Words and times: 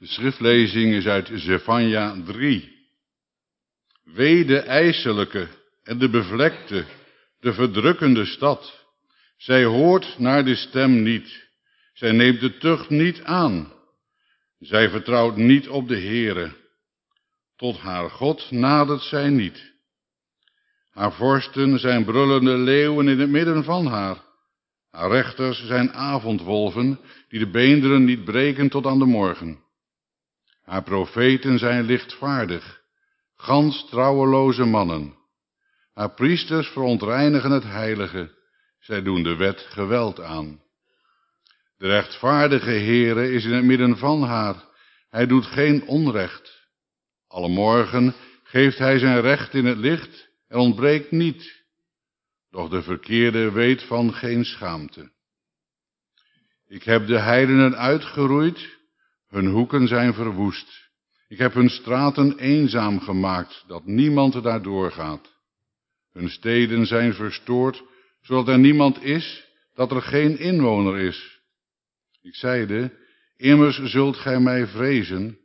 De 0.00 0.06
schriftlezing 0.06 0.94
is 0.94 1.06
uit 1.06 1.30
Zefania 1.34 2.22
3. 2.24 2.72
Wee 4.04 4.44
de 4.44 4.58
ijselijke 4.58 5.48
en 5.82 5.98
de 5.98 6.10
bevlekte, 6.10 6.84
de 7.40 7.52
verdrukkende 7.52 8.24
stad. 8.24 8.86
Zij 9.36 9.64
hoort 9.64 10.18
naar 10.18 10.44
de 10.44 10.54
stem 10.54 11.02
niet. 11.02 11.48
Zij 11.92 12.12
neemt 12.12 12.40
de 12.40 12.58
tucht 12.58 12.90
niet 12.90 13.22
aan. 13.22 13.72
Zij 14.58 14.90
vertrouwt 14.90 15.36
niet 15.36 15.68
op 15.68 15.88
de 15.88 15.98
Heere. 15.98 16.52
Tot 17.56 17.78
haar 17.78 18.10
God 18.10 18.50
nadert 18.50 19.02
zij 19.02 19.28
niet. 19.28 19.72
Haar 20.90 21.12
vorsten 21.12 21.78
zijn 21.78 22.04
brullende 22.04 22.56
leeuwen 22.56 23.08
in 23.08 23.20
het 23.20 23.30
midden 23.30 23.64
van 23.64 23.86
haar. 23.86 24.24
Haar 24.90 25.10
rechters 25.10 25.66
zijn 25.66 25.92
avondwolven 25.92 27.00
die 27.28 27.38
de 27.38 27.50
beenderen 27.50 28.04
niet 28.04 28.24
breken 28.24 28.68
tot 28.68 28.86
aan 28.86 28.98
de 28.98 29.04
morgen. 29.04 29.68
Haar 30.70 30.82
profeten 30.82 31.58
zijn 31.58 31.84
lichtvaardig, 31.84 32.80
gans 33.36 33.88
trouweloze 33.88 34.64
mannen. 34.64 35.14
Haar 35.94 36.14
priesters 36.14 36.68
verontreinigen 36.68 37.50
het 37.50 37.62
heilige, 37.62 38.34
zij 38.80 39.02
doen 39.02 39.22
de 39.22 39.36
wet 39.36 39.60
geweld 39.60 40.20
aan. 40.20 40.62
De 41.76 41.86
rechtvaardige 41.86 42.70
Heere 42.70 43.32
is 43.32 43.44
in 43.44 43.52
het 43.52 43.64
midden 43.64 43.96
van 43.98 44.22
haar, 44.22 44.64
hij 45.08 45.26
doet 45.26 45.46
geen 45.46 45.86
onrecht. 45.86 46.68
Alle 47.28 47.48
morgen 47.48 48.14
geeft 48.42 48.78
hij 48.78 48.98
zijn 48.98 49.20
recht 49.20 49.54
in 49.54 49.64
het 49.64 49.78
licht 49.78 50.28
en 50.48 50.58
ontbreekt 50.58 51.10
niet, 51.10 51.64
doch 52.50 52.68
de 52.68 52.82
verkeerde 52.82 53.50
weet 53.50 53.82
van 53.82 54.14
geen 54.14 54.44
schaamte. 54.44 55.12
Ik 56.66 56.82
heb 56.82 57.06
de 57.06 57.18
heidenen 57.18 57.76
uitgeroeid, 57.76 58.78
hun 59.30 59.46
hoeken 59.46 59.88
zijn 59.88 60.14
verwoest. 60.14 60.88
Ik 61.28 61.38
heb 61.38 61.54
hun 61.54 61.68
straten 61.68 62.38
eenzaam 62.38 63.00
gemaakt, 63.00 63.64
dat 63.66 63.86
niemand 63.86 64.42
daar 64.42 64.62
doorgaat. 64.62 65.34
Hun 66.12 66.30
steden 66.30 66.86
zijn 66.86 67.14
verstoord, 67.14 67.82
zodat 68.22 68.48
er 68.48 68.58
niemand 68.58 69.02
is, 69.02 69.48
dat 69.74 69.90
er 69.90 70.02
geen 70.02 70.38
inwoner 70.38 70.98
is. 70.98 71.40
Ik 72.22 72.34
zeide, 72.34 72.96
immers 73.36 73.82
zult 73.82 74.16
gij 74.16 74.40
mij 74.40 74.66
vrezen, 74.66 75.38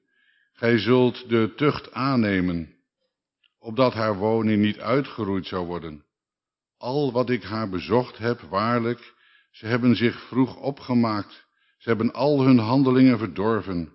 gij 0.53 0.77
zult 0.77 1.29
de 1.29 1.53
tucht 1.55 1.91
aannemen, 1.93 2.75
opdat 3.59 3.93
haar 3.93 4.15
woning 4.15 4.61
niet 4.61 4.79
uitgeroeid 4.79 5.47
zou 5.47 5.65
worden. 5.65 6.05
Al 6.77 7.11
wat 7.11 7.29
ik 7.29 7.43
haar 7.43 7.69
bezocht 7.69 8.17
heb, 8.17 8.39
waarlijk, 8.39 9.13
ze 9.51 9.65
hebben 9.65 9.95
zich 9.95 10.27
vroeg 10.27 10.55
opgemaakt, 10.55 11.44
ze 11.85 11.91
hebben 11.91 12.13
al 12.13 12.41
hun 12.41 12.57
handelingen 12.57 13.17
verdorven. 13.17 13.91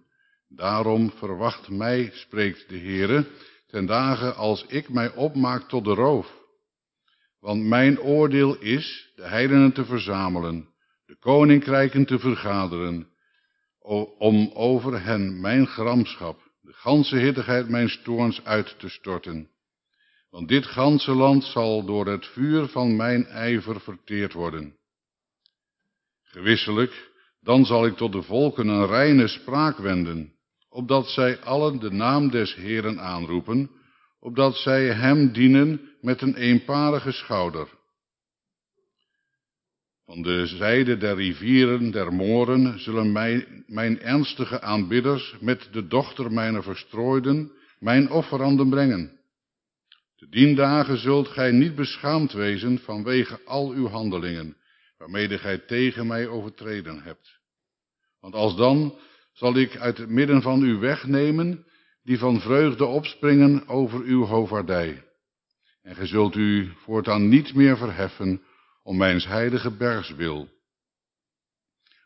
Daarom 0.49 1.11
verwacht 1.11 1.69
mij, 1.69 2.11
spreekt 2.13 2.69
de 2.69 2.79
Heere, 2.79 3.27
ten 3.67 3.87
dagen 3.87 4.37
als 4.37 4.65
ik 4.69 4.89
mij 4.89 5.15
opmaak 5.15 5.69
tot 5.69 5.85
de 5.85 5.95
roof. 5.95 6.33
Want 7.41 7.63
mijn 7.63 8.01
oordeel 8.01 8.59
is 8.59 9.13
de 9.15 9.23
heidenen 9.23 9.73
te 9.73 9.85
verzamelen, 9.85 10.69
de 11.07 11.17
koninkrijken 11.19 12.05
te 12.05 12.19
vergaderen, 12.19 13.09
om 14.19 14.51
over 14.55 15.03
hen 15.03 15.41
mijn 15.41 15.67
gramschap, 15.67 16.51
de 16.61 16.73
ganse 16.73 17.17
hittigheid 17.17 17.69
mijn 17.69 17.89
stoorns 17.89 18.45
uit 18.45 18.79
te 18.79 18.89
storten. 18.89 19.51
Want 20.29 20.49
dit 20.49 20.67
ganse 20.67 21.13
land 21.13 21.45
zal 21.45 21.85
door 21.85 22.07
het 22.07 22.27
vuur 22.27 22.67
van 22.67 22.97
mijn 22.97 23.27
ijver 23.27 23.81
verteerd 23.81 24.33
worden. 24.33 24.77
Gewisselijk, 26.23 27.10
dan 27.41 27.65
zal 27.65 27.87
ik 27.87 27.97
tot 27.97 28.13
de 28.13 28.23
volken 28.23 28.69
een 28.69 28.87
reine 28.87 29.29
spraak 29.29 29.79
wenden, 29.79 30.33
opdat 30.69 31.09
zij 31.09 31.41
allen 31.41 31.79
de 31.79 31.91
naam 31.91 32.31
des 32.31 32.55
Heeren 32.55 33.01
aanroepen, 33.01 33.71
opdat 34.21 34.57
zij 34.57 34.95
hem 34.95 35.33
dienen 35.33 35.81
met 36.01 36.21
een 36.21 36.35
eenparige 36.35 37.13
schouder. 37.13 37.69
Van 40.05 40.23
de 40.23 40.47
zijde 40.47 40.97
der 40.97 41.15
rivieren, 41.15 41.91
der 41.91 42.13
moren, 42.13 42.81
zullen 42.81 43.13
mijn, 43.67 44.01
ernstige 44.01 44.61
aanbidders 44.61 45.37
met 45.41 45.69
de 45.73 45.87
dochter 45.87 46.33
mijner 46.33 46.63
verstrooiden 46.63 47.53
mijn 47.79 48.11
offeranden 48.11 48.69
brengen. 48.69 49.19
Te 50.17 50.29
dien 50.29 50.55
dagen 50.55 50.99
zult 50.99 51.29
gij 51.29 51.51
niet 51.51 51.75
beschaamd 51.75 52.33
wezen 52.33 52.79
vanwege 52.79 53.41
al 53.45 53.71
uw 53.71 53.87
handelingen, 53.87 54.57
waarmede 55.01 55.39
gij 55.39 55.59
tegen 55.59 56.07
mij 56.07 56.29
overtreden 56.29 57.03
hebt. 57.03 57.41
Want 58.21 58.35
als 58.35 58.57
dan 58.57 58.99
zal 59.33 59.57
ik 59.57 59.77
uit 59.77 59.99
het 59.99 60.09
midden 60.09 60.43
van 60.43 60.63
u 60.63 60.77
wegnemen, 60.77 61.67
die 62.03 62.19
van 62.19 62.41
vreugde 62.41 62.85
opspringen 62.85 63.69
over 63.69 64.01
uw 64.01 64.25
hovardij. 64.25 65.05
En 65.83 65.95
gij 65.95 66.07
zult 66.07 66.35
u 66.35 66.73
voortaan 66.77 67.29
niet 67.29 67.55
meer 67.55 67.77
verheffen 67.77 68.43
om 68.83 68.97
mijns 68.97 69.27
heilige 69.27 69.77
bergs 69.77 70.15
wil. 70.15 70.49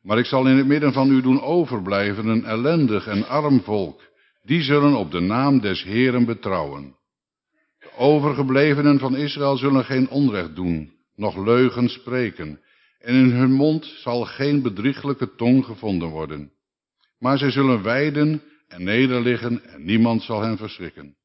Maar 0.03 0.19
ik 0.19 0.27
zal 0.27 0.47
in 0.47 0.57
het 0.57 0.67
midden 0.67 0.93
van 0.93 1.11
u 1.11 1.21
doen 1.21 1.41
overblijven 1.41 2.27
een 2.27 2.45
ellendig 2.45 3.07
en 3.07 3.27
arm 3.27 3.63
volk, 3.63 4.03
die 4.43 4.63
zullen 4.63 4.95
op 4.95 5.11
de 5.11 5.21
naam 5.21 5.61
des 5.61 5.83
Heeren 5.83 6.25
betrouwen. 6.25 6.97
De 7.79 7.91
overgeblevenen 7.97 8.99
van 8.99 9.17
Israël 9.17 9.57
zullen 9.57 9.85
geen 9.85 10.09
onrecht 10.09 10.55
doen, 10.55 10.93
noch 11.15 11.37
leugen 11.37 11.89
spreken, 11.89 12.63
en 13.05 13.15
in 13.15 13.31
hun 13.31 13.53
mond 13.53 13.85
zal 13.85 14.25
geen 14.25 14.63
bedrieglijke 14.63 15.35
tong 15.35 15.65
gevonden 15.65 16.09
worden. 16.09 16.53
Maar 17.19 17.39
zij 17.39 17.51
zullen 17.51 17.83
wijden 17.83 18.43
en 18.69 18.85
nederliggen 18.85 19.65
en 19.65 19.85
niemand 19.85 20.23
zal 20.23 20.41
hen 20.41 20.57
verschrikken. 20.57 21.17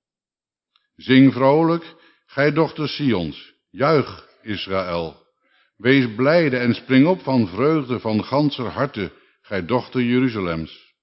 Zing 0.96 1.34
vrolijk, 1.34 1.96
gij 2.26 2.52
dochters 2.52 2.96
Sions, 2.96 3.54
juich 3.70 4.28
Israël. 4.42 5.28
Wees 5.78 6.16
blijde 6.16 6.58
en 6.58 6.74
spring 6.74 7.08
op 7.08 7.22
van 7.22 7.48
vreugde 7.48 8.00
van 8.00 8.24
ganser 8.24 8.66
harte, 8.66 9.12
gij 9.42 9.66
dochter 9.66 10.02
Jeruzalems. 10.02 10.94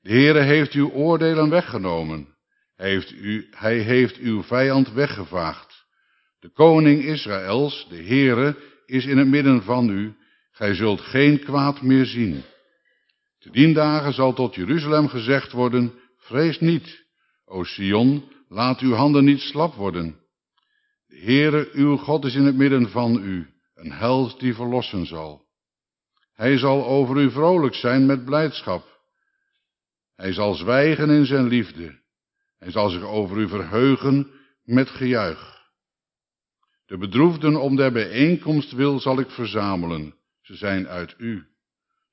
De 0.00 0.10
Heere 0.10 0.40
heeft 0.40 0.72
uw 0.72 0.90
oordelen 0.90 1.50
weggenomen. 1.50 2.34
Hij 2.76 2.90
heeft, 2.90 3.12
u, 3.12 3.48
hij 3.50 3.78
heeft 3.78 4.16
uw 4.16 4.42
vijand 4.42 4.92
weggevaagd. 4.92 5.84
De 6.40 6.52
koning 6.52 7.04
Israëls, 7.04 7.86
de 7.88 8.02
Heere, 8.02 8.56
is 8.86 9.06
in 9.06 9.18
het 9.18 9.28
midden 9.28 9.62
van 9.62 9.88
u. 9.88 10.14
Gij 10.50 10.74
zult 10.74 11.00
geen 11.00 11.38
kwaad 11.38 11.82
meer 11.82 12.06
zien. 12.06 12.42
Te 13.38 13.50
dien 13.50 13.72
dagen 13.72 14.12
zal 14.12 14.32
tot 14.32 14.54
Jeruzalem 14.54 15.08
gezegd 15.08 15.52
worden, 15.52 15.92
vrees 16.16 16.60
niet, 16.60 17.04
o 17.44 17.64
Sion, 17.64 18.24
laat 18.48 18.80
uw 18.80 18.92
handen 18.92 19.24
niet 19.24 19.40
slap 19.40 19.74
worden. 19.74 20.20
De 21.06 21.18
Heere, 21.18 21.68
uw 21.72 21.96
God, 21.96 22.24
is 22.24 22.34
in 22.34 22.44
het 22.44 22.56
midden 22.56 22.90
van 22.90 23.22
u, 23.22 23.46
een 23.74 23.92
held 23.92 24.40
die 24.40 24.54
verlossen 24.54 25.06
zal. 25.06 25.44
Hij 26.32 26.58
zal 26.58 26.86
over 26.86 27.16
u 27.16 27.30
vrolijk 27.30 27.74
zijn 27.74 28.06
met 28.06 28.24
blijdschap. 28.24 29.00
Hij 30.16 30.32
zal 30.32 30.54
zwijgen 30.54 31.10
in 31.10 31.26
zijn 31.26 31.46
liefde. 31.46 32.00
Hij 32.58 32.70
zal 32.70 32.88
zich 32.88 33.02
over 33.02 33.36
u 33.36 33.48
verheugen 33.48 34.30
met 34.64 34.90
gejuich. 34.90 35.55
De 36.86 36.98
bedroefden 36.98 37.60
om 37.60 37.76
der 37.76 37.92
bijeenkomst 37.92 38.72
wil 38.72 39.00
zal 39.00 39.20
ik 39.20 39.30
verzamelen. 39.30 40.14
Ze 40.42 40.54
zijn 40.54 40.88
uit 40.88 41.14
u. 41.18 41.46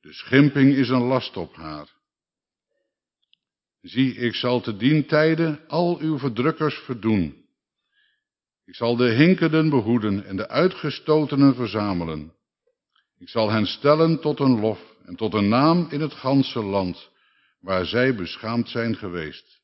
De 0.01 0.13
schimping 0.13 0.75
is 0.75 0.89
een 0.89 1.03
last 1.03 1.37
op 1.37 1.55
haar. 1.55 1.87
Zie, 3.81 4.15
ik 4.15 4.35
zal 4.35 4.61
te 4.61 4.77
dien 4.77 5.05
tijden 5.05 5.59
al 5.67 5.99
uw 5.99 6.17
verdrukkers 6.17 6.75
verdoen. 6.75 7.43
Ik 8.65 8.75
zal 8.75 8.95
de 8.95 9.09
hinkenden 9.09 9.69
behoeden 9.69 10.25
en 10.25 10.35
de 10.35 10.47
uitgestotenen 10.47 11.55
verzamelen. 11.55 12.33
Ik 13.17 13.29
zal 13.29 13.49
hen 13.49 13.65
stellen 13.65 14.19
tot 14.19 14.39
een 14.39 14.59
lof 14.59 14.95
en 15.05 15.15
tot 15.15 15.33
een 15.33 15.49
naam 15.49 15.87
in 15.89 16.01
het 16.01 16.13
ganse 16.13 16.63
land, 16.63 17.09
waar 17.59 17.85
zij 17.85 18.15
beschaamd 18.15 18.69
zijn 18.69 18.95
geweest. 18.95 19.61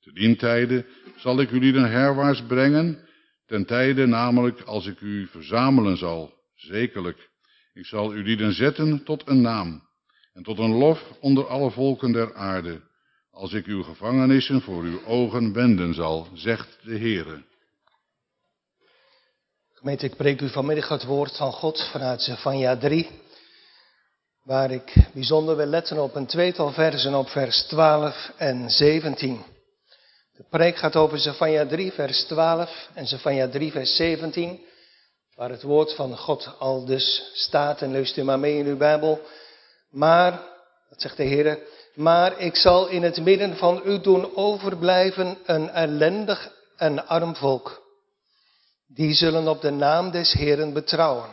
Te 0.00 0.12
dien 0.12 0.36
tijden 0.36 0.86
zal 1.16 1.40
ik 1.40 1.50
jullie 1.50 1.74
een 1.74 1.90
herwaarts 1.90 2.42
brengen, 2.42 3.05
ten 3.46 3.66
tijde 3.66 4.06
namelijk 4.06 4.60
als 4.60 4.86
ik 4.86 5.00
u 5.00 5.26
verzamelen 5.26 5.96
zal, 5.96 6.32
zekerlijk. 6.54 7.30
Ik 7.72 7.86
zal 7.86 8.14
u 8.14 8.22
lieden 8.22 8.52
zetten 8.52 9.04
tot 9.04 9.22
een 9.28 9.40
naam 9.40 9.82
en 10.32 10.42
tot 10.42 10.58
een 10.58 10.74
lof 10.74 11.12
onder 11.20 11.46
alle 11.46 11.70
volken 11.70 12.12
der 12.12 12.34
aarde, 12.34 12.80
als 13.30 13.52
ik 13.52 13.66
uw 13.66 13.82
gevangenissen 13.82 14.60
voor 14.60 14.82
uw 14.82 15.04
ogen 15.04 15.52
wenden 15.52 15.94
zal, 15.94 16.28
zegt 16.34 16.78
de 16.82 16.98
Heere. 16.98 17.44
Gemeente, 19.72 20.06
ik 20.06 20.16
preek 20.16 20.40
u 20.40 20.48
vanmiddag 20.48 20.88
het 20.88 21.04
woord 21.04 21.36
van 21.36 21.52
God 21.52 21.88
vanuit 21.92 22.22
Zephania 22.22 22.76
3, 22.76 23.08
waar 24.42 24.70
ik 24.70 24.94
bijzonder 25.14 25.56
wil 25.56 25.66
letten 25.66 26.02
op 26.02 26.14
een 26.14 26.26
tweetal 26.26 26.72
versen 26.72 27.14
op 27.14 27.28
vers 27.28 27.62
12 27.62 28.32
en 28.36 28.70
17. 28.70 29.55
De 30.36 30.44
preek 30.50 30.76
gaat 30.76 30.96
over 30.96 31.18
Zephania 31.18 31.66
3, 31.66 31.92
vers 31.92 32.24
12 32.24 32.88
en 32.94 33.06
Zephania 33.06 33.48
3, 33.48 33.72
vers 33.72 33.96
17, 33.96 34.60
waar 35.34 35.50
het 35.50 35.62
woord 35.62 35.94
van 35.94 36.16
God 36.16 36.50
al 36.58 36.84
dus 36.84 37.30
staat 37.34 37.82
en 37.82 37.90
leest 37.90 38.16
u 38.16 38.22
maar 38.22 38.38
mee 38.38 38.58
in 38.58 38.66
uw 38.66 38.76
Bijbel. 38.76 39.20
Maar, 39.90 40.32
dat 40.88 41.00
zegt 41.00 41.16
de 41.16 41.22
Heer, 41.22 41.58
Maar 41.94 42.40
ik 42.40 42.56
zal 42.56 42.88
in 42.88 43.02
het 43.02 43.20
midden 43.20 43.56
van 43.56 43.82
u 43.84 44.00
doen 44.00 44.36
overblijven 44.36 45.38
een 45.44 45.68
ellendig 45.68 46.52
en 46.76 47.06
arm 47.06 47.36
volk. 47.36 47.82
Die 48.86 49.14
zullen 49.14 49.48
op 49.48 49.60
de 49.60 49.70
naam 49.70 50.10
des 50.10 50.32
Heeren 50.32 50.72
betrouwen. 50.72 51.28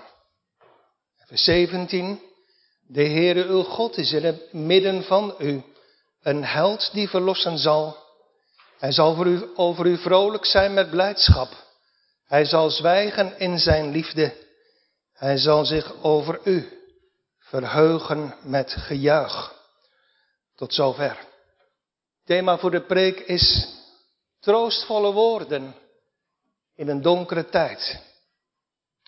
Vers 1.25 1.43
17. 1.43 2.21
De 2.87 3.03
Heere 3.03 3.45
uw 3.45 3.63
God 3.63 3.97
is 3.97 4.11
in 4.11 4.23
het 4.23 4.53
midden 4.53 5.03
van 5.03 5.35
u. 5.39 5.63
Een 6.21 6.45
held 6.45 6.89
die 6.93 7.09
verlossen 7.09 7.57
zal. 7.57 8.02
Hij 8.83 8.91
zal 8.91 9.15
voor 9.15 9.27
u, 9.27 9.51
over 9.55 9.85
u 9.85 9.97
vrolijk 9.97 10.45
zijn 10.45 10.73
met 10.73 10.89
blijdschap. 10.89 11.49
Hij 12.25 12.45
zal 12.45 12.69
zwijgen 12.69 13.39
in 13.39 13.59
zijn 13.59 13.91
liefde. 13.91 14.33
Hij 15.13 15.37
zal 15.37 15.65
zich 15.65 16.01
over 16.01 16.39
u 16.43 16.79
verheugen 17.39 18.35
met 18.41 18.71
gejuich. 18.71 19.53
Tot 20.55 20.73
zover. 20.73 21.27
Thema 22.25 22.57
voor 22.57 22.71
de 22.71 22.81
preek 22.81 23.19
is 23.19 23.67
troostvolle 24.39 25.11
woorden 25.11 25.75
in 26.75 26.87
een 26.87 27.01
donkere 27.01 27.49
tijd. 27.49 27.99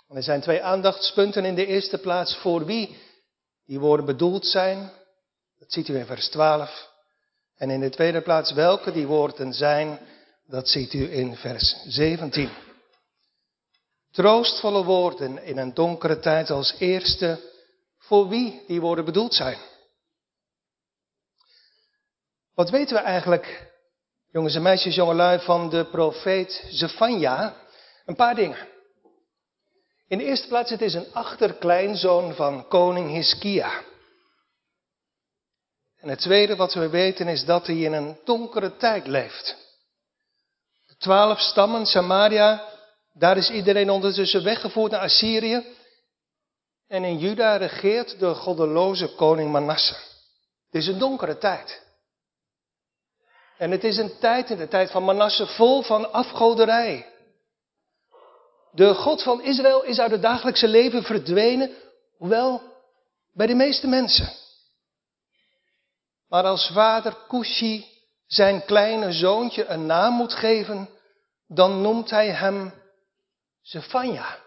er 0.07 0.23
zijn 0.23 0.41
twee 0.41 0.63
aandachtspunten 0.63 1.45
in 1.45 1.55
de 1.55 1.65
eerste 1.65 1.97
plaats 1.97 2.35
voor 2.35 2.65
wie 2.65 2.97
die 3.65 3.79
woorden 3.79 4.05
bedoeld 4.05 4.45
zijn. 4.45 4.91
Dat 5.59 5.71
ziet 5.71 5.87
u 5.87 5.97
in 5.97 6.05
vers 6.05 6.29
12. 6.29 6.93
En 7.57 7.69
in 7.69 7.79
de 7.79 7.89
tweede 7.89 8.21
plaats 8.21 8.51
welke 8.51 8.91
die 8.91 9.07
woorden 9.07 9.53
zijn. 9.53 9.99
Dat 10.47 10.67
ziet 10.67 10.93
u 10.93 11.11
in 11.13 11.35
vers 11.35 11.75
17. 11.87 12.49
Troostvolle 14.11 14.83
woorden 14.83 15.43
in 15.43 15.57
een 15.57 15.73
donkere 15.73 16.19
tijd 16.19 16.49
als 16.49 16.75
eerste 16.79 17.39
voor 17.97 18.27
wie 18.27 18.63
die 18.67 18.81
woorden 18.81 19.05
bedoeld 19.05 19.33
zijn. 19.33 19.57
Wat 22.53 22.69
weten 22.69 22.95
we 22.95 23.01
eigenlijk, 23.01 23.71
jongens 24.31 24.55
en 24.55 24.61
meisjes, 24.61 24.95
jongelui, 24.95 25.39
van 25.39 25.69
de 25.69 25.85
profeet 25.85 26.65
Zefania? 26.69 27.55
Een 28.05 28.15
paar 28.15 28.35
dingen. 28.35 28.67
In 30.07 30.17
de 30.17 30.23
eerste 30.23 30.47
plaats, 30.47 30.69
het 30.69 30.81
is 30.81 30.93
een 30.93 31.13
achterkleinzoon 31.13 32.35
van 32.35 32.67
koning 32.67 33.09
Hiskia. 33.09 33.83
En 36.05 36.11
het 36.11 36.19
tweede 36.19 36.55
wat 36.55 36.73
we 36.73 36.89
weten 36.89 37.27
is 37.27 37.45
dat 37.45 37.67
hij 37.67 37.75
in 37.75 37.93
een 37.93 38.17
donkere 38.23 38.77
tijd 38.77 39.07
leeft. 39.07 39.55
De 40.87 40.95
twaalf 40.97 41.39
stammen, 41.39 41.85
Samaria, 41.85 42.69
daar 43.13 43.37
is 43.37 43.49
iedereen 43.49 43.89
ondertussen 43.89 44.43
weggevoerd 44.43 44.91
naar 44.91 45.01
Assyrië. 45.01 45.63
En 46.87 47.03
in 47.03 47.17
Juda 47.17 47.55
regeert 47.55 48.19
de 48.19 48.33
goddeloze 48.33 49.15
koning 49.15 49.51
Manasse. 49.51 49.93
Het 50.65 50.81
is 50.81 50.87
een 50.87 50.99
donkere 50.99 51.37
tijd. 51.37 51.83
En 53.57 53.71
het 53.71 53.83
is 53.83 53.97
een 53.97 54.17
tijd, 54.19 54.49
in 54.49 54.57
de 54.57 54.67
tijd 54.67 54.91
van 54.91 55.03
Manasse, 55.03 55.47
vol 55.47 55.81
van 55.81 56.11
afgoderij. 56.11 57.05
De 58.71 58.93
God 58.93 59.23
van 59.23 59.41
Israël 59.41 59.83
is 59.83 59.99
uit 59.99 60.11
het 60.11 60.21
dagelijkse 60.21 60.67
leven 60.67 61.03
verdwenen, 61.03 61.71
hoewel 62.17 62.61
bij 63.33 63.47
de 63.47 63.55
meeste 63.55 63.87
mensen. 63.87 64.43
Maar 66.27 66.43
als 66.43 66.71
vader 66.73 67.17
Kushi 67.27 67.85
zijn 68.27 68.65
kleine 68.65 69.11
zoontje 69.11 69.65
een 69.65 69.85
naam 69.85 70.13
moet 70.13 70.33
geven, 70.33 70.89
dan 71.47 71.81
noemt 71.81 72.09
hij 72.09 72.29
hem 72.29 72.73
Zephania. 73.61 74.37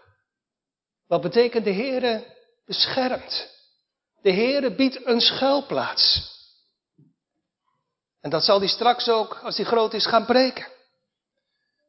Wat 1.07 1.21
betekent 1.21 1.65
de 1.65 1.73
Heere 1.73 2.35
beschermt. 2.65 3.57
De 4.21 4.31
Heere 4.31 4.75
biedt 4.75 5.05
een 5.05 5.21
schuilplaats. 5.21 6.37
En 8.21 8.29
dat 8.29 8.43
zal 8.43 8.59
hij 8.59 8.67
straks 8.67 9.09
ook, 9.09 9.39
als 9.43 9.57
hij 9.57 9.65
groot 9.65 9.93
is, 9.93 10.05
gaan 10.05 10.25
breken. 10.25 10.67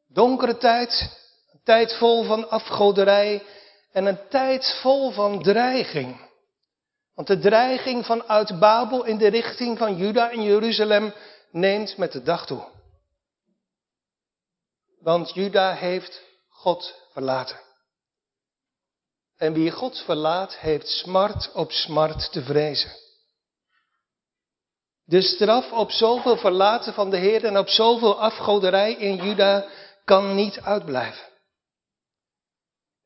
Donkere 0.07 0.57
tijd, 0.57 1.17
een 1.51 1.61
tijd 1.63 1.93
vol 1.93 2.23
van 2.23 2.49
afgoderij 2.49 3.43
en 3.91 4.05
een 4.05 4.27
tijd 4.29 4.79
vol 4.81 5.11
van 5.11 5.41
dreiging. 5.41 6.29
Want 7.13 7.27
de 7.27 7.39
dreiging 7.39 8.05
vanuit 8.05 8.59
Babel 8.59 9.03
in 9.03 9.17
de 9.17 9.27
richting 9.27 9.77
van 9.77 9.95
Juda 9.95 10.31
en 10.31 10.43
Jeruzalem 10.43 11.13
neemt 11.51 11.97
met 11.97 12.11
de 12.11 12.21
dag 12.23 12.45
toe. 12.45 12.67
Want 14.99 15.33
Juda 15.33 15.73
heeft 15.73 16.21
God 16.49 16.95
verlaten. 17.11 17.59
En 19.37 19.53
wie 19.53 19.71
God 19.71 19.97
verlaat, 19.97 20.57
heeft 20.57 20.87
smart 20.87 21.51
op 21.53 21.71
smart 21.71 22.31
te 22.31 22.43
vrezen. 22.43 22.91
De 25.03 25.21
straf 25.21 25.71
op 25.71 25.91
zoveel 25.91 26.37
verlaten 26.37 26.93
van 26.93 27.09
de 27.09 27.17
Heer 27.17 27.45
en 27.45 27.57
op 27.57 27.67
zoveel 27.67 28.19
afgoderij 28.19 28.93
in 28.93 29.15
Juda 29.15 29.65
kan 30.05 30.35
niet 30.35 30.59
uitblijven. 30.59 31.25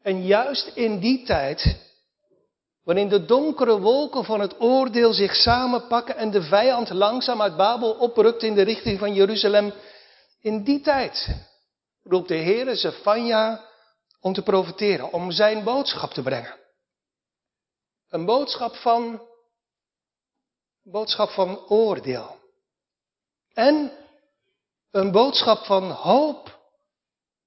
En 0.01 0.25
juist 0.25 0.68
in 0.68 1.00
die 1.00 1.25
tijd, 1.25 1.78
waarin 2.86 3.10
de 3.10 3.26
donkere 3.26 3.80
wolken 3.80 4.26
van 4.26 4.40
het 4.40 4.62
oordeel 4.62 5.14
zich 5.14 5.36
samenpakken 5.36 6.16
en 6.16 6.32
de 6.32 6.42
vijand 6.42 6.90
langzaam 6.90 7.42
uit 7.42 7.58
Babel 7.58 7.92
oprukt 7.92 8.44
in 8.44 8.56
de 8.56 8.62
richting 8.62 9.00
van 9.00 9.14
Jeruzalem, 9.14 9.74
in 10.42 10.64
die 10.64 10.82
tijd 10.82 11.28
roept 12.04 12.28
de 12.28 12.36
Heer 12.36 12.76
Zephania 12.76 13.66
om 14.20 14.34
te 14.34 14.42
profiteren, 14.42 15.12
om 15.12 15.32
zijn 15.32 15.64
boodschap 15.64 16.12
te 16.12 16.22
brengen. 16.22 16.56
Een 18.10 18.26
boodschap 18.26 18.76
van, 18.76 19.04
een 20.84 20.92
boodschap 20.92 21.30
van 21.30 21.68
oordeel. 21.68 22.38
En 23.54 23.92
een 24.92 25.12
boodschap 25.12 25.66
van 25.66 25.92
hoop. 25.92 26.60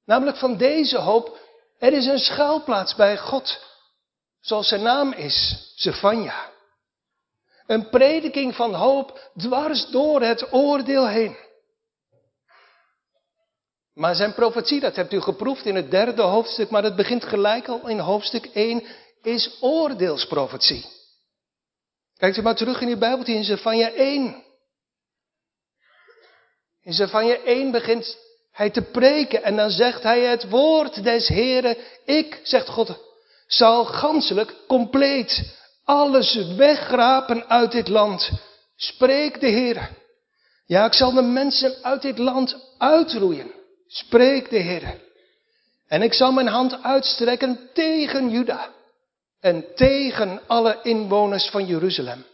Namelijk 0.04 0.36
van 0.36 0.56
deze 0.56 0.98
hoop, 0.98 1.38
er 1.78 1.92
is 1.92 2.06
een 2.06 2.18
schuilplaats 2.18 2.94
bij 2.94 3.18
God. 3.18 3.67
Zoals 4.40 4.68
zijn 4.68 4.82
naam 4.82 5.12
is, 5.12 5.72
Zephania. 5.76 6.50
Een 7.66 7.88
prediking 7.88 8.54
van 8.54 8.74
hoop 8.74 9.30
dwars 9.36 9.86
door 9.86 10.22
het 10.22 10.52
oordeel 10.52 11.08
heen. 11.08 11.36
Maar 13.94 14.14
zijn 14.14 14.34
profetie, 14.34 14.80
dat 14.80 14.96
hebt 14.96 15.12
u 15.12 15.20
geproefd 15.20 15.64
in 15.64 15.74
het 15.74 15.90
derde 15.90 16.22
hoofdstuk, 16.22 16.70
maar 16.70 16.82
het 16.82 16.96
begint 16.96 17.24
gelijk 17.24 17.68
al 17.68 17.88
in 17.88 17.98
hoofdstuk 17.98 18.44
1, 18.46 18.82
is 19.22 19.56
oordeelsprofetie. 19.60 20.84
Kijkt 22.16 22.36
u 22.36 22.42
maar 22.42 22.56
terug 22.56 22.80
in 22.80 22.88
uw 22.88 22.98
Bijbeltje 22.98 23.34
in 23.34 23.44
Zephania 23.44 23.90
1. 23.90 24.44
In 26.82 26.92
Zephania 26.92 27.36
1 27.36 27.70
begint 27.70 28.18
hij 28.52 28.70
te 28.70 28.82
preken 28.82 29.42
en 29.42 29.56
dan 29.56 29.70
zegt 29.70 30.02
hij 30.02 30.20
het 30.20 30.48
woord 30.48 31.02
des 31.02 31.28
Heren, 31.28 31.76
ik, 32.04 32.40
zegt 32.42 32.68
God, 32.68 33.07
zal 33.48 33.84
ganselijk, 33.84 34.54
compleet, 34.66 35.56
alles 35.84 36.34
wegrapen 36.56 37.48
uit 37.48 37.72
dit 37.72 37.88
land. 37.88 38.30
Spreek 38.76 39.40
de 39.40 39.46
Heer. 39.46 39.90
Ja, 40.66 40.84
ik 40.84 40.92
zal 40.92 41.12
de 41.12 41.22
mensen 41.22 41.74
uit 41.82 42.02
dit 42.02 42.18
land 42.18 42.74
uitroeien. 42.78 43.52
Spreek 43.86 44.50
de 44.50 44.58
Heer. 44.58 45.00
En 45.86 46.02
ik 46.02 46.14
zal 46.14 46.32
mijn 46.32 46.48
hand 46.48 46.82
uitstrekken 46.82 47.70
tegen 47.72 48.30
Juda 48.30 48.72
en 49.40 49.64
tegen 49.74 50.40
alle 50.46 50.78
inwoners 50.82 51.48
van 51.50 51.66
Jeruzalem. 51.66 52.24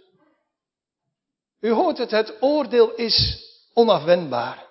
U 1.61 1.71
hoort 1.71 1.99
het, 1.99 2.11
het 2.11 2.35
oordeel 2.40 2.94
is 2.94 3.44
onafwendbaar. 3.75 4.66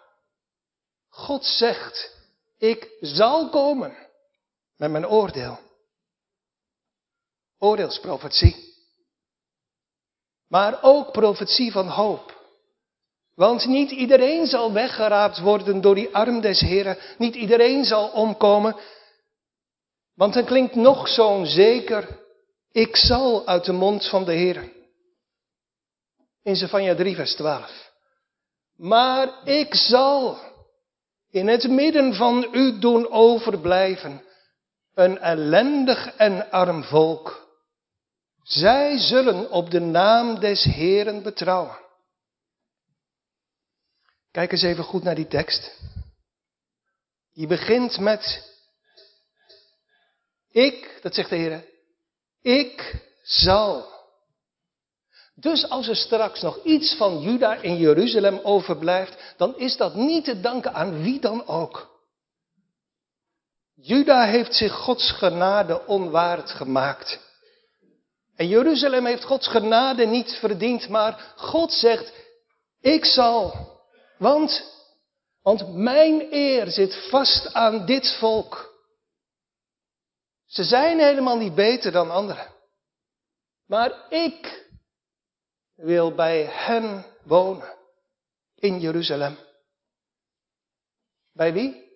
God 1.09 1.45
zegt, 1.45 2.17
ik 2.57 2.87
zal 3.01 3.49
komen 3.49 3.95
met 4.77 4.91
mijn 4.91 5.07
oordeel. 5.07 5.59
Oordeelsprofetie. 7.63 8.55
Maar 10.47 10.79
ook 10.81 11.11
profetie 11.11 11.71
van 11.71 11.87
hoop. 11.87 12.41
Want 13.35 13.65
niet 13.65 13.91
iedereen 13.91 14.47
zal 14.47 14.73
weggeraapt 14.73 15.39
worden 15.39 15.81
door 15.81 15.95
die 15.95 16.15
arm 16.15 16.41
des 16.41 16.59
Heren. 16.59 16.97
Niet 17.17 17.35
iedereen 17.35 17.85
zal 17.85 18.09
omkomen. 18.09 18.75
Want 20.15 20.33
dan 20.33 20.45
klinkt 20.45 20.75
nog 20.75 21.07
zo'n 21.07 21.45
zeker, 21.45 22.19
ik 22.71 22.95
zal 22.95 23.47
uit 23.47 23.65
de 23.65 23.71
mond 23.71 24.09
van 24.09 24.25
de 24.25 24.33
Heer. 24.33 24.71
In 26.43 26.55
Zephania 26.55 26.95
3 26.95 27.15
vers 27.15 27.35
12. 27.35 27.91
Maar 28.75 29.47
ik 29.47 29.75
zal 29.75 30.37
in 31.29 31.47
het 31.47 31.69
midden 31.69 32.13
van 32.13 32.47
u 32.51 32.79
doen 32.79 33.11
overblijven 33.11 34.23
een 34.93 35.19
ellendig 35.19 36.15
en 36.15 36.51
arm 36.51 36.83
volk. 36.83 37.42
Zij 38.43 38.97
zullen 38.97 39.51
op 39.51 39.71
de 39.71 39.79
naam 39.79 40.39
des 40.39 40.63
Heeren 40.63 41.23
betrouwen. 41.23 41.79
Kijk 44.31 44.51
eens 44.51 44.61
even 44.61 44.83
goed 44.83 45.03
naar 45.03 45.15
die 45.15 45.27
tekst. 45.27 45.79
Die 47.33 47.47
begint 47.47 47.99
met, 47.99 48.51
ik, 50.51 50.99
dat 51.01 51.13
zegt 51.13 51.29
de 51.29 51.35
Heer, 51.35 51.65
ik 52.41 53.03
zal. 53.23 53.91
Dus 55.35 55.69
als 55.69 55.87
er 55.87 55.95
straks 55.95 56.41
nog 56.41 56.63
iets 56.63 56.95
van 56.95 57.21
Juda 57.21 57.55
in 57.55 57.77
Jeruzalem 57.77 58.39
overblijft, 58.43 59.33
dan 59.37 59.57
is 59.57 59.77
dat 59.77 59.95
niet 59.95 60.25
te 60.25 60.39
danken 60.39 60.73
aan 60.73 61.01
wie 61.01 61.19
dan 61.19 61.47
ook. 61.47 61.91
Juda 63.73 64.25
heeft 64.25 64.55
zich 64.55 64.73
Gods 64.73 65.11
genade 65.11 65.85
onwaard 65.85 66.49
gemaakt. 66.49 67.22
En 68.35 68.47
Jeruzalem 68.47 69.05
heeft 69.05 69.23
Gods 69.23 69.47
genade 69.47 70.05
niet 70.05 70.31
verdiend, 70.31 70.89
maar 70.89 71.33
God 71.35 71.73
zegt, 71.73 72.13
ik 72.79 73.05
zal, 73.05 73.53
want, 74.17 74.63
want 75.41 75.73
mijn 75.73 76.27
eer 76.33 76.67
zit 76.67 77.07
vast 77.09 77.53
aan 77.53 77.85
dit 77.85 78.15
volk. 78.19 78.71
Ze 80.45 80.63
zijn 80.63 80.99
helemaal 80.99 81.37
niet 81.37 81.55
beter 81.55 81.91
dan 81.91 82.11
anderen. 82.11 82.51
Maar 83.65 84.09
ik 84.09 84.67
wil 85.75 86.15
bij 86.15 86.43
hen 86.43 87.05
wonen. 87.23 87.81
In 88.55 88.79
Jeruzalem. 88.79 89.37
Bij 91.33 91.53
wie? 91.53 91.91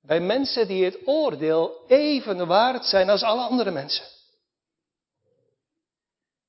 Bij 0.00 0.20
mensen 0.20 0.66
die 0.66 0.84
het 0.84 0.98
oordeel 1.04 1.84
even 1.86 2.46
waard 2.46 2.84
zijn 2.84 3.10
als 3.10 3.22
alle 3.22 3.42
andere 3.42 3.70
mensen. 3.70 4.13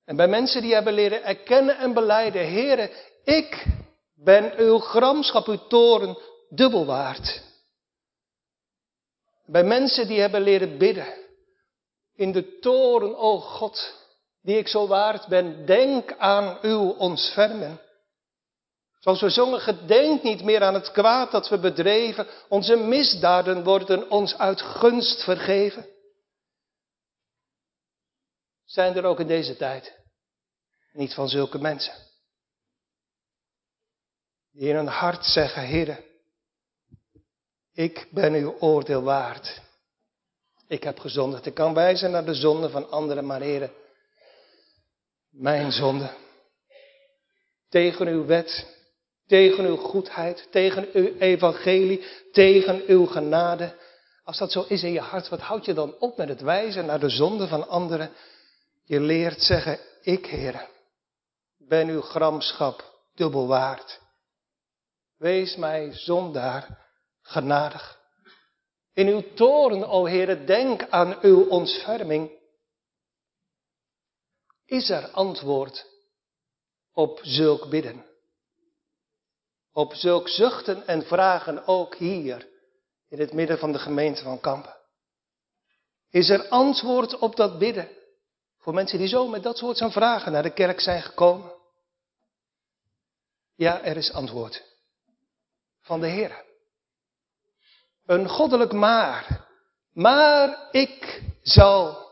En 0.05 0.15
bij 0.15 0.27
mensen 0.27 0.61
die 0.61 0.73
hebben 0.73 0.93
leren 0.93 1.23
erkennen 1.23 1.77
en 1.77 1.93
beleiden, 1.93 2.51
Heere, 2.51 2.91
ik 3.23 3.65
ben 4.15 4.57
uw 4.57 4.79
gramschap, 4.79 5.47
uw 5.47 5.67
toren, 5.67 6.17
dubbel 6.49 6.85
waard. 6.85 7.43
Bij 9.45 9.63
mensen 9.63 10.07
die 10.07 10.19
hebben 10.19 10.41
leren 10.41 10.77
bidden. 10.77 11.07
In 12.15 12.31
de 12.31 12.59
toren, 12.59 13.17
o 13.17 13.39
God, 13.39 13.93
die 14.41 14.57
ik 14.57 14.67
zo 14.67 14.87
waard 14.87 15.27
ben, 15.27 15.65
denk 15.65 16.15
aan 16.17 16.57
uw 16.61 16.89
ontfermen. 16.89 17.79
Zoals 18.99 19.21
we 19.21 19.29
zongen, 19.29 19.59
gedenk 19.59 20.23
niet 20.23 20.43
meer 20.43 20.63
aan 20.63 20.73
het 20.73 20.91
kwaad 20.91 21.31
dat 21.31 21.49
we 21.49 21.59
bedreven. 21.59 22.27
Onze 22.49 22.75
misdaden 22.75 23.63
worden 23.63 24.09
ons 24.09 24.37
uit 24.37 24.61
gunst 24.61 25.23
vergeven. 25.23 25.85
Zijn 28.65 28.95
er 28.95 29.05
ook 29.05 29.19
in 29.19 29.27
deze 29.27 29.57
tijd 29.57 29.97
niet 30.93 31.13
van 31.13 31.29
zulke 31.29 31.59
mensen? 31.59 31.93
Die 34.51 34.69
in 34.69 34.75
hun 34.75 34.87
hart 34.87 35.25
zeggen, 35.25 35.63
Heer, 35.63 36.03
ik 37.73 38.07
ben 38.11 38.33
uw 38.33 38.57
oordeel 38.59 39.03
waard. 39.03 39.61
Ik 40.67 40.83
heb 40.83 40.99
gezondigd. 40.99 41.45
Ik 41.45 41.53
kan 41.53 41.73
wijzen 41.73 42.11
naar 42.11 42.25
de 42.25 42.33
zonde 42.33 42.69
van 42.69 42.89
anderen, 42.89 43.25
maar 43.25 43.41
heren, 43.41 43.71
mijn 45.29 45.71
zonde. 45.71 46.09
Tegen 47.69 48.07
uw 48.07 48.25
wet, 48.25 48.77
tegen 49.27 49.65
uw 49.65 49.75
goedheid, 49.75 50.47
tegen 50.51 50.89
uw 50.93 51.17
evangelie, 51.17 52.05
tegen 52.31 52.83
uw 52.87 53.05
genade. 53.05 53.75
Als 54.23 54.37
dat 54.37 54.51
zo 54.51 54.65
is 54.67 54.83
in 54.83 54.91
je 54.91 54.99
hart, 54.99 55.29
wat 55.29 55.41
houd 55.41 55.65
je 55.65 55.73
dan 55.73 55.95
op 55.99 56.17
met 56.17 56.29
het 56.29 56.41
wijzen 56.41 56.85
naar 56.85 56.99
de 56.99 57.09
zonde 57.09 57.47
van 57.47 57.67
anderen? 57.67 58.11
Je 58.87 58.99
leert 58.99 59.41
zeggen, 59.41 59.79
ik, 60.01 60.25
heren, 60.25 60.69
ben 61.57 61.89
uw 61.89 62.01
gramschap 62.01 62.93
dubbel 63.13 63.47
waard. 63.47 64.01
Wees 65.17 65.55
mij 65.55 65.93
zondaar 65.93 66.87
genadig. 67.21 67.99
In 68.93 69.07
uw 69.07 69.33
toren, 69.33 69.87
o 69.87 70.07
Heere, 70.07 70.43
denk 70.43 70.89
aan 70.89 71.21
uw 71.21 71.47
ontferming. 71.49 72.31
Is 74.65 74.89
er 74.89 75.09
antwoord 75.09 75.85
op 76.93 77.19
zulk 77.21 77.69
bidden? 77.69 78.05
Op 79.71 79.93
zulk 79.93 80.27
zuchten 80.27 80.87
en 80.87 81.05
vragen 81.05 81.67
ook 81.67 81.95
hier, 81.95 82.47
in 83.07 83.19
het 83.19 83.33
midden 83.33 83.57
van 83.57 83.71
de 83.71 83.79
gemeente 83.79 84.23
van 84.23 84.39
Kampen? 84.39 84.75
Is 86.09 86.29
er 86.29 86.47
antwoord 86.47 87.17
op 87.17 87.35
dat 87.35 87.59
bidden? 87.59 87.89
Voor 88.65 88.73
mensen 88.73 88.97
die 88.97 89.07
zo 89.07 89.27
met 89.27 89.43
dat 89.43 89.57
soort 89.57 89.77
van 89.77 89.91
vragen 89.91 90.31
naar 90.31 90.43
de 90.43 90.53
kerk 90.53 90.79
zijn 90.79 91.01
gekomen? 91.01 91.51
Ja, 93.55 93.81
er 93.81 93.97
is 93.97 94.13
antwoord 94.13 94.63
van 95.81 95.99
de 95.99 96.07
Heer. 96.07 96.43
Een 98.05 98.29
goddelijk 98.29 98.71
maar. 98.71 99.47
Maar 99.93 100.67
ik 100.71 101.21
zal 101.41 102.09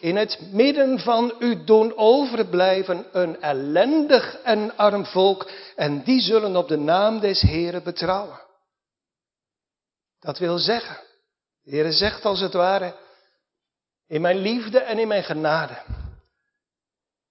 in 0.00 0.16
het 0.16 0.52
midden 0.52 0.98
van 0.98 1.34
u 1.38 1.64
doen 1.64 1.96
overblijven 1.96 3.06
een 3.12 3.40
ellendig 3.40 4.36
en 4.42 4.76
arm 4.76 5.06
volk 5.06 5.50
en 5.76 6.02
die 6.02 6.20
zullen 6.20 6.56
op 6.56 6.68
de 6.68 6.78
naam 6.78 7.20
des 7.20 7.40
Heren 7.40 7.82
betrouwen. 7.82 8.40
Dat 10.18 10.38
wil 10.38 10.58
zeggen, 10.58 10.96
de 11.62 11.70
Heer 11.70 11.92
zegt 11.92 12.24
als 12.24 12.40
het 12.40 12.52
ware, 12.52 12.96
in 14.12 14.20
mijn 14.20 14.36
liefde 14.36 14.78
en 14.78 14.98
in 14.98 15.08
mijn 15.08 15.24
genade, 15.24 15.82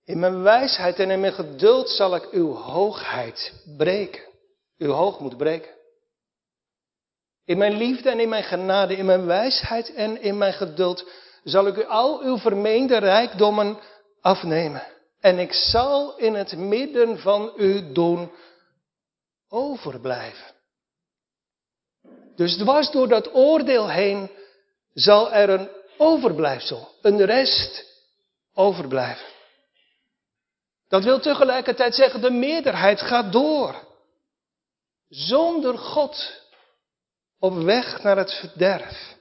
in 0.05 0.19
mijn 0.19 0.41
wijsheid 0.41 0.99
en 0.99 1.09
in 1.09 1.19
mijn 1.19 1.33
geduld 1.33 1.89
zal 1.89 2.15
ik 2.15 2.27
uw 2.31 2.53
hoogheid 2.53 3.53
breken, 3.77 4.23
uw 4.77 4.91
hoogmoed 4.91 5.37
breken. 5.37 5.71
In 7.45 7.57
mijn 7.57 7.73
liefde 7.73 8.09
en 8.09 8.19
in 8.19 8.29
mijn 8.29 8.43
genade, 8.43 8.95
in 8.95 9.05
mijn 9.05 9.25
wijsheid 9.25 9.93
en 9.93 10.21
in 10.21 10.37
mijn 10.37 10.53
geduld 10.53 11.09
zal 11.43 11.67
ik 11.67 11.75
u 11.75 11.85
al 11.85 12.21
uw 12.21 12.37
vermeende 12.37 12.97
rijkdommen 12.97 13.79
afnemen. 14.21 14.83
En 15.19 15.39
ik 15.39 15.53
zal 15.53 16.17
in 16.17 16.33
het 16.33 16.57
midden 16.57 17.19
van 17.19 17.53
u 17.57 17.91
doen 17.91 18.31
overblijven. 19.49 20.53
Dus 22.35 22.57
dwars 22.57 22.91
door 22.91 23.07
dat 23.07 23.33
oordeel 23.33 23.89
heen 23.89 24.29
zal 24.93 25.31
er 25.31 25.49
een 25.49 25.69
overblijfsel, 26.01 26.87
een 27.01 27.25
rest 27.25 27.85
overblijven. 28.53 29.25
Dat 30.87 31.03
wil 31.03 31.19
tegelijkertijd 31.19 31.95
zeggen, 31.95 32.21
de 32.21 32.31
meerderheid 32.31 33.01
gaat 33.01 33.31
door. 33.31 33.75
Zonder 35.09 35.77
God 35.77 36.41
op 37.39 37.53
weg 37.53 38.03
naar 38.03 38.17
het 38.17 38.33
verderf. 38.33 39.15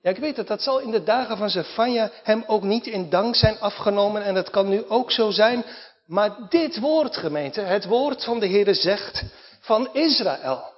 Ja, 0.00 0.10
ik 0.10 0.16
weet 0.18 0.36
het, 0.36 0.46
dat 0.46 0.62
zal 0.62 0.78
in 0.78 0.90
de 0.90 1.02
dagen 1.02 1.36
van 1.36 1.50
Zephania 1.50 2.10
hem 2.22 2.44
ook 2.46 2.62
niet 2.62 2.86
in 2.86 3.10
dank 3.10 3.34
zijn 3.34 3.58
afgenomen 3.58 4.22
en 4.22 4.34
dat 4.34 4.50
kan 4.50 4.68
nu 4.68 4.88
ook 4.88 5.10
zo 5.10 5.30
zijn. 5.30 5.64
Maar 6.06 6.48
dit 6.48 6.78
woord, 6.78 7.16
gemeente, 7.16 7.60
het 7.60 7.84
woord 7.84 8.24
van 8.24 8.38
de 8.40 8.46
Heer 8.46 8.74
zegt 8.74 9.22
van 9.60 9.94
Israël, 9.94 10.77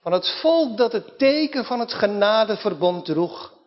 van 0.00 0.12
het 0.12 0.28
volk 0.40 0.76
dat 0.76 0.92
het 0.92 1.18
teken 1.18 1.64
van 1.64 1.80
het 1.80 1.92
genadeverbond 1.92 3.04
droeg. 3.04 3.58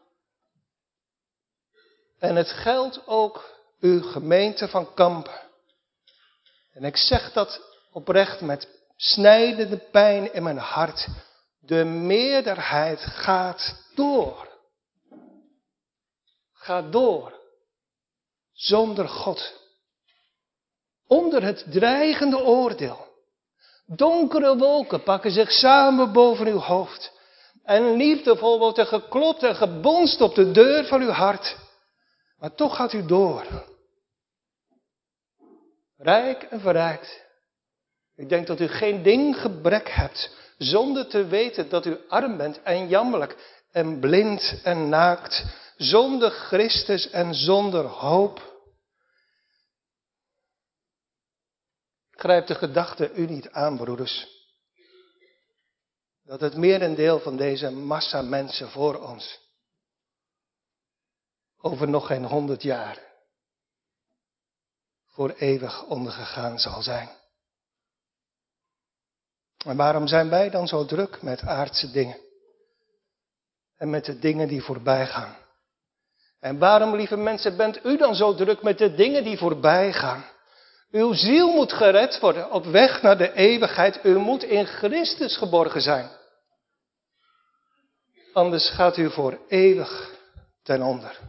En 2.19 2.35
het 2.35 2.49
geldt 2.49 3.07
ook 3.07 3.51
uw 3.79 4.01
gemeente 4.01 4.67
van 4.67 4.93
Kampen. 4.93 5.41
En 6.73 6.83
ik 6.83 6.97
zeg 6.97 7.31
dat 7.31 7.61
oprecht 7.91 8.41
met 8.41 8.67
snijdende 8.95 9.77
pijn 9.77 10.33
in 10.33 10.43
mijn 10.43 10.57
hart. 10.57 11.07
De 11.59 11.83
meerderheid 11.83 12.99
gaat 12.99 13.85
door. 13.95 14.49
Gaat 16.53 16.91
door. 16.91 17.41
Zonder 18.53 19.09
God. 19.09 19.61
Onder 21.07 21.43
het 21.43 21.65
dreigende 21.71 22.37
oordeel. 22.37 23.12
Donkere 23.95 24.57
wolken 24.57 25.03
pakken 25.03 25.31
zich 25.31 25.51
samen 25.51 26.11
boven 26.11 26.47
uw 26.47 26.59
hoofd. 26.59 27.11
En 27.63 27.95
liefdevol 27.95 28.59
wordt 28.59 28.77
er 28.77 28.85
geklopt 28.85 29.43
en 29.43 29.55
gebonst 29.55 30.21
op 30.21 30.35
de 30.35 30.51
deur 30.51 30.85
van 30.85 31.01
uw 31.01 31.09
hart. 31.09 31.57
Maar 32.37 32.55
toch 32.55 32.75
gaat 32.75 32.93
u 32.93 33.05
door. 33.05 33.45
Rijk 35.97 36.43
en 36.43 36.59
verrijkt. 36.59 37.21
Ik 38.15 38.29
denk 38.29 38.47
dat 38.47 38.59
u 38.59 38.67
geen 38.67 39.03
ding 39.03 39.37
gebrek 39.37 39.89
hebt 39.89 40.31
zonder 40.57 41.07
te 41.07 41.25
weten 41.25 41.69
dat 41.69 41.85
u 41.85 41.97
arm 42.07 42.37
bent 42.37 42.61
en 42.61 42.87
jammerlijk 42.87 43.61
en 43.71 43.99
blind 43.99 44.59
en 44.63 44.89
naakt, 44.89 45.45
zonder 45.77 46.31
Christus 46.31 47.09
en 47.09 47.33
zonder 47.35 47.85
hoop. 47.85 48.52
Grijpt 52.23 52.47
de 52.47 52.55
gedachte 52.55 53.13
u 53.13 53.25
niet 53.25 53.49
aan, 53.49 53.77
broeders, 53.77 54.27
dat 56.23 56.41
het 56.41 56.57
merendeel 56.57 57.19
van 57.19 57.37
deze 57.37 57.69
massa 57.69 58.21
mensen 58.21 58.69
voor 58.69 58.99
ons 59.01 59.39
over 61.57 61.89
nog 61.89 62.07
geen 62.07 62.25
honderd 62.25 62.61
jaar 62.61 62.99
voor 65.07 65.29
eeuwig 65.29 65.85
ondergegaan 65.85 66.59
zal 66.59 66.81
zijn. 66.81 67.09
En 69.65 69.77
waarom 69.77 70.07
zijn 70.07 70.29
wij 70.29 70.49
dan 70.49 70.67
zo 70.67 70.85
druk 70.85 71.21
met 71.21 71.41
aardse 71.41 71.91
dingen? 71.91 72.19
En 73.77 73.89
met 73.89 74.05
de 74.05 74.19
dingen 74.19 74.47
die 74.47 74.63
voorbij 74.63 75.07
gaan? 75.07 75.37
En 76.39 76.57
waarom, 76.57 76.95
lieve 76.95 77.17
mensen, 77.17 77.57
bent 77.57 77.85
u 77.85 77.97
dan 77.97 78.15
zo 78.15 78.35
druk 78.35 78.61
met 78.61 78.77
de 78.77 78.95
dingen 78.95 79.23
die 79.23 79.37
voorbij 79.37 79.93
gaan? 79.93 80.32
Uw 80.93 81.13
ziel 81.13 81.51
moet 81.51 81.73
gered 81.73 82.19
worden 82.19 82.51
op 82.51 82.65
weg 82.65 83.01
naar 83.01 83.17
de 83.17 83.33
eeuwigheid. 83.33 83.99
U 84.03 84.17
moet 84.17 84.43
in 84.43 84.65
Christus 84.65 85.37
geborgen 85.37 85.81
zijn. 85.81 86.09
Anders 88.33 88.69
gaat 88.69 88.97
u 88.97 89.09
voor 89.09 89.39
eeuwig 89.47 90.11
ten 90.63 90.81
onder. 90.81 91.19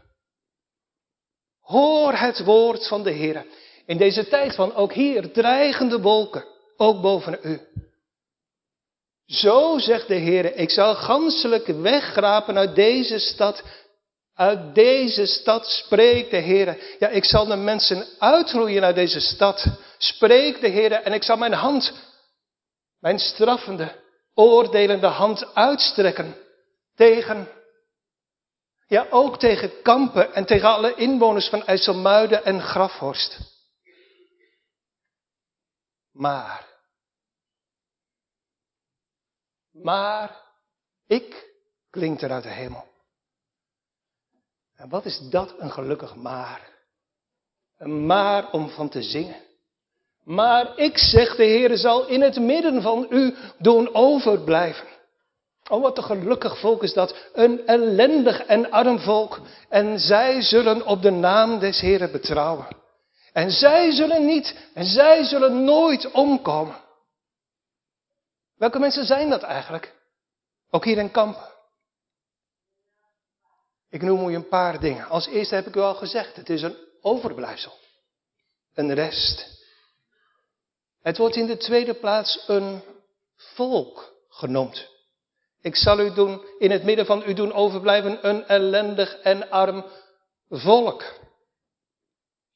Hoor 1.60 2.12
het 2.12 2.44
woord 2.44 2.88
van 2.88 3.02
de 3.02 3.10
Heer. 3.10 3.46
In 3.86 3.96
deze 3.96 4.28
tijd 4.28 4.54
van 4.54 4.74
ook 4.74 4.92
hier 4.92 5.32
dreigende 5.32 6.00
wolken, 6.00 6.44
ook 6.76 7.02
boven 7.02 7.38
u. 7.42 7.60
Zo 9.26 9.78
zegt 9.78 10.08
de 10.08 10.14
Heer, 10.14 10.54
ik 10.54 10.70
zal 10.70 10.94
ganselijk 10.94 11.66
weggrapen 11.66 12.56
uit 12.56 12.74
deze 12.74 13.18
stad. 13.18 13.62
Uit 14.34 14.74
deze 14.74 15.26
stad 15.26 15.66
spreekt 15.66 16.30
de 16.30 16.36
Heer. 16.36 16.96
Ja, 16.98 17.08
ik 17.08 17.24
zal 17.24 17.46
de 17.46 17.56
mensen 17.56 18.06
uitroeien 18.18 18.84
uit 18.84 18.94
deze 18.94 19.20
stad. 19.20 19.66
Spreekt 19.98 20.60
de 20.60 20.68
Heer 20.68 20.92
en 20.92 21.12
ik 21.12 21.22
zal 21.22 21.36
mijn 21.36 21.52
hand, 21.52 21.92
mijn 22.98 23.18
straffende, 23.18 24.02
oordelende 24.34 25.06
hand 25.06 25.54
uitstrekken 25.54 26.36
tegen, 26.94 27.48
ja 28.86 29.06
ook 29.10 29.38
tegen 29.38 29.82
Kampen 29.82 30.34
en 30.34 30.44
tegen 30.44 30.68
alle 30.68 30.94
inwoners 30.94 31.48
van 31.48 31.66
IJsselmuiden 31.66 32.44
en 32.44 32.62
Grafhorst. 32.62 33.38
Maar, 36.12 36.66
maar, 39.72 40.40
ik 41.06 41.46
klinkt 41.90 42.22
er 42.22 42.30
uit 42.30 42.42
de 42.42 42.48
hemel. 42.48 42.93
En 44.76 44.88
wat 44.88 45.04
is 45.04 45.20
dat 45.30 45.54
een 45.58 45.70
gelukkig 45.70 46.14
maar? 46.14 46.72
Een 47.78 48.06
maar 48.06 48.50
om 48.50 48.68
van 48.68 48.88
te 48.88 49.02
zingen. 49.02 49.42
Maar 50.24 50.78
ik 50.78 50.98
zeg, 50.98 51.36
de 51.36 51.44
Heer 51.44 51.76
zal 51.76 52.06
in 52.06 52.22
het 52.22 52.40
midden 52.40 52.82
van 52.82 53.06
u 53.10 53.34
doen 53.58 53.94
overblijven. 53.94 54.88
Oh, 55.68 55.82
wat 55.82 55.98
een 55.98 56.04
gelukkig 56.04 56.58
volk 56.58 56.82
is 56.82 56.92
dat. 56.92 57.16
Een 57.32 57.66
ellendig 57.66 58.44
en 58.44 58.70
arm 58.70 58.98
volk. 58.98 59.40
En 59.68 59.98
zij 59.98 60.42
zullen 60.42 60.86
op 60.86 61.02
de 61.02 61.10
naam 61.10 61.58
des 61.58 61.80
Heren 61.80 62.12
betrouwen. 62.12 62.66
En 63.32 63.50
zij 63.50 63.90
zullen 63.90 64.24
niet, 64.24 64.70
en 64.74 64.84
zij 64.84 65.24
zullen 65.24 65.64
nooit 65.64 66.10
omkomen. 66.10 66.76
Welke 68.56 68.78
mensen 68.78 69.04
zijn 69.04 69.30
dat 69.30 69.42
eigenlijk? 69.42 69.94
Ook 70.70 70.84
hier 70.84 70.98
in 70.98 71.10
Kamp. 71.10 71.53
Ik 73.94 74.02
noem 74.02 74.28
u 74.28 74.34
een 74.34 74.48
paar 74.48 74.80
dingen. 74.80 75.08
Als 75.08 75.26
eerste 75.26 75.54
heb 75.54 75.66
ik 75.66 75.76
u 75.76 75.80
al 75.80 75.94
gezegd, 75.94 76.36
het 76.36 76.50
is 76.50 76.62
een 76.62 76.76
overblijfsel. 77.00 77.72
Een 78.74 78.94
rest. 78.94 79.62
Het 81.02 81.16
wordt 81.16 81.36
in 81.36 81.46
de 81.46 81.56
tweede 81.56 81.94
plaats 81.94 82.44
een 82.46 82.82
volk 83.36 84.14
genoemd. 84.28 84.88
Ik 85.60 85.76
zal 85.76 86.00
u 86.00 86.14
doen, 86.14 86.44
in 86.58 86.70
het 86.70 86.84
midden 86.84 87.06
van 87.06 87.22
u 87.26 87.34
doen 87.34 87.52
overblijven 87.52 88.28
een 88.28 88.46
ellendig 88.46 89.18
en 89.18 89.50
arm 89.50 89.84
volk. 90.48 91.04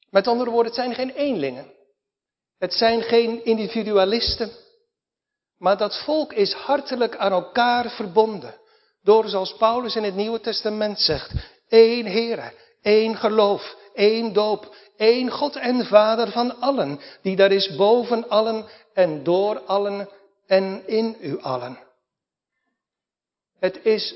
Met 0.09 0.27
andere 0.27 0.49
woorden, 0.49 0.71
het 0.71 0.81
zijn 0.81 0.95
geen 0.95 1.09
eenlingen. 1.09 1.73
Het 2.57 2.73
zijn 2.73 3.01
geen 3.01 3.45
individualisten. 3.45 4.51
Maar 5.57 5.77
dat 5.77 6.03
volk 6.03 6.33
is 6.33 6.53
hartelijk 6.53 7.15
aan 7.17 7.31
elkaar 7.31 7.89
verbonden. 7.89 8.59
Door, 9.01 9.27
zoals 9.27 9.55
Paulus 9.57 9.95
in 9.95 10.03
het 10.03 10.15
Nieuwe 10.15 10.39
Testament 10.39 10.99
zegt, 10.99 11.31
één 11.67 12.05
Heere, 12.05 12.53
één 12.81 13.15
geloof, 13.15 13.75
één 13.93 14.33
doop, 14.33 14.75
één 14.97 15.29
God 15.29 15.55
en 15.55 15.85
Vader 15.85 16.31
van 16.31 16.59
allen, 16.59 16.99
die 17.21 17.35
daar 17.35 17.51
is 17.51 17.75
boven 17.75 18.29
allen 18.29 18.65
en 18.93 19.23
door 19.23 19.59
allen 19.59 20.09
en 20.45 20.87
in 20.87 21.17
u 21.19 21.41
allen. 21.41 21.79
Het 23.59 23.85
is 23.85 24.15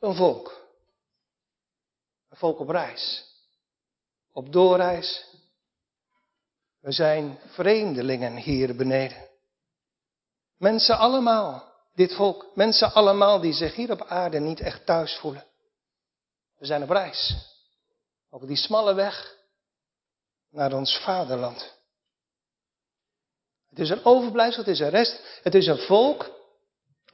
een 0.00 0.14
volk. 0.14 0.62
Een 2.30 2.36
volk 2.36 2.58
op 2.58 2.68
reis. 2.68 3.24
Op 4.32 4.52
doorreis. 4.52 5.26
We 6.80 6.92
zijn 6.92 7.38
vreemdelingen 7.46 8.36
hier 8.36 8.76
beneden. 8.76 9.28
Mensen 10.58 10.98
allemaal, 10.98 11.73
dit 11.94 12.14
volk, 12.14 12.46
mensen 12.54 12.92
allemaal 12.92 13.40
die 13.40 13.52
zich 13.52 13.74
hier 13.74 13.90
op 13.90 14.02
aarde 14.02 14.38
niet 14.38 14.60
echt 14.60 14.86
thuis 14.86 15.16
voelen. 15.16 15.44
We 16.58 16.66
zijn 16.66 16.82
op 16.82 16.90
reis. 16.90 17.34
Over 18.30 18.46
die 18.46 18.56
smalle 18.56 18.94
weg 18.94 19.36
naar 20.50 20.72
ons 20.72 20.98
vaderland. 20.98 21.72
Het 23.68 23.78
is 23.78 23.90
een 23.90 24.04
overblijfsel, 24.04 24.62
het 24.62 24.72
is 24.72 24.80
een 24.80 24.90
rest, 24.90 25.40
het 25.42 25.54
is 25.54 25.66
een 25.66 25.78
volk 25.78 26.32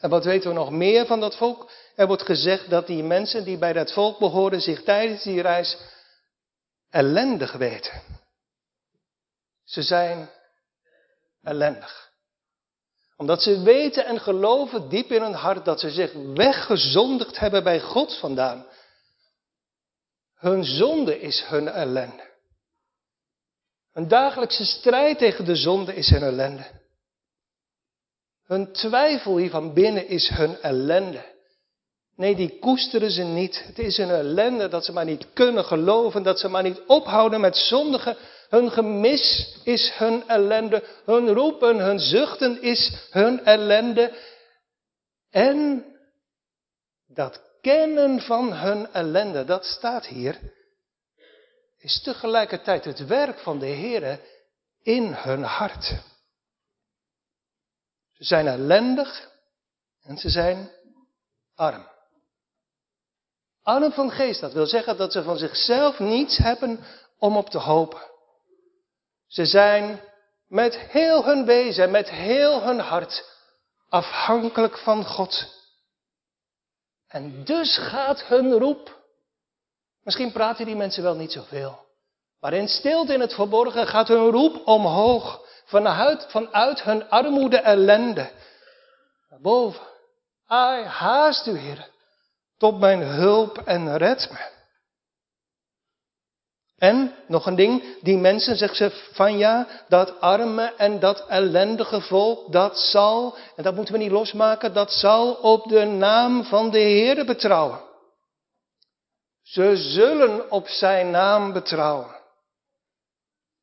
en 0.01 0.11
wat 0.11 0.25
weten 0.25 0.49
we 0.49 0.57
nog 0.57 0.71
meer 0.71 1.07
van 1.07 1.21
dat 1.21 1.37
volk? 1.37 1.71
Er 1.95 2.07
wordt 2.07 2.23
gezegd 2.23 2.71
dat 2.71 2.87
die 2.87 3.03
mensen 3.03 3.45
die 3.45 3.59
bij 3.59 3.73
dat 3.73 3.93
volk 3.93 4.19
behoren 4.19 4.61
zich 4.61 4.83
tijdens 4.83 5.23
die 5.23 5.43
reis 5.43 5.79
ellendig 6.91 7.53
weten. 7.53 8.03
Ze 9.65 9.83
zijn 9.83 10.31
ellendig. 11.43 12.10
Omdat 13.21 13.43
ze 13.43 13.63
weten 13.63 14.05
en 14.07 14.21
geloven 14.21 14.89
diep 14.89 15.11
in 15.11 15.23
hun 15.23 15.33
hart 15.35 15.65
dat 15.65 15.81
ze 15.81 15.91
zich 15.91 16.13
weggezondigd 16.13 17.39
hebben 17.39 17.65
bij 17.65 17.81
God 17.81 18.19
vandaan. 18.19 18.67
Hun 20.35 20.65
zonde 20.65 21.21
is 21.21 21.45
hun 21.45 21.69
ellende. 21.69 22.29
Een 23.93 24.09
dagelijkse 24.09 24.65
strijd 24.65 25.19
tegen 25.19 25.45
de 25.45 25.57
zonde 25.57 25.95
is 25.95 26.11
hun 26.11 26.23
ellende. 26.23 26.67
Hun 28.45 28.73
twijfel 28.73 29.37
hier 29.37 29.51
van 29.51 29.75
binnen 29.75 30.09
is 30.09 30.29
hun 30.29 30.61
ellende. 30.61 31.25
Nee, 32.17 32.37
die 32.37 32.59
koesteren 32.59 33.11
ze 33.11 33.23
niet. 33.23 33.65
Het 33.67 33.79
is 33.79 33.97
hun 33.97 34.11
ellende 34.11 34.69
dat 34.69 34.85
ze 34.85 34.93
maar 34.93 35.05
niet 35.05 35.33
kunnen 35.33 35.65
geloven, 35.65 36.23
dat 36.23 36.39
ze 36.39 36.49
maar 36.49 36.63
niet 36.63 36.83
ophouden 36.87 37.41
met 37.41 37.57
zondigen. 37.57 38.17
Hun 38.51 38.71
gemis 38.71 39.57
is 39.65 39.91
hun 39.99 40.29
ellende. 40.29 40.83
Hun 41.05 41.29
roepen, 41.29 41.79
hun 41.79 41.99
zuchten 41.99 42.63
is 42.63 43.09
hun 43.11 43.45
ellende. 43.45 44.13
En 45.31 45.85
dat 47.07 47.41
kennen 47.61 48.21
van 48.21 48.53
hun 48.53 48.93
ellende, 48.93 49.45
dat 49.45 49.65
staat 49.65 50.07
hier, 50.07 50.39
is 51.79 52.03
tegelijkertijd 52.03 52.85
het 52.85 53.07
werk 53.07 53.39
van 53.39 53.59
de 53.59 53.67
Heer 53.67 54.21
in 54.83 55.13
hun 55.13 55.43
hart. 55.43 55.85
Ze 58.13 58.25
zijn 58.25 58.47
ellendig 58.47 59.31
en 60.03 60.19
ze 60.19 60.29
zijn 60.31 60.71
arm. 61.55 61.89
Arm 63.63 63.93
van 63.93 64.11
geest, 64.11 64.41
dat 64.41 64.53
wil 64.53 64.67
zeggen 64.67 64.97
dat 64.97 65.13
ze 65.13 65.23
van 65.23 65.37
zichzelf 65.37 65.99
niets 65.99 66.37
hebben 66.37 66.85
om 67.19 67.37
op 67.37 67.51
te 67.51 67.59
hopen. 67.59 68.10
Ze 69.31 69.45
zijn 69.45 70.01
met 70.49 70.79
heel 70.79 71.25
hun 71.25 71.45
wezen, 71.45 71.91
met 71.91 72.11
heel 72.11 72.63
hun 72.63 72.79
hart 72.79 73.25
afhankelijk 73.89 74.79
van 74.79 75.05
God. 75.05 75.59
En 77.09 77.45
dus 77.45 77.79
gaat 77.79 78.23
hun 78.23 78.53
roep. 78.53 78.99
Misschien 80.03 80.33
praten 80.33 80.67
die 80.67 80.77
mensen 80.77 81.03
wel 81.03 81.15
niet 81.15 81.33
zoveel. 81.33 81.87
Maar 82.41 82.53
in 82.53 82.69
stilte 82.69 83.13
in 83.13 83.21
het 83.21 83.35
verborgen 83.35 83.87
gaat 83.87 84.09
hun 84.09 84.31
roep 84.31 84.67
omhoog. 84.67 85.49
Vanuit, 85.65 86.83
hun 86.83 87.11
armoede 87.11 87.57
ellende. 87.57 88.31
Naar 89.29 89.41
boven. 89.41 89.87
Ai, 90.47 90.85
haast 90.85 91.47
u, 91.47 91.59
Heer, 91.59 91.89
tot 92.59 92.79
mijn 92.79 93.01
hulp 93.01 93.59
en 93.59 93.97
red 93.97 94.31
me. 94.31 94.60
En, 96.81 97.15
nog 97.27 97.47
een 97.47 97.55
ding, 97.55 98.03
die 98.03 98.17
mensen, 98.17 98.57
zegt 98.57 98.77
ze 98.77 98.91
van 99.13 99.39
ja, 99.39 99.67
dat 99.89 100.21
arme 100.21 100.75
en 100.77 101.01
dat 101.01 101.27
ellendige 101.27 102.01
volk, 102.01 102.53
dat 102.53 102.79
zal, 102.79 103.37
en 103.57 103.63
dat 103.63 103.75
moeten 103.75 103.95
we 103.95 104.01
niet 104.01 104.11
losmaken, 104.11 104.75
dat 104.75 104.93
zal 104.93 105.33
op 105.35 105.69
de 105.69 105.85
naam 105.85 106.45
van 106.45 106.71
de 106.71 106.79
Heer 106.79 107.25
betrouwen. 107.25 107.81
Ze 109.43 109.77
zullen 109.77 110.51
op 110.51 110.69
zijn 110.69 111.11
naam 111.11 111.53
betrouwen. 111.53 112.17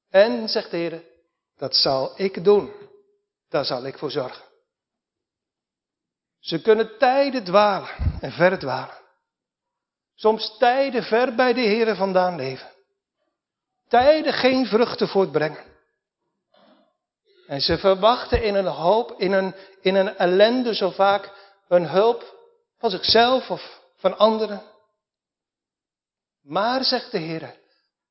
En, 0.10 0.50
zegt 0.50 0.72
de 0.72 0.78
Heer, 0.78 1.04
dat 1.56 1.76
zal 1.76 2.12
ik 2.16 2.44
doen. 2.44 2.72
Daar 3.50 3.66
zal 3.66 3.86
ik 3.86 3.98
voor 3.98 4.12
zorgen. 4.12 4.44
Ze 6.40 6.62
kunnen 6.62 6.98
tijden 6.98 7.44
dwalen 7.44 7.90
en 8.22 8.32
ver 8.32 8.60
dwalen. 8.60 8.98
Soms 10.16 10.58
tijden 10.58 11.04
ver 11.04 11.36
bij 11.36 11.54
de 11.54 11.62
Heer 11.62 11.96
vandaan 11.96 12.36
leven. 12.36 12.76
Tijden 13.88 14.34
geen 14.34 14.66
vruchten 14.66 15.08
voortbrengen. 15.08 15.64
En 17.48 17.62
ze 17.62 17.78
verwachten 17.78 18.44
in 18.44 18.56
een 18.56 18.66
hoop, 18.68 19.14
in 19.18 19.32
een, 19.32 19.56
in 19.82 19.96
een 19.96 20.18
ellende 20.18 20.76
zo 20.76 20.90
vaak 20.90 21.32
hun 21.68 21.88
hulp 21.88 22.36
van 22.78 22.90
zichzelf 22.90 23.50
of 23.50 23.82
van 23.98 24.18
anderen. 24.18 24.62
Maar, 26.42 26.84
zegt 26.84 27.12
de 27.12 27.18
Heer, 27.18 27.56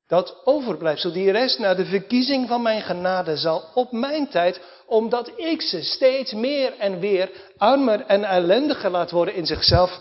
dat 0.07 0.41
overblijfsel, 0.45 1.12
die 1.12 1.31
rest 1.31 1.59
naar 1.59 1.77
de 1.77 1.85
verkiezing 1.85 2.49
van 2.49 2.62
mijn 2.62 2.83
genade, 2.83 3.37
zal 3.37 3.65
op 3.75 3.93
mijn 3.93 4.29
tijd, 4.29 4.61
omdat 4.87 5.33
ik 5.37 5.62
ze 5.62 5.83
steeds 5.83 6.33
meer 6.33 6.79
en 6.79 6.99
weer 6.99 7.31
armer 7.57 8.01
en 8.01 8.25
ellendiger 8.25 8.91
laat 8.91 9.11
worden 9.11 9.35
in 9.35 9.47
zichzelf, 9.47 10.01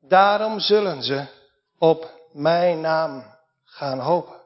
daarom 0.00 0.60
zullen 0.60 1.02
ze 1.02 1.24
op 1.78 2.10
mijn 2.32 2.80
naam 2.80 3.35
gaan 3.76 3.98
hopen. 3.98 4.40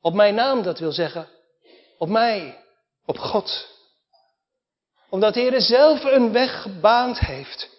Op 0.00 0.14
mijn 0.14 0.34
naam, 0.34 0.62
dat 0.62 0.78
wil 0.78 0.92
zeggen, 0.92 1.28
op 1.98 2.08
mij, 2.08 2.64
op 3.06 3.18
God. 3.18 3.68
Omdat 5.08 5.34
de 5.34 5.40
Heer 5.40 5.60
zelf 5.60 6.04
een 6.04 6.32
weg 6.32 6.62
gebaand 6.62 7.18
heeft. 7.18 7.70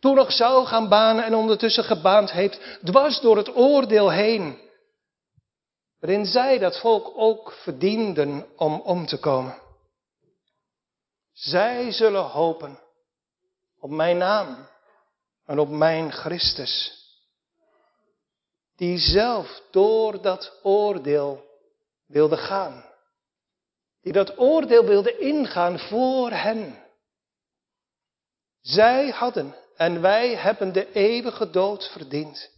Toen 0.00 0.14
nog 0.14 0.32
zou 0.32 0.66
gaan 0.66 0.88
banen 0.88 1.24
en 1.24 1.34
ondertussen 1.34 1.84
gebaand 1.84 2.32
heeft, 2.32 2.78
dwars 2.84 3.20
door 3.20 3.36
het 3.36 3.56
oordeel 3.56 4.10
heen. 4.10 4.60
Waarin 6.00 6.26
zij, 6.26 6.58
dat 6.58 6.80
volk, 6.80 7.12
ook 7.16 7.52
verdienden 7.52 8.46
om 8.56 8.80
om 8.80 9.06
te 9.06 9.18
komen. 9.18 9.58
Zij 11.32 11.92
zullen 11.92 12.24
hopen 12.24 12.80
op 13.80 13.90
mijn 13.90 14.16
naam 14.16 14.68
en 15.46 15.58
op 15.58 15.68
mijn 15.68 16.12
Christus. 16.12 17.03
Die 18.76 18.98
zelf 18.98 19.62
door 19.70 20.22
dat 20.22 20.58
oordeel 20.62 21.44
wilde 22.06 22.36
gaan. 22.36 22.84
Die 24.00 24.12
dat 24.12 24.38
oordeel 24.38 24.84
wilde 24.84 25.18
ingaan 25.18 25.78
voor 25.78 26.30
hen. 26.30 26.82
Zij 28.60 29.08
hadden 29.08 29.54
en 29.76 30.00
wij 30.00 30.36
hebben 30.36 30.72
de 30.72 30.92
eeuwige 30.92 31.50
dood 31.50 31.90
verdiend. 31.92 32.50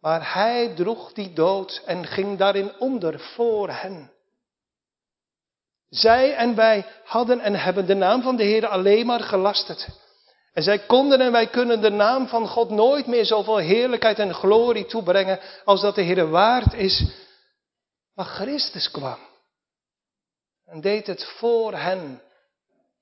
Maar 0.00 0.32
hij 0.32 0.74
droeg 0.74 1.12
die 1.12 1.32
dood 1.32 1.82
en 1.86 2.06
ging 2.06 2.38
daarin 2.38 2.78
onder 2.78 3.20
voor 3.20 3.70
hen. 3.70 4.12
Zij 5.88 6.34
en 6.34 6.54
wij 6.54 6.86
hadden 7.04 7.40
en 7.40 7.54
hebben 7.54 7.86
de 7.86 7.94
naam 7.94 8.22
van 8.22 8.36
de 8.36 8.42
Heer 8.42 8.66
alleen 8.66 9.06
maar 9.06 9.20
gelasterd. 9.20 9.88
En 10.52 10.62
zij 10.62 10.78
konden 10.78 11.20
en 11.20 11.32
wij 11.32 11.46
kunnen 11.46 11.80
de 11.80 11.90
naam 11.90 12.28
van 12.28 12.48
God 12.48 12.70
nooit 12.70 13.06
meer 13.06 13.24
zoveel 13.24 13.56
heerlijkheid 13.56 14.18
en 14.18 14.34
glorie 14.34 14.86
toebrengen 14.86 15.40
als 15.64 15.80
dat 15.80 15.94
de 15.94 16.02
Heer 16.02 16.30
waard 16.30 16.72
is. 16.72 17.04
Maar 18.14 18.26
Christus 18.26 18.90
kwam 18.90 19.18
en 20.72 20.80
deed 20.80 21.06
het 21.06 21.24
voor 21.24 21.74
hen 21.74 22.22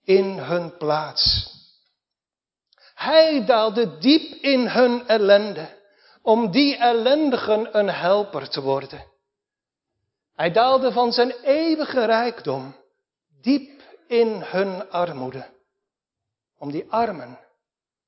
in 0.05 0.39
hun 0.39 0.77
plaats. 0.77 1.53
Hij 2.95 3.45
daalde 3.45 3.99
diep 3.99 4.43
in 4.43 4.67
hun 4.67 5.09
ellende, 5.09 5.79
om 6.23 6.51
die 6.51 6.77
ellendigen 6.77 7.79
een 7.79 7.89
helper 7.89 8.49
te 8.49 8.61
worden. 8.61 9.05
Hij 10.35 10.53
daalde 10.53 10.93
van 10.93 11.13
zijn 11.13 11.31
eeuwige 11.31 12.05
rijkdom 12.05 12.77
diep 13.41 13.83
in 14.07 14.43
hun 14.43 14.91
armoede, 14.91 15.47
om 16.61 16.71
die 16.71 16.93
armen 16.93 17.39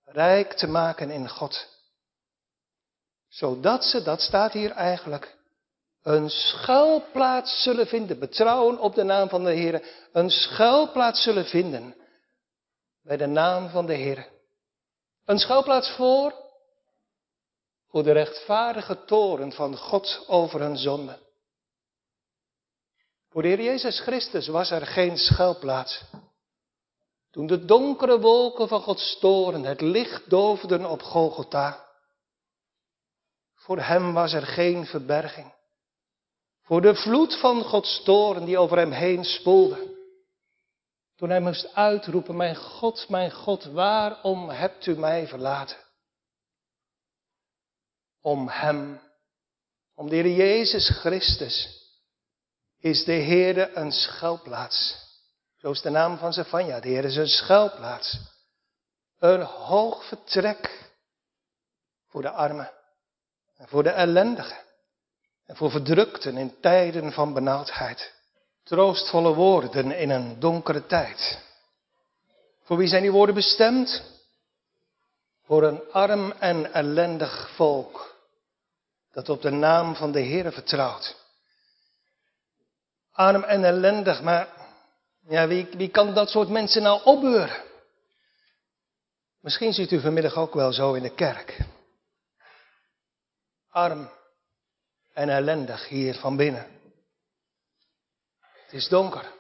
rijk 0.05 0.53
te 0.53 0.67
maken 0.67 1.11
in 1.11 1.29
God. 1.29 1.69
Zodat 3.29 3.85
ze, 3.85 4.03
dat 4.03 4.21
staat 4.21 4.53
hier 4.53 4.71
eigenlijk, 4.71 5.37
een 6.03 6.31
schuilplaats 6.31 7.63
zullen 7.63 7.87
vinden, 7.87 8.19
betrouwen 8.19 8.79
op 8.79 8.95
de 8.95 9.03
naam 9.03 9.29
van 9.29 9.45
de 9.45 9.53
Heer, 9.53 10.09
een 10.13 10.31
schuilplaats 10.31 11.23
zullen 11.23 11.45
vinden 11.45 11.97
bij 13.03 13.17
de 13.17 13.27
naam 13.27 13.69
van 13.69 13.87
de 13.87 13.95
Heer. 13.95 14.29
Een 15.25 15.39
schuilplaats 15.39 15.91
voor, 15.91 16.35
voor 17.89 18.03
de 18.03 18.13
rechtvaardige 18.13 19.05
toren 19.05 19.53
van 19.53 19.77
God 19.77 20.25
over 20.27 20.61
hun 20.61 20.77
zonde. 20.77 21.19
Voor 23.31 23.43
de 23.43 23.49
Heer 23.49 23.63
Jezus 23.63 24.01
Christus 24.01 24.47
was 24.47 24.71
er 24.71 24.87
geen 24.87 25.17
schuilplaats. 25.17 26.05
Toen 27.33 27.47
de 27.47 27.65
donkere 27.65 28.21
wolken 28.21 28.69
van 28.69 28.81
Gods 28.81 29.19
toren 29.19 29.65
het 29.65 29.81
licht 29.81 30.31
doofden 30.31 30.91
op 30.91 31.03
Golgotha. 31.03 31.89
Voor 33.55 33.79
hem 33.79 34.13
was 34.13 34.33
er 34.33 34.47
geen 34.47 34.87
verberging. 34.87 35.55
Voor 36.63 36.81
de 36.81 36.95
vloed 36.95 37.41
van 37.41 37.63
Gods 37.63 38.03
toren 38.03 38.45
die 38.45 38.59
over 38.59 38.79
hem 38.79 38.91
heen 38.91 39.25
spoelde. 39.25 39.91
Toen 41.17 41.31
hij 41.31 41.41
moest 41.41 41.75
uitroepen, 41.75 42.37
mijn 42.37 42.57
God, 42.57 43.09
mijn 43.09 43.33
God, 43.33 43.65
waarom 43.65 44.49
hebt 44.49 44.87
u 44.87 44.99
mij 44.99 45.27
verlaten? 45.27 45.77
Om 48.21 48.49
hem, 48.49 49.01
om 49.95 50.09
de 50.09 50.17
Heer 50.17 50.37
Jezus 50.37 50.89
Christus, 50.89 51.87
is 52.79 53.05
de 53.05 53.13
Heer 53.13 53.77
een 53.77 53.93
schuilplaats. 53.93 55.11
Zo 55.63 55.71
is 55.71 55.81
de 55.81 55.91
naam 55.91 56.19
van 56.19 56.33
Zefania. 56.33 56.81
De 56.81 56.89
Heer 56.89 57.05
is 57.05 57.17
een 57.17 57.29
schuilplaats. 57.29 58.19
Een 59.19 59.43
hoog 59.43 60.05
vertrek 60.05 60.91
voor 62.09 62.23
de 62.23 62.31
armen 62.31 62.71
en 63.57 63.69
voor 63.69 63.83
de 63.83 63.91
ellendigen 63.91 64.59
en 65.47 65.57
voor 65.57 65.71
verdrukten 65.71 66.37
in 66.37 66.61
tijden 66.61 67.13
van 67.13 67.33
benauwdheid. 67.33 68.15
Troostvolle 68.63 69.35
woorden 69.35 69.93
in 69.93 70.11
een 70.11 70.41
donkere 70.41 70.87
tijd. 70.87 71.39
Voor 72.63 72.77
wie 72.77 72.89
zijn 72.89 73.03
die 73.03 73.13
woorden 73.13 73.35
bestemd? 73.35 74.03
Voor 75.45 75.63
een 75.63 75.91
arm 75.91 76.33
en 76.33 76.73
ellendig 76.73 77.51
volk 77.55 78.17
dat 79.13 79.29
op 79.29 79.43
de 79.43 79.51
naam 79.51 79.95
van 79.95 80.13
de 80.13 80.21
Heer 80.21 80.53
vertrouwt. 80.53 81.17
Arm 83.13 83.43
en 83.43 83.65
ellendig, 83.65 84.23
maar 84.23 84.62
ja, 85.29 85.47
wie, 85.47 85.69
wie 85.77 85.91
kan 85.91 86.15
dat 86.15 86.29
soort 86.29 86.49
mensen 86.49 86.83
nou 86.83 87.03
opbeuren? 87.05 87.63
Misschien 89.41 89.73
ziet 89.73 89.91
u 89.91 90.01
vanmiddag 90.01 90.37
ook 90.37 90.55
wel 90.55 90.73
zo 90.73 90.93
in 90.93 91.03
de 91.03 91.15
kerk. 91.15 91.59
Arm 93.69 94.11
en 95.13 95.29
ellendig 95.29 95.89
hier 95.89 96.15
van 96.15 96.37
binnen. 96.37 96.81
Het 98.41 98.73
is 98.73 98.89
donker. 98.89 99.33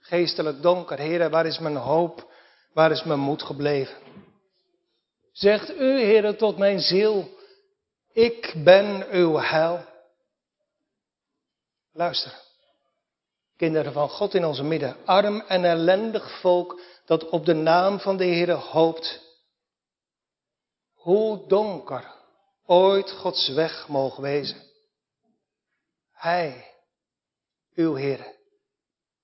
Geestelijk 0.00 0.62
donker. 0.62 0.98
Heer, 0.98 1.30
waar 1.30 1.46
is 1.46 1.58
mijn 1.58 1.76
hoop? 1.76 2.32
Waar 2.72 2.90
is 2.90 3.02
mijn 3.02 3.18
moed 3.18 3.42
gebleven? 3.42 3.96
Zegt 5.32 5.70
u, 5.70 5.98
Heer, 6.00 6.36
tot 6.36 6.58
mijn 6.58 6.80
ziel, 6.80 7.38
ik 8.12 8.54
ben 8.64 9.06
uw 9.10 9.38
heil. 9.38 9.84
Luister. 11.92 12.43
Kinderen 13.56 13.92
van 13.92 14.08
God 14.08 14.34
in 14.34 14.44
onze 14.44 14.62
midden, 14.62 14.96
arm 15.04 15.40
en 15.40 15.64
ellendig 15.64 16.40
volk 16.40 16.80
dat 17.04 17.28
op 17.28 17.44
de 17.44 17.54
naam 17.54 18.00
van 18.00 18.16
de 18.16 18.24
Heer 18.24 18.52
hoopt. 18.52 19.20
Hoe 20.94 21.48
donker 21.48 22.14
ooit 22.66 23.10
Gods 23.10 23.48
weg 23.48 23.88
mogen 23.88 24.22
wezen. 24.22 24.62
Hij, 26.12 26.70
uw 27.74 27.94
Heer, 27.94 28.34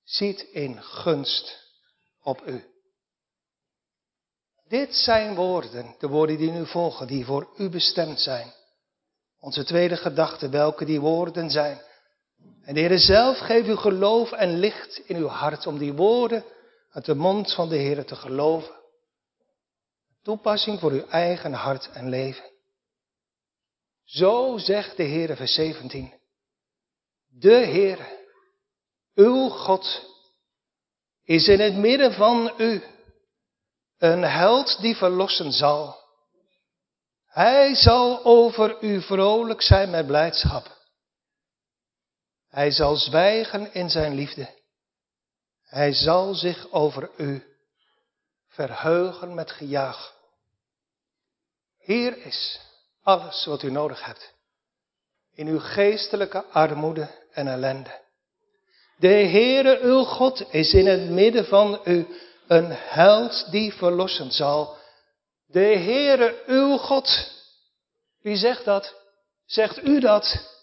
ziet 0.05 0.41
in 0.41 0.83
gunst 0.83 1.59
op 2.23 2.47
u. 2.47 2.65
Dit 4.69 4.95
zijn 4.95 5.35
woorden, 5.35 5.95
de 5.99 6.09
woorden 6.09 6.37
die 6.37 6.51
nu 6.51 6.67
volgen, 6.67 7.07
die 7.07 7.25
voor 7.25 7.49
u 7.57 7.69
bestemd 7.69 8.21
zijn. 8.21 8.53
Onze 9.41 9.65
tweede 9.65 9.97
gedachte, 9.97 10.49
welke 10.49 10.85
die 10.85 11.01
woorden 11.01 11.51
zijn. 11.51 11.81
En 12.71 12.77
de 12.77 12.83
Heer 12.83 12.99
zelf 12.99 13.39
geeft 13.39 13.69
u 13.69 13.77
geloof 13.77 14.33
en 14.33 14.59
licht 14.59 15.03
in 15.07 15.17
uw 15.17 15.27
hart 15.27 15.67
om 15.67 15.79
die 15.79 15.93
woorden 15.93 16.45
uit 16.91 17.05
de 17.05 17.15
mond 17.15 17.55
van 17.55 17.69
de 17.69 17.77
Heer 17.77 18.05
te 18.05 18.17
geloven. 18.17 18.75
Toepassing 20.23 20.81
voor 20.81 20.91
uw 20.91 21.07
eigen 21.07 21.53
hart 21.53 21.91
en 21.93 22.09
leven. 22.09 22.51
Zo 24.05 24.59
zegt 24.59 24.97
de 24.97 25.03
Heer, 25.03 25.37
vers 25.37 25.55
17. 25.55 26.13
De 27.29 27.55
Heer 27.55 28.09
uw 29.15 29.49
God 29.49 30.05
is 31.25 31.49
in 31.49 31.61
het 31.61 31.75
midden 31.75 32.13
van 32.13 32.53
u 32.59 32.83
een 33.99 34.23
held 34.23 34.81
die 34.81 34.97
verlossen 34.97 35.53
zal. 35.53 35.97
Hij 37.27 37.75
zal 37.75 38.25
over 38.25 38.83
u 38.83 39.03
vrolijk 39.03 39.63
zijn 39.63 39.91
met 39.91 40.07
blijdschap. 40.07 40.80
Hij 42.51 42.71
zal 42.71 42.97
zwijgen 42.97 43.75
in 43.75 43.91
zijn 43.91 44.15
liefde. 44.15 44.49
Hij 45.63 45.93
zal 45.93 46.35
zich 46.35 46.71
over 46.71 47.11
u 47.17 47.45
verheugen 48.49 49.35
met 49.35 49.51
gejaag. 49.51 50.15
Hier 51.79 52.17
is 52.17 52.61
alles 53.03 53.45
wat 53.45 53.63
u 53.63 53.71
nodig 53.71 54.05
hebt. 54.05 54.33
In 55.35 55.47
uw 55.47 55.61
geestelijke 55.61 56.45
armoede 56.45 57.11
en 57.33 57.49
ellende. 57.49 58.01
De 58.97 59.09
Heere 59.09 59.81
uw 59.81 60.05
God 60.05 60.53
is 60.53 60.73
in 60.73 60.87
het 60.87 61.11
midden 61.11 61.45
van 61.45 61.81
u 61.85 62.07
een 62.47 62.71
held 62.71 63.51
die 63.51 63.73
verlossen 63.73 64.33
zal. 64.33 64.77
De 65.47 65.61
Heere 65.61 66.43
uw 66.47 66.77
God 66.77 67.39
Wie 68.23 68.37
zegt 68.37 68.65
dat? 68.65 68.95
Zegt 69.47 69.85
u 69.85 70.01
dat? 70.01 70.59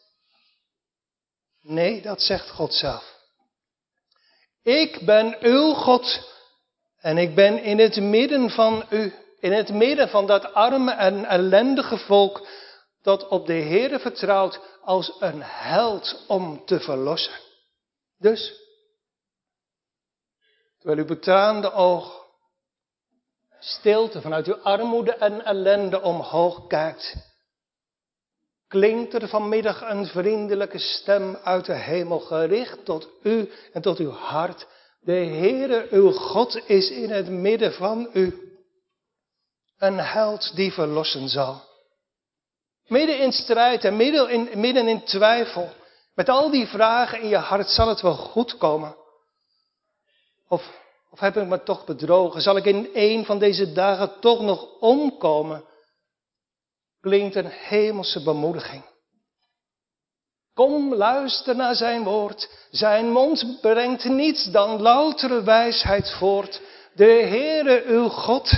Nee, 1.70 2.02
dat 2.02 2.22
zegt 2.22 2.50
God 2.50 2.74
zelf. 2.74 3.16
Ik 4.64 5.06
ben 5.06 5.38
uw 5.40 5.74
God 5.74 6.32
en 6.98 7.18
ik 7.18 7.36
ben 7.36 7.64
in 7.64 7.80
het 7.80 7.96
midden 8.02 8.50
van 8.50 8.86
u, 8.90 9.14
in 9.40 9.52
het 9.52 9.70
midden 9.70 10.10
van 10.10 10.28
dat 10.28 10.54
arme 10.54 10.92
en 10.92 11.26
ellendige 11.26 11.98
volk 11.98 12.48
dat 13.02 13.28
op 13.28 13.46
de 13.46 13.54
Heere 13.54 14.00
vertrouwt 14.00 14.60
als 14.82 15.16
een 15.20 15.42
held 15.44 16.24
om 16.28 16.66
te 16.66 16.80
verlossen. 16.80 17.40
Dus, 18.18 18.54
terwijl 20.78 21.00
uw 21.00 21.08
betraande 21.08 21.72
oog 21.72 22.26
stilte 23.60 24.22
vanuit 24.22 24.48
uw 24.48 24.58
armoede 24.62 25.14
en 25.14 25.46
ellende 25.46 26.02
omhoog 26.02 26.68
kijkt, 26.68 27.16
klinkt 28.68 29.14
er 29.14 29.28
vanmiddag 29.28 29.82
een 29.82 30.06
vriendelijke 30.06 30.78
stem 30.78 31.36
uit 31.36 31.66
de 31.66 31.74
hemel 31.74 32.20
gericht 32.20 32.86
tot 32.86 33.10
u 33.24 33.52
en 33.74 33.82
tot 33.82 33.98
uw 33.98 34.12
hart. 34.12 34.68
De 35.00 35.12
Heere, 35.12 35.88
uw 35.92 36.12
God, 36.12 36.70
is 36.70 36.90
in 36.90 37.10
het 37.10 37.30
midden 37.30 37.74
van 37.74 38.10
u. 38.14 38.58
Een 39.78 40.00
held 40.00 40.56
die 40.56 40.74
verlossen 40.74 41.30
zal. 41.30 41.62
Midden 42.88 43.20
in 43.20 43.32
strijd 43.32 43.84
en 43.84 43.96
midden 43.96 44.30
in, 44.30 44.60
midden 44.60 44.88
in 44.88 45.04
twijfel. 45.04 45.70
Met 46.16 46.30
al 46.30 46.50
die 46.50 46.68
vragen 46.68 47.22
in 47.22 47.28
je 47.28 47.38
hart 47.38 47.70
zal 47.70 47.88
het 47.88 48.02
wel 48.02 48.16
goed 48.16 48.58
komen. 48.58 48.96
Of, 50.48 50.82
of 51.12 51.20
heb 51.20 51.38
ik 51.38 51.48
me 51.48 51.64
toch 51.64 51.86
bedrogen? 51.86 52.42
Zal 52.42 52.58
ik 52.58 52.66
in 52.66 52.90
een 52.94 53.26
van 53.26 53.40
deze 53.40 53.72
dagen 53.74 54.20
toch 54.20 54.42
nog 54.42 54.80
omkomen? 54.80 55.64
Klinkt 57.02 57.36
een 57.36 57.50
hemelse 57.50 58.24
bemoediging. 58.24 58.84
Kom, 60.54 60.94
luister 60.94 61.56
naar 61.56 61.76
zijn 61.76 62.04
woord. 62.04 62.50
Zijn 62.72 63.12
mond 63.12 63.62
brengt 63.62 64.04
niets 64.04 64.44
dan 64.44 64.82
loutere 64.82 65.44
wijsheid 65.44 66.12
voort. 66.12 66.62
De 66.94 67.04
Heere, 67.04 67.84
uw 67.86 68.08
God, 68.08 68.52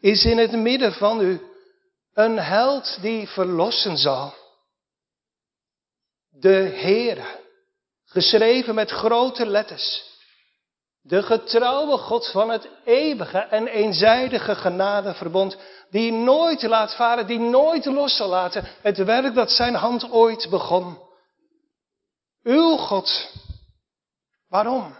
is 0.00 0.24
in 0.24 0.38
het 0.38 0.52
midden 0.52 0.92
van 0.92 1.20
u. 1.20 1.40
Een 2.12 2.38
held 2.38 2.98
die 3.00 3.28
verlossen 3.28 3.96
zal. 3.96 4.34
De 6.30 6.72
Heere, 6.74 7.40
geschreven 8.04 8.74
met 8.74 8.90
grote 8.90 9.46
letters. 9.46 10.13
De 11.06 11.22
getrouwe 11.22 11.98
God 11.98 12.30
van 12.30 12.50
het 12.50 12.68
eeuwige 12.84 13.38
en 13.38 13.66
eenzijdige 13.66 14.54
genadeverbond, 14.54 15.56
die 15.90 16.12
nooit 16.12 16.62
laat 16.62 16.94
varen, 16.94 17.26
die 17.26 17.38
nooit 17.38 17.84
los 17.84 18.16
zal 18.16 18.28
laten, 18.28 18.64
het 18.82 18.96
werk 18.96 19.34
dat 19.34 19.50
zijn 19.50 19.74
hand 19.74 20.10
ooit 20.10 20.46
begon. 20.50 20.98
Uw 22.42 22.76
God. 22.76 23.30
Waarom? 24.48 24.96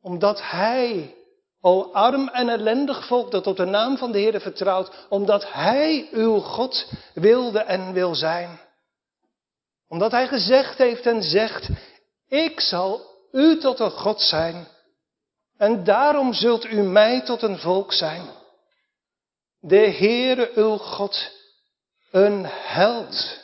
Omdat 0.00 0.40
Hij, 0.42 1.14
o 1.60 1.92
arm 1.92 2.28
en 2.28 2.48
ellendig 2.48 3.06
volk 3.06 3.30
dat 3.30 3.46
op 3.46 3.56
de 3.56 3.64
naam 3.64 3.96
van 3.96 4.12
de 4.12 4.18
Heer 4.18 4.40
vertrouwt, 4.40 5.06
omdat 5.08 5.52
Hij 5.52 6.08
uw 6.10 6.38
God 6.38 6.92
wilde 7.14 7.58
en 7.58 7.92
wil 7.92 8.14
zijn. 8.14 8.60
Omdat 9.88 10.10
Hij 10.10 10.28
gezegd 10.28 10.78
heeft 10.78 11.06
en 11.06 11.22
zegt, 11.22 11.68
ik 12.28 12.60
zal 12.60 13.11
u 13.32 13.58
tot 13.58 13.80
een 13.80 13.90
God 13.90 14.20
zijn. 14.20 14.66
En 15.56 15.84
daarom 15.84 16.32
zult 16.32 16.64
u 16.64 16.82
mij 16.82 17.20
tot 17.20 17.42
een 17.42 17.58
volk 17.58 17.92
zijn. 17.92 18.22
De 19.60 19.90
Heere 19.90 20.50
uw 20.54 20.76
God, 20.76 21.30
een 22.10 22.44
held. 22.46 23.40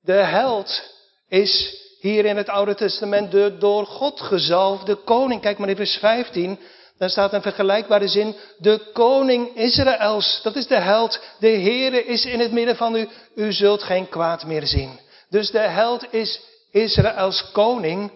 De 0.00 0.12
held 0.12 0.82
is 1.28 1.80
hier 2.00 2.24
in 2.24 2.36
het 2.36 2.48
Oude 2.48 2.74
Testament 2.74 3.30
de 3.30 3.56
door 3.58 3.86
God 3.86 4.20
gezalfde 4.20 4.94
koning. 4.94 5.40
Kijk 5.40 5.58
maar 5.58 5.68
in 5.68 5.76
vers 5.76 5.96
15. 5.96 6.58
Daar 6.98 7.10
staat 7.10 7.32
een 7.32 7.42
vergelijkbare 7.42 8.08
zin. 8.08 8.34
De 8.58 8.90
koning 8.92 9.56
Israëls. 9.56 10.40
Dat 10.42 10.56
is 10.56 10.66
de 10.66 10.80
held. 10.80 11.20
De 11.38 11.48
Heere 11.48 12.04
is 12.04 12.24
in 12.24 12.40
het 12.40 12.52
midden 12.52 12.76
van 12.76 12.96
u. 12.96 13.08
U 13.34 13.52
zult 13.52 13.82
geen 13.82 14.08
kwaad 14.08 14.44
meer 14.44 14.66
zien. 14.66 15.00
Dus 15.28 15.50
de 15.50 15.58
held 15.58 16.12
is 16.12 16.40
Israëls 16.76 17.50
koning. 17.52 18.10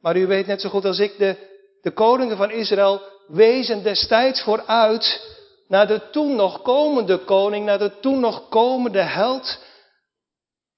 Maar 0.00 0.16
u 0.16 0.26
weet 0.26 0.46
net 0.46 0.60
zo 0.60 0.68
goed 0.68 0.84
als 0.84 0.98
ik, 0.98 1.18
de, 1.18 1.36
de 1.82 1.90
koningen 1.90 2.36
van 2.36 2.50
Israël 2.50 3.02
wezen 3.26 3.82
destijds 3.82 4.42
vooruit 4.42 5.32
naar 5.68 5.86
de 5.86 6.10
toen 6.10 6.36
nog 6.36 6.62
komende 6.62 7.18
koning, 7.18 7.64
naar 7.64 7.78
de 7.78 8.00
toen 8.00 8.20
nog 8.20 8.48
komende 8.48 9.02
held. 9.02 9.58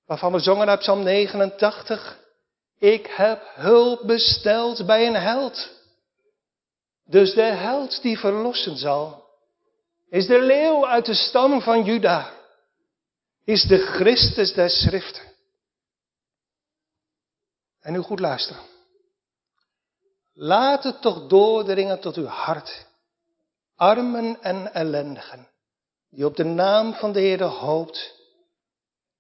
Waarvan 0.06 0.32
we 0.32 0.38
zongen 0.38 0.68
uit 0.68 0.80
Psalm 0.80 1.02
89. 1.02 2.18
Ik 2.78 3.06
heb 3.06 3.42
hulp 3.54 4.06
besteld 4.06 4.86
bij 4.86 5.06
een 5.06 5.16
held. 5.16 5.70
Dus 7.04 7.34
de 7.34 7.42
held 7.42 8.02
die 8.02 8.18
verlossen 8.18 8.76
zal, 8.76 9.24
is 10.08 10.26
de 10.26 10.40
leeuw 10.40 10.86
uit 10.86 11.06
de 11.06 11.14
stam 11.14 11.60
van 11.62 11.84
Juda. 11.84 12.32
Is 13.44 13.62
de 13.62 13.78
Christus 13.78 14.52
der 14.52 14.70
schriften. 14.70 15.35
En 17.86 17.92
nu 17.92 18.00
goed 18.00 18.20
luisteren. 18.20 18.62
Laat 20.34 20.84
het 20.84 21.00
toch 21.00 21.26
doordringen 21.26 22.00
tot 22.00 22.16
uw 22.16 22.24
hart. 22.24 22.86
Armen 23.76 24.42
en 24.42 24.74
ellendigen, 24.74 25.48
die 26.10 26.26
op 26.26 26.36
de 26.36 26.44
naam 26.44 26.94
van 26.94 27.12
de 27.12 27.20
Heer 27.20 27.42
hoopt. 27.42 28.14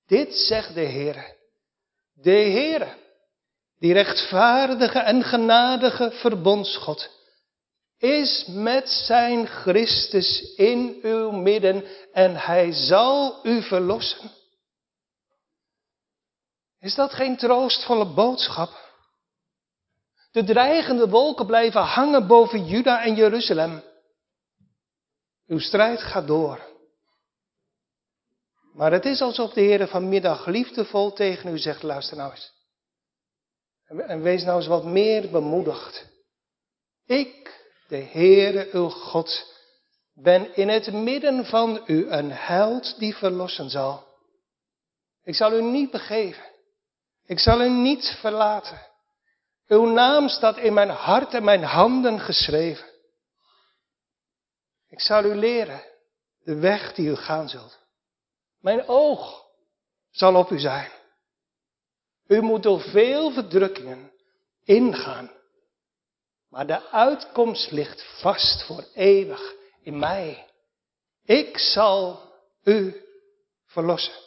Dit 0.06 0.34
zegt 0.34 0.74
de 0.74 0.80
Heer. 0.80 1.36
De 2.12 2.30
Heer, 2.30 2.96
die 3.78 3.92
rechtvaardige 3.92 4.98
en 4.98 5.22
genadige 5.22 6.10
verbondsgod, 6.10 7.10
is 7.98 8.46
met 8.48 8.88
zijn 8.88 9.46
Christus 9.46 10.54
in 10.54 10.98
uw 11.02 11.30
midden 11.30 11.84
en 12.12 12.36
hij 12.36 12.72
zal 12.72 13.40
u 13.42 13.62
verlossen. 13.62 14.30
Is 16.86 16.94
dat 16.94 17.12
geen 17.12 17.36
troostvolle 17.36 18.06
boodschap? 18.14 18.70
De 20.30 20.44
dreigende 20.44 21.08
wolken 21.08 21.46
blijven 21.46 21.80
hangen 21.80 22.26
boven 22.26 22.66
Juda 22.66 23.04
en 23.04 23.14
Jeruzalem. 23.14 23.82
Uw 25.46 25.58
strijd 25.58 26.00
gaat 26.00 26.26
door. 26.26 26.60
Maar 28.72 28.92
het 28.92 29.04
is 29.04 29.20
alsof 29.20 29.52
de 29.52 29.60
Heer 29.60 29.88
vanmiddag 29.88 30.46
liefdevol 30.46 31.12
tegen 31.12 31.52
u 31.52 31.58
zegt, 31.58 31.82
luister 31.82 32.16
nou 32.16 32.30
eens. 32.30 32.52
En 33.86 34.22
wees 34.22 34.42
nou 34.42 34.56
eens 34.56 34.66
wat 34.66 34.84
meer 34.84 35.30
bemoedigd. 35.30 36.06
Ik, 37.06 37.60
de 37.88 37.96
Heere 37.96 38.68
uw 38.72 38.88
God, 38.88 39.54
ben 40.14 40.56
in 40.56 40.68
het 40.68 40.92
midden 40.92 41.44
van 41.46 41.82
u 41.86 42.10
een 42.10 42.30
held 42.32 42.98
die 42.98 43.16
verlossen 43.16 43.70
zal. 43.70 44.04
Ik 45.22 45.34
zal 45.34 45.52
u 45.52 45.62
niet 45.62 45.90
begeven. 45.90 46.45
Ik 47.26 47.38
zal 47.38 47.60
u 47.60 47.68
niet 47.68 48.16
verlaten. 48.20 48.86
Uw 49.66 49.86
naam 49.86 50.28
staat 50.28 50.56
in 50.56 50.74
mijn 50.74 50.90
hart 50.90 51.34
en 51.34 51.44
mijn 51.44 51.62
handen 51.62 52.20
geschreven. 52.20 52.86
Ik 54.88 55.00
zal 55.00 55.24
u 55.24 55.34
leren 55.34 55.82
de 56.44 56.54
weg 56.54 56.94
die 56.94 57.08
u 57.08 57.16
gaan 57.16 57.48
zult. 57.48 57.78
Mijn 58.60 58.88
oog 58.88 59.44
zal 60.10 60.34
op 60.34 60.50
u 60.50 60.58
zijn. 60.58 60.90
U 62.26 62.40
moet 62.40 62.62
door 62.62 62.80
veel 62.80 63.32
verdrukkingen 63.32 64.12
ingaan. 64.64 65.30
Maar 66.48 66.66
de 66.66 66.90
uitkomst 66.90 67.70
ligt 67.70 68.20
vast 68.20 68.62
voor 68.66 68.84
eeuwig 68.94 69.54
in 69.82 69.98
mij. 69.98 70.46
Ik 71.24 71.58
zal 71.58 72.20
u 72.62 73.04
verlossen. 73.66 74.25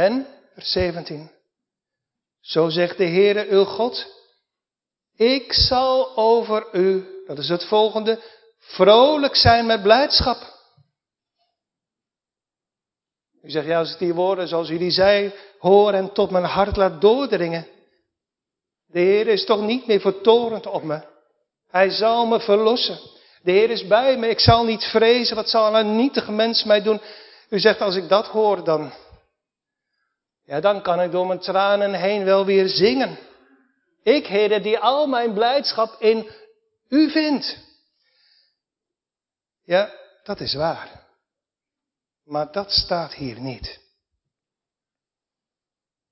En, 0.00 0.26
vers 0.54 0.72
17. 0.72 1.30
Zo 2.40 2.68
zegt 2.68 2.96
de 2.96 3.04
Heere 3.04 3.46
uw 3.48 3.64
God, 3.64 4.06
ik 5.16 5.52
zal 5.52 6.16
over 6.16 6.66
u, 6.72 7.06
dat 7.26 7.38
is 7.38 7.48
het 7.48 7.64
volgende, 7.64 8.22
vrolijk 8.58 9.36
zijn 9.36 9.66
met 9.66 9.82
blijdschap. 9.82 10.58
U 13.42 13.50
zegt, 13.50 13.66
ja, 13.66 13.78
als 13.78 13.92
ik 13.92 13.98
die 13.98 14.14
woorden 14.14 14.48
zoals 14.48 14.70
u 14.70 14.78
die 14.78 14.90
zei, 14.90 15.32
hoor 15.58 15.92
en 15.92 16.12
tot 16.12 16.30
mijn 16.30 16.44
hart 16.44 16.76
laat 16.76 17.00
doordringen. 17.00 17.66
De 18.86 19.00
Heer 19.00 19.26
is 19.26 19.44
toch 19.44 19.60
niet 19.60 19.86
meer 19.86 20.00
vertorend 20.00 20.66
op 20.66 20.82
me. 20.82 21.02
Hij 21.70 21.90
zal 21.90 22.26
me 22.26 22.40
verlossen. 22.40 22.98
De 23.42 23.50
Heer 23.50 23.70
is 23.70 23.86
bij 23.86 24.16
me. 24.16 24.28
Ik 24.28 24.40
zal 24.40 24.64
niet 24.64 24.84
vrezen. 24.84 25.36
Wat 25.36 25.48
zal 25.48 25.76
een 25.76 25.96
nietige 25.96 26.32
mens 26.32 26.64
mij 26.64 26.82
doen? 26.82 27.00
U 27.48 27.58
zegt, 27.58 27.80
als 27.80 27.96
ik 27.96 28.08
dat 28.08 28.26
hoor, 28.26 28.64
dan, 28.64 28.92
ja, 30.50 30.60
dan 30.60 30.82
kan 30.82 31.00
ik 31.00 31.10
door 31.10 31.26
mijn 31.26 31.38
tranen 31.38 31.94
heen 31.94 32.24
wel 32.24 32.44
weer 32.44 32.68
zingen. 32.68 33.18
Ik, 34.02 34.26
Heer, 34.26 34.62
die 34.62 34.78
al 34.78 35.06
mijn 35.06 35.32
blijdschap 35.34 36.00
in 36.00 36.30
U 36.88 37.10
vind. 37.10 37.58
Ja, 39.64 39.94
dat 40.22 40.40
is 40.40 40.54
waar. 40.54 41.06
Maar 42.24 42.52
dat 42.52 42.70
staat 42.70 43.14
hier 43.14 43.40
niet. 43.40 43.80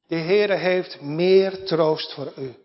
De 0.07 0.17
Heere 0.17 0.55
heeft 0.55 1.01
meer 1.01 1.67
troost 1.67 2.13
voor 2.13 2.33
u. 2.37 2.57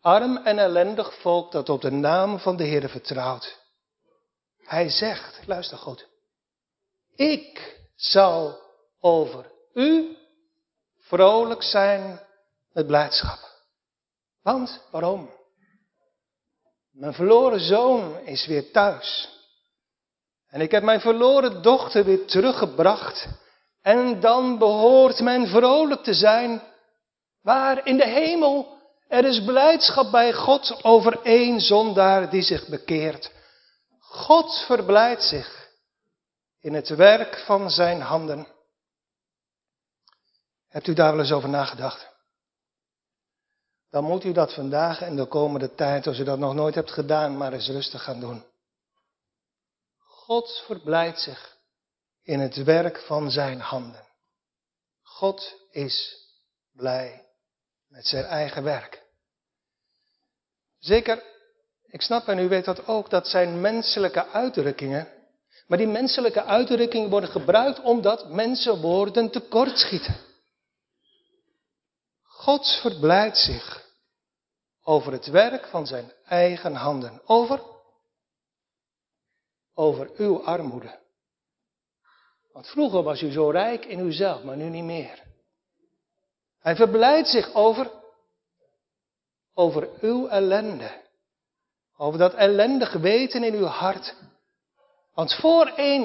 Arm 0.00 0.36
en 0.36 0.58
ellendig 0.58 1.20
volk 1.20 1.52
dat 1.52 1.68
op 1.68 1.80
de 1.80 1.90
naam 1.90 2.38
van 2.38 2.56
de 2.56 2.66
Heere 2.66 2.88
vertrouwt. 2.88 3.58
Hij 4.62 4.88
zegt, 4.88 5.46
luister 5.46 5.78
goed, 5.78 6.08
ik 7.16 7.78
zal 7.96 8.60
over 9.00 9.50
u 9.72 10.16
vrolijk 11.06 11.62
zijn 11.62 12.20
met 12.72 12.86
blijdschap. 12.86 13.38
Want, 14.42 14.80
waarom? 14.90 15.30
Mijn 16.92 17.14
verloren 17.14 17.60
zoon 17.60 18.18
is 18.18 18.46
weer 18.46 18.70
thuis. 18.70 19.28
En 20.48 20.60
ik 20.60 20.70
heb 20.70 20.82
mijn 20.82 21.00
verloren 21.00 21.62
dochter 21.62 22.04
weer 22.04 22.26
teruggebracht. 22.26 23.28
En 23.82 24.20
dan 24.20 24.58
behoort 24.58 25.20
men 25.20 25.46
vrolijk 25.46 26.02
te 26.02 26.14
zijn. 26.14 26.62
Waar 27.42 27.86
in 27.86 27.96
de 27.96 28.06
hemel 28.06 28.76
er 29.08 29.24
is 29.24 29.44
blijdschap 29.44 30.10
bij 30.10 30.32
God 30.32 30.84
over 30.84 31.20
één 31.22 31.60
zondaar 31.60 32.30
die 32.30 32.42
zich 32.42 32.68
bekeert. 32.68 33.30
God 33.98 34.64
verblijdt 34.66 35.22
zich 35.22 35.68
in 36.60 36.74
het 36.74 36.88
werk 36.88 37.38
van 37.38 37.70
zijn 37.70 38.00
handen. 38.00 38.46
Hebt 40.68 40.86
u 40.86 40.94
daar 40.94 41.10
wel 41.10 41.20
eens 41.20 41.32
over 41.32 41.48
nagedacht? 41.48 42.14
Dan 43.90 44.04
moet 44.04 44.24
u 44.24 44.32
dat 44.32 44.54
vandaag 44.54 45.00
en 45.00 45.16
de 45.16 45.26
komende 45.26 45.74
tijd, 45.74 46.06
als 46.06 46.18
u 46.18 46.24
dat 46.24 46.38
nog 46.38 46.54
nooit 46.54 46.74
hebt 46.74 46.90
gedaan, 46.90 47.36
maar 47.36 47.52
eens 47.52 47.68
rustig 47.68 48.02
gaan 48.02 48.20
doen. 48.20 48.44
God 49.98 50.62
verblijdt 50.66 51.20
zich 51.20 51.56
in 52.22 52.40
het 52.40 52.56
werk 52.56 52.98
van 52.98 53.30
zijn 53.30 53.60
handen. 53.60 54.06
God 55.02 55.54
is 55.70 56.24
blij 56.72 57.26
met 57.86 58.06
zijn 58.06 58.24
eigen 58.24 58.62
werk. 58.62 59.02
Zeker, 60.78 61.22
ik 61.86 62.02
snap 62.02 62.28
en 62.28 62.38
u 62.38 62.48
weet 62.48 62.64
dat 62.64 62.86
ook, 62.86 63.10
dat 63.10 63.28
zijn 63.28 63.60
menselijke 63.60 64.26
uitdrukkingen. 64.26 65.08
Maar 65.66 65.78
die 65.78 65.86
menselijke 65.86 66.44
uitdrukkingen 66.44 67.10
worden 67.10 67.30
gebruikt 67.30 67.80
omdat 67.80 68.28
mensen 68.28 68.80
woorden 68.80 69.30
tekortschieten. 69.30 70.25
God 72.46 72.78
verblijdt 72.80 73.38
zich 73.38 73.84
over 74.82 75.12
het 75.12 75.26
werk 75.26 75.66
van 75.66 75.86
zijn 75.86 76.12
eigen 76.24 76.74
handen. 76.74 77.20
Over? 77.24 77.60
Over 79.74 80.10
uw 80.16 80.44
armoede. 80.44 80.98
Want 82.52 82.66
vroeger 82.66 83.02
was 83.02 83.22
u 83.22 83.30
zo 83.30 83.50
rijk 83.50 83.84
in 83.84 83.98
uzelf, 83.98 84.42
maar 84.42 84.56
nu 84.56 84.68
niet 84.68 84.84
meer. 84.84 85.22
Hij 86.58 86.76
verblijdt 86.76 87.28
zich 87.28 87.54
over, 87.54 87.90
over 89.54 89.88
uw 90.00 90.28
ellende. 90.28 91.02
Over 91.96 92.18
dat 92.18 92.34
ellendige 92.34 93.00
weten 93.00 93.44
in 93.44 93.54
uw 93.54 93.64
hart. 93.64 94.14
Want 95.14 95.34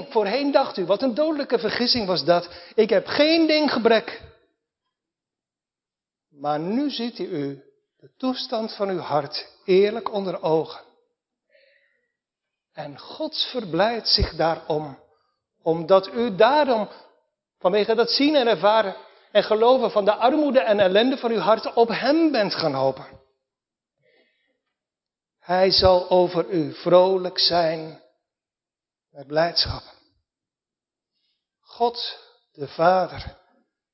voorheen 0.09 0.51
dacht 0.51 0.77
u, 0.77 0.85
wat 0.85 1.01
een 1.01 1.13
dodelijke 1.13 1.59
vergissing 1.59 2.07
was 2.07 2.25
dat. 2.25 2.49
Ik 2.75 2.89
heb 2.89 3.07
geen 3.07 3.47
ding 3.47 3.71
gebrek. 3.71 4.30
Maar 6.41 6.59
nu 6.59 6.89
ziet 6.89 7.19
u 7.19 7.63
de 7.97 8.09
toestand 8.17 8.75
van 8.75 8.89
uw 8.89 8.99
hart 8.99 9.47
eerlijk 9.65 10.11
onder 10.11 10.41
ogen. 10.43 10.81
En 12.73 12.99
Gods 12.99 13.45
verblijdt 13.45 14.07
zich 14.07 14.35
daarom, 14.35 14.99
omdat 15.61 16.13
u 16.13 16.35
daarom, 16.35 16.89
vanwege 17.59 17.95
dat 17.95 18.09
zien 18.09 18.35
en 18.35 18.47
ervaren 18.47 18.95
en 19.31 19.43
geloven 19.43 19.91
van 19.91 20.05
de 20.05 20.13
armoede 20.13 20.59
en 20.59 20.79
ellende 20.79 21.17
van 21.17 21.31
uw 21.31 21.39
hart, 21.39 21.73
op 21.73 21.87
Hem 21.87 22.31
bent 22.31 22.53
gaan 22.55 22.73
hopen. 22.73 23.19
Hij 25.39 25.71
zal 25.71 26.09
over 26.09 26.49
u 26.49 26.73
vrolijk 26.73 27.39
zijn 27.39 28.01
met 29.09 29.27
blijdschap. 29.27 29.83
God, 31.59 32.19
de 32.51 32.67
Vader 32.67 33.37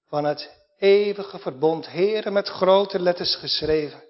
van 0.05 0.23
het 0.23 0.56
eeuwige 0.77 1.39
verbond, 1.39 1.87
Heren 1.87 2.33
met 2.33 2.47
grote 2.47 2.99
letters 2.99 3.35
geschreven, 3.35 4.03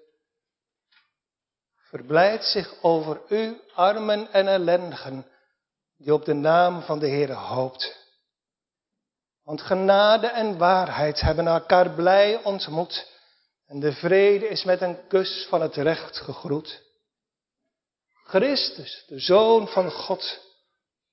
verblijdt 1.76 2.44
zich 2.44 2.82
over 2.82 3.20
u, 3.28 3.60
armen 3.74 4.32
en 4.32 4.48
ellendigen, 4.48 5.26
die 5.96 6.12
op 6.12 6.24
de 6.24 6.34
naam 6.34 6.82
van 6.82 6.98
de 6.98 7.08
Heere 7.08 7.34
hoopt. 7.34 8.06
Want 9.44 9.60
genade 9.60 10.26
en 10.26 10.58
waarheid 10.58 11.20
hebben 11.20 11.46
elkaar 11.46 11.90
blij 11.90 12.44
ontmoet 12.44 13.16
en 13.66 13.80
de 13.80 13.92
vrede 13.92 14.48
is 14.48 14.64
met 14.64 14.80
een 14.80 15.06
kus 15.06 15.46
van 15.48 15.60
het 15.60 15.74
recht 15.74 16.16
gegroet. 16.16 16.82
Christus, 18.24 19.04
de 19.06 19.18
Zoon 19.18 19.68
van 19.68 19.90
God, 19.90 20.40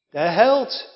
de 0.10 0.20
held 0.20 0.90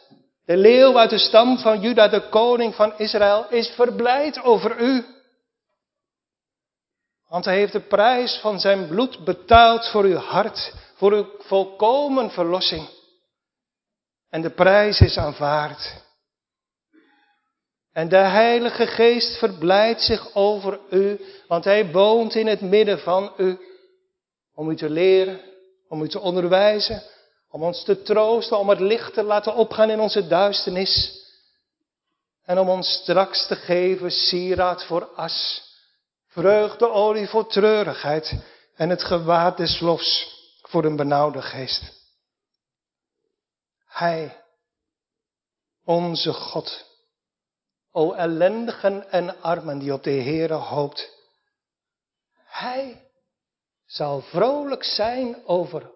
de 0.50 0.58
leeuw 0.58 0.98
uit 0.98 1.10
de 1.10 1.18
stam 1.18 1.58
van 1.58 1.82
Juda, 1.82 2.08
de 2.08 2.30
koning 2.30 2.76
van 2.76 2.98
Israël, 2.98 3.46
is 3.50 3.70
verblijd 3.70 4.42
over 4.42 4.82
u. 4.82 5.06
Want 7.28 7.46
hij 7.46 7.56
heeft 7.56 7.72
de 7.72 7.88
prijs 7.88 8.40
van 8.42 8.60
zijn 8.60 8.88
bloed 8.88 9.24
betaald 9.26 9.88
voor 9.88 10.04
uw 10.04 10.16
hart, 10.16 10.74
voor 10.96 11.12
uw 11.12 11.26
volkomen 11.38 12.32
verlossing. 12.32 12.90
En 14.30 14.42
de 14.42 14.50
prijs 14.50 15.00
is 15.00 15.18
aanvaard. 15.18 16.04
En 17.94 18.10
de 18.10 18.18
Heilige 18.18 18.88
Geest 18.88 19.38
verblijdt 19.38 20.02
zich 20.02 20.36
over 20.36 20.80
u, 20.90 21.20
want 21.48 21.64
hij 21.64 21.92
woont 21.92 22.36
in 22.36 22.48
het 22.48 22.62
midden 22.62 23.00
van 23.00 23.34
u, 23.38 23.60
om 24.54 24.70
u 24.70 24.76
te 24.76 24.90
leren, 24.90 25.42
om 25.88 26.02
u 26.02 26.08
te 26.08 26.20
onderwijzen, 26.20 27.04
om 27.50 27.64
ons 27.64 27.84
te 27.84 28.02
troosten, 28.02 28.58
om 28.60 28.70
het 28.70 28.80
licht 28.80 29.14
te 29.14 29.24
laten 29.24 29.56
opgaan 29.56 29.90
in 29.90 30.00
onze 30.00 30.28
duisternis. 30.28 31.18
En 32.44 32.60
om 32.60 32.70
ons 32.70 32.92
straks 32.92 33.48
te 33.48 33.56
geven 33.56 34.12
sieraad 34.12 34.84
voor 34.84 35.06
as, 35.06 35.64
vreugdeolie 36.28 37.28
voor 37.28 37.48
treurigheid 37.48 38.34
en 38.76 38.90
het 38.90 39.04
gewaad 39.04 39.58
des 39.58 39.80
lofs 39.80 40.38
voor 40.62 40.86
een 40.86 40.96
benauwde 40.96 41.42
geest. 41.42 41.98
Hij, 43.86 44.44
onze 45.86 46.34
God, 46.34 46.86
o 47.92 48.14
ellendigen 48.14 49.12
en 49.12 49.42
armen 49.42 49.80
die 49.80 49.94
op 49.94 50.04
de 50.04 50.12
Heere 50.12 50.54
hoopt, 50.54 51.18
Hij 52.46 53.12
zal 53.86 54.22
vrolijk 54.22 54.84
zijn 54.84 55.46
over 55.46 55.92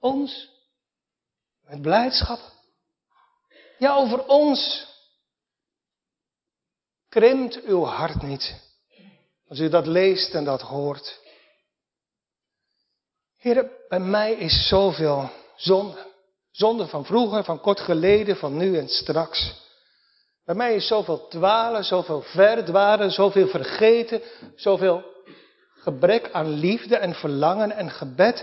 ons. 0.00 0.48
Met 1.60 1.82
blijdschap. 1.82 2.40
Ja, 3.78 3.94
over 3.94 4.26
ons. 4.26 4.88
Krimpt 7.08 7.62
uw 7.62 7.84
hart 7.84 8.22
niet. 8.22 8.54
Als 9.48 9.58
u 9.58 9.68
dat 9.68 9.86
leest 9.86 10.34
en 10.34 10.44
dat 10.44 10.60
hoort. 10.60 11.20
Heer, 13.36 13.70
bij 13.88 14.00
mij 14.00 14.32
is 14.32 14.68
zoveel 14.68 15.30
zonde. 15.56 16.08
Zonde 16.50 16.86
van 16.86 17.04
vroeger, 17.04 17.44
van 17.44 17.60
kort 17.60 17.80
geleden, 17.80 18.36
van 18.36 18.56
nu 18.56 18.78
en 18.78 18.88
straks. 18.88 19.68
Bij 20.44 20.54
mij 20.54 20.74
is 20.74 20.86
zoveel 20.86 21.28
dwalen, 21.28 21.84
zoveel 21.84 22.22
verdwalen, 22.22 23.10
zoveel 23.10 23.48
vergeten, 23.48 24.22
zoveel 24.56 25.04
gebrek 25.74 26.30
aan 26.32 26.48
liefde 26.48 26.96
en 26.96 27.14
verlangen 27.14 27.70
en 27.70 27.90
gebed. 27.90 28.42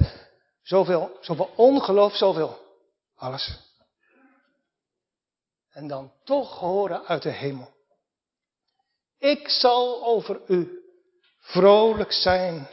Zoveel, 0.68 1.18
zoveel 1.22 1.52
ongeloof, 1.56 2.15
zoveel 2.15 2.60
alles. 3.15 3.60
En 5.70 5.88
dan 5.88 6.13
toch 6.24 6.60
horen 6.60 7.06
uit 7.06 7.22
de 7.22 7.30
hemel. 7.30 7.76
Ik 9.18 9.50
zal 9.50 10.04
over 10.04 10.42
u 10.48 10.84
vrolijk 11.40 12.12
zijn 12.12 12.70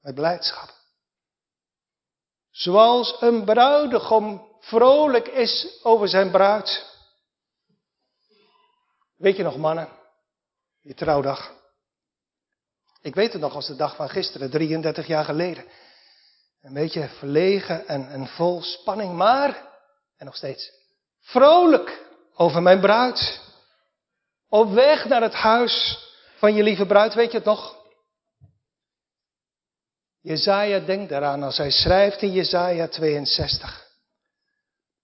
met 0.00 0.14
blijdschap. 0.14 0.70
Zoals 2.50 3.20
een 3.20 3.44
bruidegom 3.44 4.56
vrolijk 4.60 5.28
is 5.28 5.80
over 5.82 6.08
zijn 6.08 6.30
bruid. 6.30 6.96
Weet 9.16 9.36
je 9.36 9.42
nog, 9.42 9.56
mannen, 9.56 9.88
je 10.80 10.94
trouwdag. 10.94 11.54
Ik 13.00 13.14
weet 13.14 13.32
het 13.32 13.40
nog 13.40 13.54
als 13.54 13.66
de 13.66 13.76
dag 13.76 13.96
van 13.96 14.08
gisteren, 14.08 14.50
33 14.50 15.06
jaar 15.06 15.24
geleden. 15.24 15.64
Een 16.62 16.72
beetje 16.72 17.08
verlegen 17.08 17.86
en, 17.86 18.26
vol 18.26 18.62
spanning, 18.62 19.14
maar, 19.14 19.68
en 20.16 20.26
nog 20.26 20.36
steeds, 20.36 20.70
vrolijk 21.20 22.06
over 22.34 22.62
mijn 22.62 22.80
bruid. 22.80 23.40
Op 24.48 24.72
weg 24.72 25.04
naar 25.04 25.22
het 25.22 25.34
huis 25.34 25.98
van 26.36 26.54
je 26.54 26.62
lieve 26.62 26.86
bruid, 26.86 27.14
weet 27.14 27.30
je 27.30 27.36
het 27.36 27.46
nog? 27.46 27.76
Jezaja 30.20 30.78
denkt 30.78 31.08
daaraan 31.08 31.42
als 31.42 31.56
hij 31.56 31.70
schrijft 31.70 32.22
in 32.22 32.32
Jezaja 32.32 32.88
62. 32.88 33.86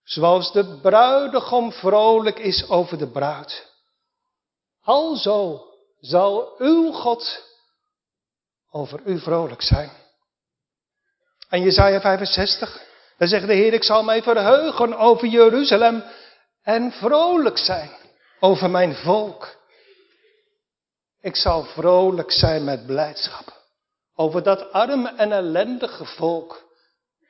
Zoals 0.02 0.52
de 0.52 0.78
bruidegom 0.82 1.72
vrolijk 1.72 2.38
is 2.38 2.68
over 2.68 2.98
de 2.98 3.10
bruid. 3.10 3.72
Alzo 4.80 5.64
zal 6.00 6.54
uw 6.58 6.92
God 6.92 7.42
over 8.70 9.00
u 9.04 9.18
vrolijk 9.18 9.62
zijn. 9.62 9.90
En 11.48 11.62
Jezaja 11.62 12.00
65, 12.00 12.82
dan 13.16 13.28
zegt 13.28 13.46
de 13.46 13.54
Heer, 13.54 13.72
ik 13.72 13.84
zal 13.84 14.02
mij 14.02 14.22
verheugen 14.22 14.96
over 14.96 15.28
Jeruzalem 15.28 16.04
en 16.62 16.92
vrolijk 16.92 17.58
zijn 17.58 17.90
over 18.40 18.70
mijn 18.70 18.94
volk. 18.94 19.56
Ik 21.20 21.36
zal 21.36 21.64
vrolijk 21.64 22.32
zijn 22.32 22.64
met 22.64 22.86
blijdschap 22.86 23.58
over 24.14 24.42
dat 24.42 24.72
arme 24.72 25.14
en 25.16 25.32
ellendige 25.32 26.04
volk 26.04 26.66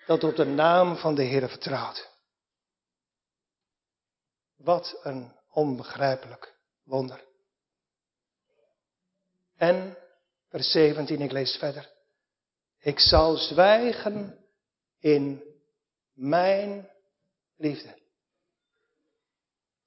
dat 0.06 0.24
op 0.24 0.36
de 0.36 0.44
naam 0.44 0.96
van 0.96 1.14
de 1.14 1.22
Heer 1.22 1.48
vertrouwt. 1.48 2.08
Wat 4.56 5.00
een 5.02 5.32
onbegrijpelijk 5.50 6.54
wonder. 6.84 7.24
En, 9.56 9.96
vers 10.50 10.70
17, 10.70 11.20
ik 11.20 11.32
lees 11.32 11.56
verder. 11.56 11.97
Ik 12.88 13.00
zal 13.00 13.36
zwijgen 13.36 14.38
in 15.00 15.42
mijn 16.14 16.88
liefde. 17.56 17.94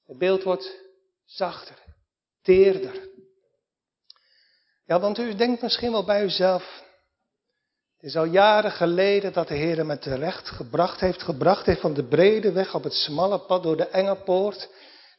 Het 0.05 0.17
beeld 0.17 0.43
wordt 0.43 0.81
zachter, 1.25 1.75
teerder. 2.41 3.09
Ja, 4.85 4.99
want 4.99 5.17
u 5.17 5.35
denkt 5.35 5.61
misschien 5.61 5.91
wel 5.91 6.05
bij 6.05 6.23
uzelf. 6.23 6.83
Het 7.95 8.09
is 8.09 8.15
al 8.15 8.25
jaren 8.25 8.71
geleden 8.71 9.33
dat 9.33 9.47
de 9.47 9.55
Heer 9.55 9.85
me 9.85 9.97
terecht 9.97 10.47
gebracht 10.47 10.99
heeft, 10.99 11.21
gebracht 11.21 11.65
heeft 11.65 11.81
van 11.81 11.93
de 11.93 12.07
brede 12.07 12.51
weg 12.51 12.75
op 12.75 12.83
het 12.83 12.93
smalle 12.93 13.39
pad 13.39 13.63
door 13.63 13.77
de 13.77 13.87
enge 13.87 14.15
poort. 14.15 14.69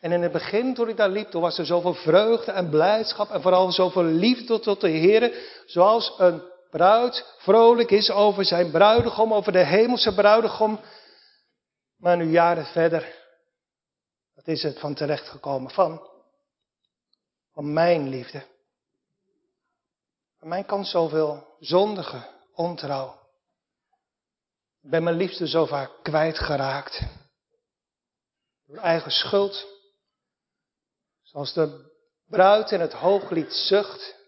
En 0.01 0.12
in 0.12 0.22
het 0.22 0.33
begin, 0.33 0.74
toen 0.74 0.89
ik 0.89 0.97
daar 0.97 1.11
liep, 1.11 1.30
toen 1.30 1.43
was 1.43 1.59
er 1.59 1.66
zoveel 1.66 1.95
vreugde 1.95 2.53
en 2.53 2.70
blijdschap 2.70 3.30
en 3.30 3.43
vooral 3.43 3.72
zoveel 3.72 4.05
liefde 4.05 4.61
tot 4.61 4.80
de 4.80 4.89
Heer. 4.89 5.33
Zoals 5.66 6.14
een 6.18 6.51
bruid 6.72 7.34
vrolijk 7.38 7.90
is 7.90 8.10
over 8.10 8.44
zijn 8.44 8.70
bruidegom, 8.70 9.34
over 9.34 9.52
de 9.52 9.64
hemelse 9.64 10.14
bruidegom. 10.14 10.80
Maar 11.96 12.16
nu 12.16 12.30
jaren 12.30 12.66
verder, 12.66 13.14
wat 14.34 14.46
is 14.46 14.62
het 14.62 14.78
van 14.78 14.94
terecht 14.94 15.28
gekomen? 15.28 15.70
Van, 15.70 16.08
van 17.52 17.72
mijn 17.72 18.08
liefde. 18.08 18.42
Van 20.38 20.48
mijn 20.48 20.64
kan 20.64 20.84
zoveel 20.84 21.56
zondige, 21.60 22.28
ontrouw. 22.54 23.20
Ik 24.82 24.90
ben 24.90 25.02
mijn 25.02 25.16
liefde 25.16 25.48
zo 25.48 25.66
vaak 25.66 25.90
kwijtgeraakt. 26.02 27.02
Door 28.66 28.78
eigen 28.78 29.10
schuld. 29.10 29.66
Zoals 31.22 31.52
de 31.52 31.90
bruid 32.26 32.70
in 32.70 32.80
het 32.80 32.92
hooglied 32.92 33.52
zucht. 33.52 34.21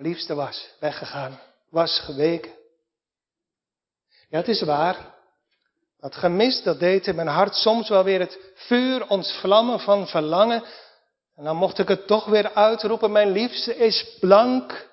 Liefste 0.00 0.34
was 0.34 0.70
weggegaan, 0.78 1.40
was 1.70 2.00
geweken. 2.00 2.52
Ja, 4.28 4.38
het 4.38 4.48
is 4.48 4.62
waar. 4.62 5.14
Dat 5.98 6.14
gemis, 6.14 6.62
dat 6.62 6.78
deed 6.78 7.06
in 7.06 7.14
mijn 7.14 7.28
hart 7.28 7.54
soms 7.54 7.88
wel 7.88 8.04
weer 8.04 8.20
het 8.20 8.38
vuur 8.54 9.08
ontvlammen 9.08 9.80
van 9.80 10.06
verlangen. 10.06 10.64
En 11.36 11.44
dan 11.44 11.56
mocht 11.56 11.78
ik 11.78 11.88
het 11.88 12.06
toch 12.06 12.24
weer 12.24 12.54
uitroepen, 12.54 13.12
mijn 13.12 13.30
liefste 13.30 13.76
is 13.76 14.16
blank, 14.20 14.88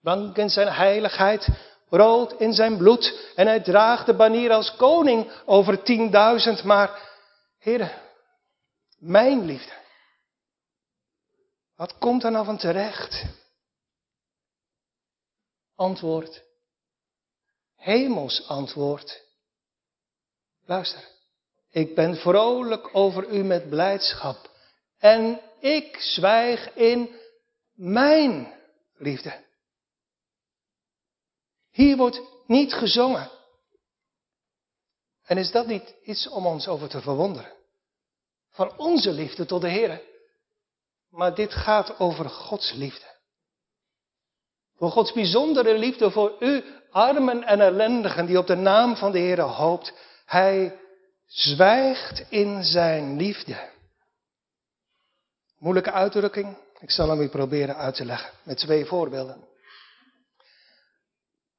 blank 0.00 0.36
in 0.36 0.50
zijn 0.50 0.68
heiligheid, 0.68 1.48
rood 1.88 2.32
in 2.32 2.52
zijn 2.52 2.76
bloed. 2.76 3.32
En 3.34 3.46
hij 3.46 3.60
draagt 3.60 4.06
de 4.06 4.14
banier 4.14 4.52
als 4.52 4.76
koning 4.76 5.32
over 5.44 5.82
tienduizend, 5.82 6.64
maar, 6.64 7.00
heren, 7.58 7.92
mijn 8.98 9.44
liefde. 9.44 9.72
Wat 11.76 11.98
komt 11.98 12.24
er 12.24 12.30
nou 12.30 12.44
van 12.44 12.58
terecht? 12.58 13.40
Antwoord. 15.74 16.42
Hemels 17.76 18.48
antwoord. 18.48 19.22
Luister. 20.64 21.08
Ik 21.70 21.94
ben 21.94 22.16
vrolijk 22.16 22.88
over 22.92 23.28
u 23.28 23.42
met 23.42 23.68
blijdschap. 23.68 24.50
En 24.98 25.40
ik 25.60 25.96
zwijg 25.96 26.74
in 26.74 27.16
mijn 27.72 28.54
liefde. 28.96 29.44
Hier 31.70 31.96
wordt 31.96 32.20
niet 32.46 32.72
gezongen. 32.72 33.30
En 35.22 35.38
is 35.38 35.50
dat 35.50 35.66
niet 35.66 35.94
iets 36.02 36.28
om 36.28 36.46
ons 36.46 36.68
over 36.68 36.88
te 36.88 37.00
verwonderen? 37.00 37.52
Van 38.50 38.78
onze 38.78 39.10
liefde 39.10 39.46
tot 39.46 39.60
de 39.60 39.68
Heer. 39.68 40.02
Maar 41.08 41.34
dit 41.34 41.52
gaat 41.52 41.98
over 41.98 42.30
Gods 42.30 42.72
liefde. 42.72 43.11
Voor 44.82 44.90
Gods 44.90 45.12
bijzondere 45.12 45.78
liefde 45.78 46.10
voor 46.10 46.36
u, 46.38 46.64
armen 46.90 47.44
en 47.44 47.60
ellendigen 47.60 48.26
die 48.26 48.38
op 48.38 48.46
de 48.46 48.54
naam 48.54 48.96
van 48.96 49.12
de 49.12 49.18
Heer 49.18 49.40
hoopt. 49.40 49.92
Hij 50.26 50.78
zwijgt 51.26 52.24
in 52.28 52.64
zijn 52.64 53.16
liefde. 53.16 53.70
Moeilijke 55.58 55.92
uitdrukking. 55.92 56.56
Ik 56.80 56.90
zal 56.90 57.08
hem 57.08 57.20
u 57.20 57.28
proberen 57.28 57.76
uit 57.76 57.94
te 57.94 58.04
leggen 58.04 58.30
met 58.42 58.58
twee 58.58 58.84
voorbeelden. 58.84 59.44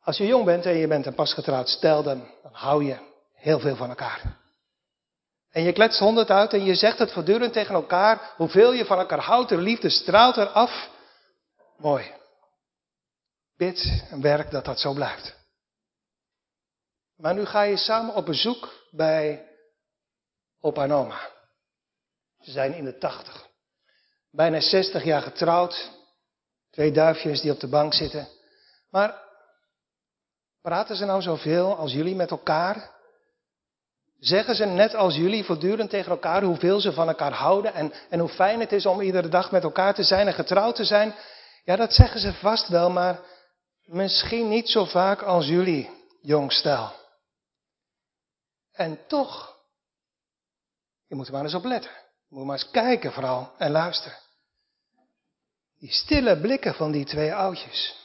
Als 0.02 0.18
je 0.18 0.26
jong 0.26 0.46
bent 0.46 0.66
en 0.66 0.78
je 0.78 0.88
bent 0.88 1.06
een 1.06 1.16
pasgetrouwd 1.16 1.70
stel, 1.70 2.04
dan, 2.04 2.28
dan 2.42 2.54
hou 2.54 2.86
je 2.86 2.98
heel 3.34 3.60
veel 3.60 3.76
van 3.76 3.90
elkaar. 3.90 4.38
En 5.52 5.64
je 5.64 5.74
kletst 5.74 6.00
honderd 6.00 6.30
uit 6.30 6.54
en 6.54 6.66
je 6.66 6.76
zegt 6.76 7.00
het 7.00 7.12
voortdurend 7.12 7.54
tegen 7.54 7.76
elkaar, 7.76 8.34
hoeveel 8.36 8.74
je 8.74 8.86
van 8.86 9.00
elkaar 9.00 9.20
houdt, 9.20 9.50
de 9.50 9.58
liefde 9.58 9.90
straalt 9.90 10.38
eraf. 10.38 10.90
Mooi. 11.78 12.22
Bid 13.58 14.04
en 14.10 14.22
werk 14.22 14.52
dat 14.52 14.66
dat 14.66 14.80
zo 14.80 14.94
blijft. 14.94 15.36
Maar 17.16 17.34
nu 17.34 17.46
ga 17.46 17.62
je 17.62 17.78
samen 17.78 18.16
op 18.16 18.26
bezoek 18.26 18.74
bij 18.92 19.48
opa 20.60 20.84
en 20.84 20.92
oma. 20.92 21.32
Ze 22.40 22.52
zijn 22.52 22.74
in 22.74 22.84
de 22.84 22.98
tachtig. 22.98 23.48
Bijna 24.32 24.60
60 24.60 25.04
jaar 25.04 25.22
getrouwd. 25.22 25.92
Twee 26.72 26.92
duifjes 26.92 27.42
die 27.42 27.52
op 27.52 27.60
de 27.60 27.68
bank 27.68 27.94
zitten. 27.94 28.28
Maar 28.90 29.22
praten 30.62 30.96
ze 30.96 31.06
nou 31.06 31.22
zoveel 31.22 31.76
als 31.76 31.92
jullie 31.92 32.16
met 32.16 32.32
elkaar? 32.32 32.92
Zeggen 34.20 34.56
ze 34.56 34.66
net 34.66 34.96
als 34.96 35.16
jullie 35.16 35.44
voortdurend 35.44 35.90
tegen 35.90 36.12
elkaar 36.12 36.44
hoeveel 36.44 36.80
ze 36.80 36.94
van 36.94 37.08
elkaar 37.08 37.34
houden 37.34 37.74
en, 37.74 37.94
en 38.10 38.20
hoe 38.20 38.30
fijn 38.30 38.60
het 38.60 38.72
is 38.72 38.86
om 38.86 39.02
iedere 39.02 39.28
dag 39.28 39.52
met 39.52 39.64
elkaar 39.64 39.94
te 39.94 40.04
zijn 40.04 40.28
en 40.28 40.34
getrouwd 40.34 40.76
te 40.76 40.86
zijn? 40.86 41.16
Ja, 41.64 41.76
dat 41.76 41.94
zeggen 41.94 42.20
ze 42.20 42.34
vast 42.34 42.68
wel, 42.68 42.90
maar 42.90 43.20
misschien 43.86 44.50
niet 44.50 44.70
zo 44.70 44.86
vaak 44.86 45.22
als 45.22 45.48
jullie, 45.48 45.90
jongstel. 46.22 46.92
En 48.72 49.08
toch, 49.08 49.58
je 51.08 51.16
moet 51.16 51.28
er 51.28 51.34
maar 51.34 51.44
eens 51.44 51.54
op 51.54 51.64
letten. 51.64 51.92
Je 52.28 52.36
moet 52.36 52.46
maar 52.46 52.58
eens 52.58 52.72
kijken 52.72 53.12
vooral 53.12 53.54
en 53.58 53.72
luisteren. 53.72 54.18
Die 55.80 55.92
stille 55.92 56.40
blikken 56.40 56.74
van 56.74 56.92
die 56.92 57.06
twee 57.06 57.34
oudjes. 57.34 58.02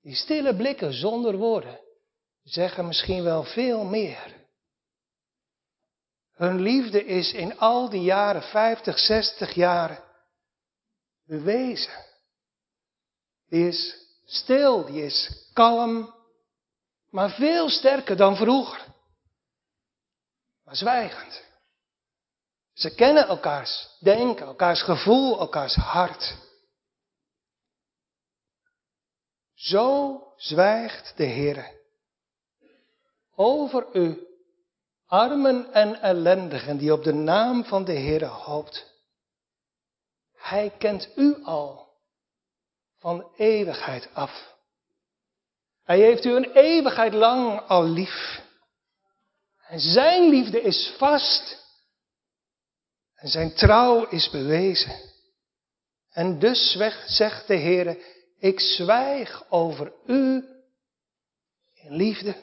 Die 0.00 0.14
stille 0.14 0.56
blikken 0.56 0.92
zonder 0.92 1.36
woorden 1.36 1.80
zeggen 2.42 2.86
misschien 2.86 3.22
wel 3.22 3.44
veel 3.44 3.84
meer. 3.84 4.36
Hun 6.32 6.60
liefde 6.60 7.04
is 7.04 7.32
in 7.32 7.58
al 7.58 7.88
die 7.88 8.02
jaren, 8.02 8.42
50, 8.42 8.98
60 8.98 9.54
jaar, 9.54 10.02
bewezen. 11.24 12.07
Die 13.48 13.68
is 13.68 14.06
stil, 14.24 14.84
die 14.84 15.04
is 15.04 15.46
kalm, 15.52 16.14
maar 17.10 17.30
veel 17.30 17.68
sterker 17.68 18.16
dan 18.16 18.36
vroeger. 18.36 18.86
Maar 20.64 20.76
zwijgend. 20.76 21.46
Ze 22.72 22.94
kennen 22.94 23.26
elkaars 23.26 23.96
denken, 24.00 24.46
elkaars 24.46 24.82
gevoel, 24.82 25.38
elkaars 25.38 25.74
hart. 25.74 26.36
Zo 29.54 30.22
zwijgt 30.36 31.16
de 31.16 31.24
Heer 31.24 31.76
over 33.34 33.86
u, 33.92 34.26
armen 35.06 35.72
en 35.72 36.00
ellendigen 36.00 36.78
die 36.78 36.92
op 36.92 37.04
de 37.04 37.12
naam 37.12 37.64
van 37.64 37.84
de 37.84 37.92
Heer 37.92 38.24
hoopt. 38.24 38.94
Hij 40.34 40.70
kent 40.78 41.08
u 41.16 41.44
al 41.44 41.87
van 42.98 43.32
eeuwigheid 43.36 44.08
af. 44.12 44.56
Hij 45.84 45.98
heeft 45.98 46.24
u 46.24 46.30
een 46.34 46.52
eeuwigheid 46.52 47.12
lang 47.12 47.60
al 47.60 47.84
lief. 47.84 48.40
En 49.66 49.80
zijn 49.80 50.28
liefde 50.28 50.60
is 50.60 50.94
vast. 50.98 51.66
En 53.14 53.28
zijn 53.28 53.54
trouw 53.54 54.06
is 54.06 54.30
bewezen. 54.30 54.92
En 56.10 56.38
dus 56.38 56.78
zegt 57.06 57.46
de 57.46 57.54
Heer, 57.54 57.98
ik 58.38 58.60
zwijg 58.60 59.50
over 59.50 59.92
u 60.06 60.44
in 61.74 61.94
liefde. 61.94 62.34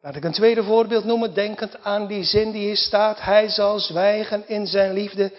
Laat 0.00 0.16
ik 0.16 0.24
een 0.24 0.32
tweede 0.32 0.64
voorbeeld 0.64 1.04
noemen, 1.04 1.34
denkend 1.34 1.82
aan 1.82 2.06
die 2.06 2.24
zin 2.24 2.50
die 2.50 2.62
hier 2.62 2.76
staat. 2.76 3.20
Hij 3.20 3.48
zal 3.48 3.78
zwijgen 3.78 4.48
in 4.48 4.66
zijn 4.66 4.92
liefde. 4.92 5.32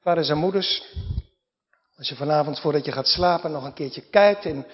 Vaders 0.00 0.28
en 0.28 0.38
moeders, 0.38 0.94
als 2.00 2.08
je 2.08 2.16
vanavond 2.16 2.60
voordat 2.60 2.84
je 2.84 2.92
gaat 2.92 3.06
slapen 3.06 3.50
nog 3.50 3.64
een 3.64 3.74
keertje 3.74 4.08
kijkt 4.08 4.44
in, 4.44 4.66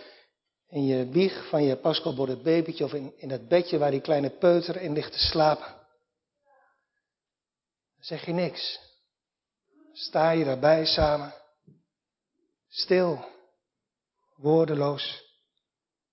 in 0.68 0.84
je 0.84 1.08
wieg 1.08 1.48
van 1.48 1.62
je 1.62 1.76
pasgeboren 1.76 2.42
babytje 2.42 2.84
of 2.84 2.92
in, 2.92 3.12
in 3.16 3.30
het 3.30 3.48
bedje 3.48 3.78
waar 3.78 3.90
die 3.90 4.00
kleine 4.00 4.30
peuter 4.30 4.76
in 4.76 4.92
ligt 4.92 5.12
te 5.12 5.18
slapen. 5.18 5.66
Dan 7.94 8.04
zeg 8.04 8.26
je 8.26 8.32
niks. 8.32 8.80
Sta 9.92 10.30
je 10.30 10.44
daarbij 10.44 10.84
samen. 10.84 11.34
Stil. 12.68 13.24
Woordeloos. 14.36 15.24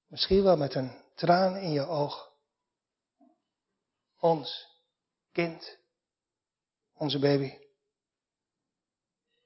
Misschien 0.07 0.43
wel 0.43 0.57
met 0.57 0.75
een 0.75 1.01
traan 1.15 1.55
in 1.55 1.71
je 1.71 1.87
oog. 1.87 2.31
Ons 4.19 4.67
kind. 5.31 5.77
Onze 6.93 7.19
baby. 7.19 7.57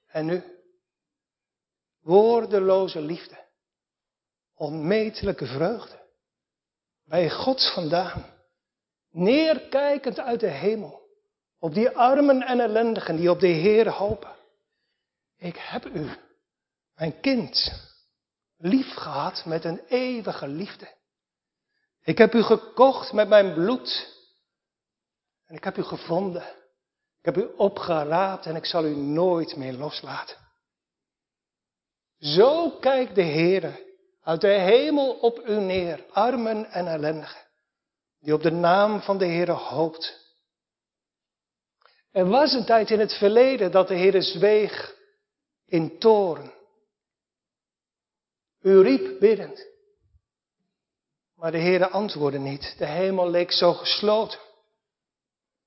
En 0.08 0.26
nu? 0.26 0.57
Woordeloze 2.08 3.02
liefde. 3.02 3.46
Onmetelijke 4.56 5.46
vreugde. 5.46 6.00
Bij 7.04 7.30
God 7.30 7.72
vandaan. 7.74 8.26
Neerkijkend 9.10 10.20
uit 10.20 10.40
de 10.40 10.48
hemel. 10.48 11.02
Op 11.60 11.74
die 11.74 11.90
armen 11.90 12.42
en 12.42 12.60
ellendigen 12.60 13.16
die 13.16 13.32
op 13.32 13.40
de 13.40 13.48
Heer 13.48 13.90
hopen. 13.90 14.36
Ik 15.38 15.56
heb 15.58 15.86
u, 15.86 16.10
mijn 16.96 17.20
kind, 17.20 17.72
lief 18.58 18.94
gehad 18.94 19.46
met 19.46 19.64
een 19.64 19.82
eeuwige 19.88 20.48
liefde. 20.48 20.96
Ik 22.04 22.18
heb 22.18 22.34
u 22.34 22.42
gekocht 22.42 23.14
met 23.14 23.28
mijn 23.28 23.54
bloed. 23.54 24.16
En 25.46 25.56
ik 25.56 25.64
heb 25.64 25.78
u 25.78 25.84
gevonden. 25.84 26.44
Ik 27.20 27.26
heb 27.26 27.38
u 27.38 27.54
opgeraapt 27.56 28.46
en 28.46 28.56
ik 28.56 28.66
zal 28.66 28.86
u 28.86 28.96
nooit 28.96 29.56
meer 29.56 29.74
loslaten. 29.74 30.47
Zo 32.20 32.70
kijkt 32.70 33.16
de 33.16 33.22
Heer 33.22 33.80
uit 34.22 34.42
de 34.42 34.48
hemel 34.48 35.14
op 35.14 35.48
u 35.48 35.54
neer, 35.54 36.06
armen 36.12 36.66
en 36.66 36.88
ellendigen, 36.88 37.42
die 38.20 38.34
op 38.34 38.42
de 38.42 38.52
naam 38.52 39.02
van 39.02 39.18
de 39.18 39.26
Heer 39.26 39.52
hoopt. 39.52 40.26
Er 42.12 42.26
was 42.26 42.54
een 42.54 42.66
tijd 42.66 42.90
in 42.90 43.00
het 43.00 43.14
verleden 43.14 43.72
dat 43.72 43.88
de 43.88 43.96
Heer 43.96 44.22
zweeg 44.22 44.96
in 45.66 46.00
toren. 46.00 46.54
U 48.62 48.82
riep 48.82 49.20
biddend. 49.20 49.66
Maar 51.36 51.52
de 51.52 51.58
Heer 51.58 51.90
antwoordde 51.90 52.40
niet. 52.40 52.76
De 52.78 52.86
hemel 52.86 53.30
leek 53.30 53.52
zo 53.52 53.74
gesloten. 53.74 54.40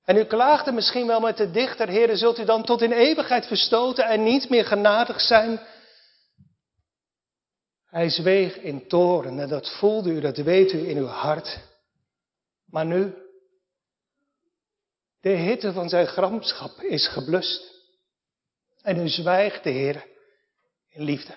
En 0.03 0.17
u 0.17 0.23
klaagde 0.23 0.71
misschien 0.71 1.07
wel 1.07 1.19
met 1.19 1.37
de 1.37 1.51
dichter, 1.51 1.87
Heere, 1.87 2.15
zult 2.15 2.39
u 2.39 2.45
dan 2.45 2.63
tot 2.63 2.81
in 2.81 2.91
eeuwigheid 2.91 3.45
verstoten 3.45 4.05
en 4.05 4.23
niet 4.23 4.49
meer 4.49 4.65
genadig 4.65 5.21
zijn? 5.21 5.59
Hij 7.91 8.09
zweeg 8.09 8.57
in 8.57 8.87
toren 8.87 9.39
en 9.39 9.49
dat 9.49 9.77
voelde 9.77 10.09
u, 10.09 10.19
dat 10.19 10.37
weet 10.37 10.73
u 10.73 10.89
in 10.89 10.97
uw 10.97 11.05
hart. 11.05 11.59
Maar 12.65 12.85
nu, 12.85 13.13
de 15.21 15.29
hitte 15.29 15.73
van 15.73 15.89
zijn 15.89 16.07
gramschap 16.07 16.81
is 16.81 17.07
geblust. 17.07 17.71
En 18.81 18.99
u 18.99 19.09
zwijgt 19.09 19.63
de 19.63 19.69
Heer 19.69 20.05
in 20.89 21.03
liefde. 21.03 21.33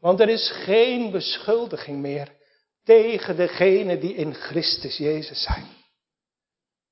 Want 0.00 0.20
er 0.20 0.28
is 0.28 0.50
geen 0.50 1.10
beschuldiging 1.10 2.00
meer 2.00 2.32
tegen 2.84 3.36
degenen 3.36 4.00
die 4.00 4.14
in 4.14 4.34
Christus 4.34 4.96
Jezus 4.96 5.42
zijn. 5.42 5.66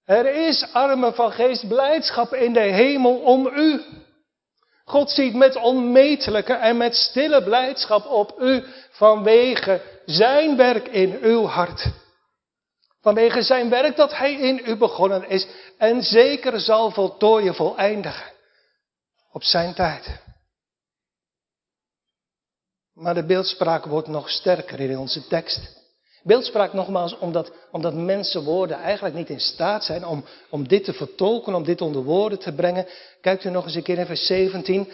Er 0.04 0.46
is 0.46 0.72
arme 0.72 1.12
van 1.12 1.32
geest 1.32 1.68
blijdschap 1.68 2.34
in 2.34 2.52
de 2.52 2.60
hemel 2.60 3.20
om 3.20 3.46
u. 3.46 3.82
God 4.90 5.10
ziet 5.10 5.34
met 5.34 5.56
onmetelijke 5.56 6.52
en 6.52 6.76
met 6.76 6.94
stille 6.94 7.42
blijdschap 7.42 8.06
op 8.06 8.40
u 8.40 8.64
vanwege 8.90 9.82
zijn 10.04 10.56
werk 10.56 10.88
in 10.88 11.18
uw 11.22 11.44
hart. 11.44 11.86
Vanwege 13.00 13.42
zijn 13.42 13.68
werk 13.68 13.96
dat 13.96 14.16
hij 14.16 14.32
in 14.32 14.62
u 14.64 14.76
begonnen 14.76 15.28
is 15.28 15.46
en 15.78 16.02
zeker 16.02 16.60
zal 16.60 16.90
voltooien, 16.90 17.54
voleindigen. 17.54 18.32
Op 19.32 19.42
zijn 19.42 19.74
tijd. 19.74 20.20
Maar 22.94 23.14
de 23.14 23.26
beeldspraak 23.26 23.84
wordt 23.84 24.08
nog 24.08 24.30
sterker 24.30 24.80
in 24.80 24.98
onze 24.98 25.26
tekst. 25.26 25.79
Beeldspraak 26.22 26.72
nogmaals, 26.72 27.18
omdat, 27.18 27.52
omdat 27.70 27.94
mensenwoorden 27.94 28.76
eigenlijk 28.76 29.14
niet 29.14 29.28
in 29.28 29.40
staat 29.40 29.84
zijn 29.84 30.06
om, 30.06 30.24
om 30.50 30.68
dit 30.68 30.84
te 30.84 30.92
vertolken, 30.92 31.54
om 31.54 31.64
dit 31.64 31.80
onder 31.80 32.02
woorden 32.02 32.38
te 32.38 32.52
brengen. 32.52 32.86
Kijkt 33.20 33.44
u 33.44 33.50
nog 33.50 33.64
eens 33.64 33.74
een 33.74 33.82
keer 33.82 33.98
in 33.98 34.06
vers 34.06 34.26
17. 34.26 34.88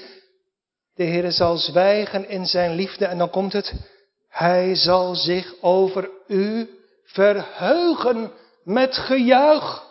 De 0.95 1.05
Heer 1.05 1.33
zal 1.33 1.57
zwijgen 1.57 2.29
in 2.29 2.47
zijn 2.47 2.74
liefde 2.74 3.07
en 3.07 3.18
dan 3.18 3.31
komt 3.31 3.53
het. 3.53 3.72
Hij 4.29 4.74
zal 4.74 5.14
zich 5.14 5.55
over 5.61 6.11
u 6.27 6.70
verheugen 7.05 8.33
met 8.64 8.97
gejuich. 8.97 9.85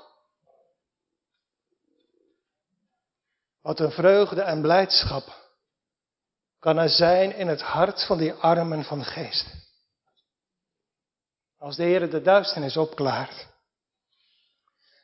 Wat 3.62 3.80
een 3.80 3.92
vreugde 3.92 4.42
en 4.42 4.62
blijdschap 4.62 5.44
kan 6.60 6.78
er 6.78 6.90
zijn 6.90 7.36
in 7.36 7.48
het 7.48 7.62
hart 7.62 8.04
van 8.06 8.18
die 8.18 8.34
armen 8.34 8.84
van 8.84 9.04
geest. 9.04 9.65
Als 11.66 11.76
de 11.76 11.84
Heer 11.84 12.10
de 12.10 12.22
duisternis 12.22 12.78
opklaart. 12.78 13.48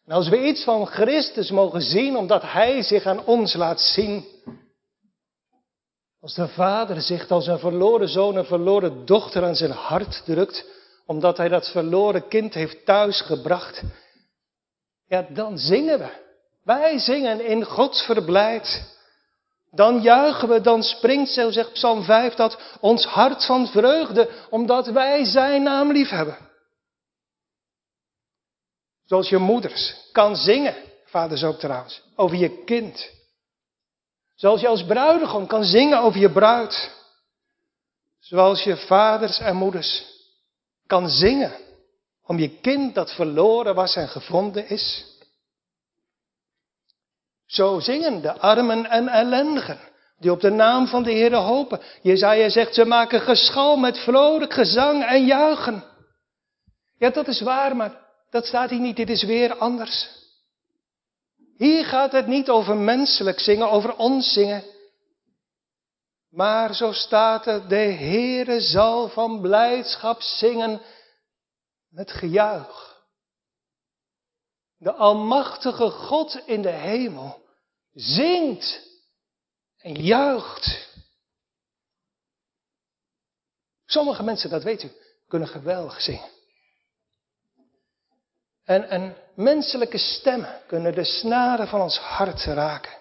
Als 0.08 0.30
we 0.30 0.48
iets 0.48 0.64
van 0.64 0.86
Christus 0.86 1.52
mogen 1.52 1.82
zien, 1.82 2.18
omdat 2.18 2.42
Hij 2.42 2.82
zich 2.82 3.06
aan 3.06 3.26
ons 3.26 3.54
laat 3.54 3.80
zien. 3.80 4.26
Als 6.20 6.34
de 6.34 6.48
vader 6.48 7.02
zich 7.02 7.30
als 7.30 7.48
een 7.48 7.60
verloren 7.60 8.10
zoon, 8.10 8.36
een 8.36 8.46
verloren 8.46 9.06
dochter 9.06 9.44
aan 9.44 9.56
zijn 9.56 9.72
hart 9.72 10.22
drukt, 10.26 10.66
omdat 11.06 11.38
hij 11.38 11.50
dat 11.50 11.72
verloren 11.72 12.28
kind 12.28 12.54
heeft 12.54 12.86
thuisgebracht. 12.86 13.82
Ja, 15.08 15.28
dan 15.30 15.58
zingen 15.58 16.00
we. 16.00 16.10
Wij 16.64 17.00
zingen 17.00 17.46
in 17.46 17.64
Gods 17.64 18.02
verblijd. 18.02 18.96
Dan 19.72 20.02
juichen 20.02 20.50
we, 20.50 20.62
dan 20.62 20.84
springt, 20.84 21.30
zo 21.30 21.52
zegt 21.52 21.74
Psalm 21.74 22.04
5, 22.04 22.34
dat 22.34 22.58
ons 22.80 23.06
hart 23.06 23.46
van 23.46 23.68
vreugde, 23.68 24.30
omdat 24.50 24.88
wij 24.88 25.26
zijn 25.26 25.64
naam 25.64 25.92
lief 25.92 26.10
hebben. 26.10 26.50
Zoals 29.12 29.30
je 29.30 29.38
moeders 29.38 29.96
kan 30.12 30.36
zingen, 30.36 30.76
vaders 31.06 31.44
ook 31.44 31.60
trouwens, 31.60 32.02
over 32.16 32.38
je 32.38 32.64
kind. 32.64 33.10
Zoals 34.36 34.62
je 34.62 34.68
als 34.68 34.86
bruidegom 34.86 35.48
kan 35.48 35.64
zingen 35.64 36.00
over 36.00 36.20
je 36.20 36.32
bruid. 36.32 36.92
Zoals 38.20 38.64
je 38.64 38.78
vaders 38.78 39.40
en 39.40 39.56
moeders 39.56 40.06
kan 40.88 41.10
zingen 41.10 41.52
om 42.26 42.40
je 42.40 42.60
kind 42.60 42.96
dat 42.96 43.12
verloren 43.12 43.76
was 43.76 43.96
en 43.96 44.08
gevonden 44.08 44.70
is. 44.70 45.06
Zo 47.46 47.80
zingen 47.80 48.22
de 48.22 48.40
armen 48.40 48.86
en 48.86 49.08
ellendigen 49.08 49.80
die 50.20 50.32
op 50.32 50.42
de 50.42 50.52
naam 50.52 50.88
van 50.88 51.04
de 51.04 51.12
Heer 51.12 51.36
hopen. 51.36 51.82
Jezaja 52.02 52.50
zegt, 52.50 52.74
ze 52.74 52.86
maken 52.86 53.22
geschal 53.22 53.76
met 53.76 53.98
vrolijk 53.98 54.54
gezang 54.54 55.06
en 55.06 55.26
juichen. 55.26 55.84
Ja, 56.98 57.10
dat 57.10 57.28
is 57.28 57.42
waar, 57.42 57.76
maar 57.76 58.10
dat 58.32 58.46
staat 58.46 58.70
hier 58.70 58.80
niet. 58.80 58.96
Dit 58.96 59.10
is 59.10 59.24
weer 59.24 59.58
anders. 59.58 60.10
Hier 61.58 61.86
gaat 61.86 62.12
het 62.12 62.28
niet 62.28 62.50
over 62.50 62.76
menselijk 62.76 63.40
zingen, 63.40 63.72
over 63.72 63.96
ons 63.96 64.34
zingen. 64.34 64.64
Maar 66.30 66.76
zo 66.76 66.92
staat 66.92 67.48
er, 67.48 67.68
de 67.68 67.76
Heere 67.76 68.62
zal 68.62 69.10
van 69.10 69.42
blijdschap 69.42 70.22
zingen 70.22 70.82
met 71.90 72.12
gejuich. 72.12 73.04
De 74.78 74.94
Almachtige 74.94 75.90
God 75.90 76.42
in 76.46 76.62
de 76.62 76.70
hemel 76.70 77.46
zingt 77.94 78.82
en 79.78 79.94
juicht. 79.94 80.90
Sommige 83.86 84.24
mensen, 84.24 84.50
dat 84.50 84.64
weet 84.64 84.84
u, 84.84 84.92
kunnen 85.28 85.48
geweldig 85.48 86.02
zingen. 86.02 86.30
En, 88.64 88.90
en 88.90 89.16
menselijke 89.36 89.98
stemmen 89.98 90.62
kunnen 90.68 90.96
de 90.96 91.04
snaren 91.04 91.68
van 91.68 91.82
ons 91.82 91.98
hart 91.98 92.44
raken. 92.44 93.00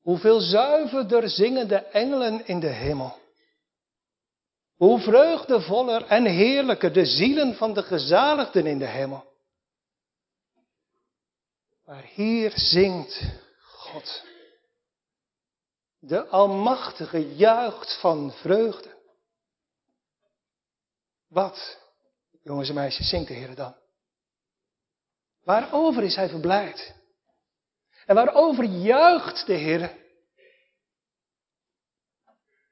Hoeveel 0.00 0.40
zuiverder 0.40 1.28
zingen 1.28 1.68
de 1.68 1.78
engelen 1.78 2.46
in 2.46 2.60
de 2.60 2.68
hemel. 2.68 3.18
Hoe 4.76 5.00
vreugdevoller 5.00 6.06
en 6.06 6.24
heerlijker 6.24 6.92
de 6.92 7.04
zielen 7.04 7.54
van 7.54 7.74
de 7.74 7.82
gezaligden 7.82 8.66
in 8.66 8.78
de 8.78 8.86
hemel. 8.86 9.24
Maar 11.84 12.04
hier 12.04 12.52
zingt 12.54 13.22
God. 13.60 14.24
De 15.98 16.26
Almachtige 16.26 17.34
juicht 17.34 18.00
van 18.00 18.32
vreugde. 18.32 18.94
Wat 21.28 21.85
Jongens 22.46 22.68
en 22.68 22.74
meisjes, 22.74 23.08
zingt 23.08 23.28
de 23.28 23.34
Heer 23.34 23.54
dan. 23.54 23.74
Waarover 25.42 26.02
is 26.02 26.16
Hij 26.16 26.28
verblijd? 26.28 26.94
En 28.04 28.14
waarover 28.14 28.64
juicht 28.64 29.46
de 29.46 29.52
Heer? 29.54 29.96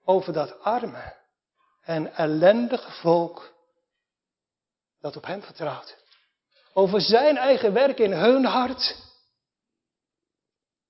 Over 0.05 0.33
dat 0.33 0.61
arme 0.61 1.17
en 1.81 2.15
ellendige 2.15 2.93
volk 2.93 3.55
dat 5.01 5.17
op 5.17 5.27
Hem 5.27 5.43
vertrouwt. 5.43 5.97
Over 6.73 7.01
Zijn 7.01 7.37
eigen 7.37 7.73
werk 7.73 7.99
in 7.99 8.13
hun 8.13 8.45
hart. 8.45 9.04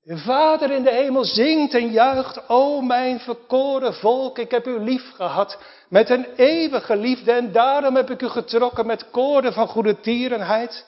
De 0.05 0.19
Vader 0.19 0.71
in 0.71 0.83
de 0.83 0.91
hemel 0.91 1.25
zingt 1.25 1.75
en 1.75 1.91
juicht, 1.91 2.49
o 2.49 2.81
mijn 2.81 3.21
verkoren 3.21 3.95
volk, 3.95 4.39
ik 4.39 4.51
heb 4.51 4.67
u 4.67 4.79
lief 4.79 5.11
gehad 5.15 5.59
met 5.89 6.11
een 6.11 6.27
eeuwige 6.37 6.97
liefde 6.97 7.33
en 7.33 7.53
daarom 7.53 7.97
heb 7.97 8.11
ik 8.11 8.23
u 8.23 8.29
getrokken 8.29 8.87
met 8.87 9.11
koorden 9.11 9.53
van 9.53 9.69
goede 9.69 10.01
tierenheid. 10.01 10.87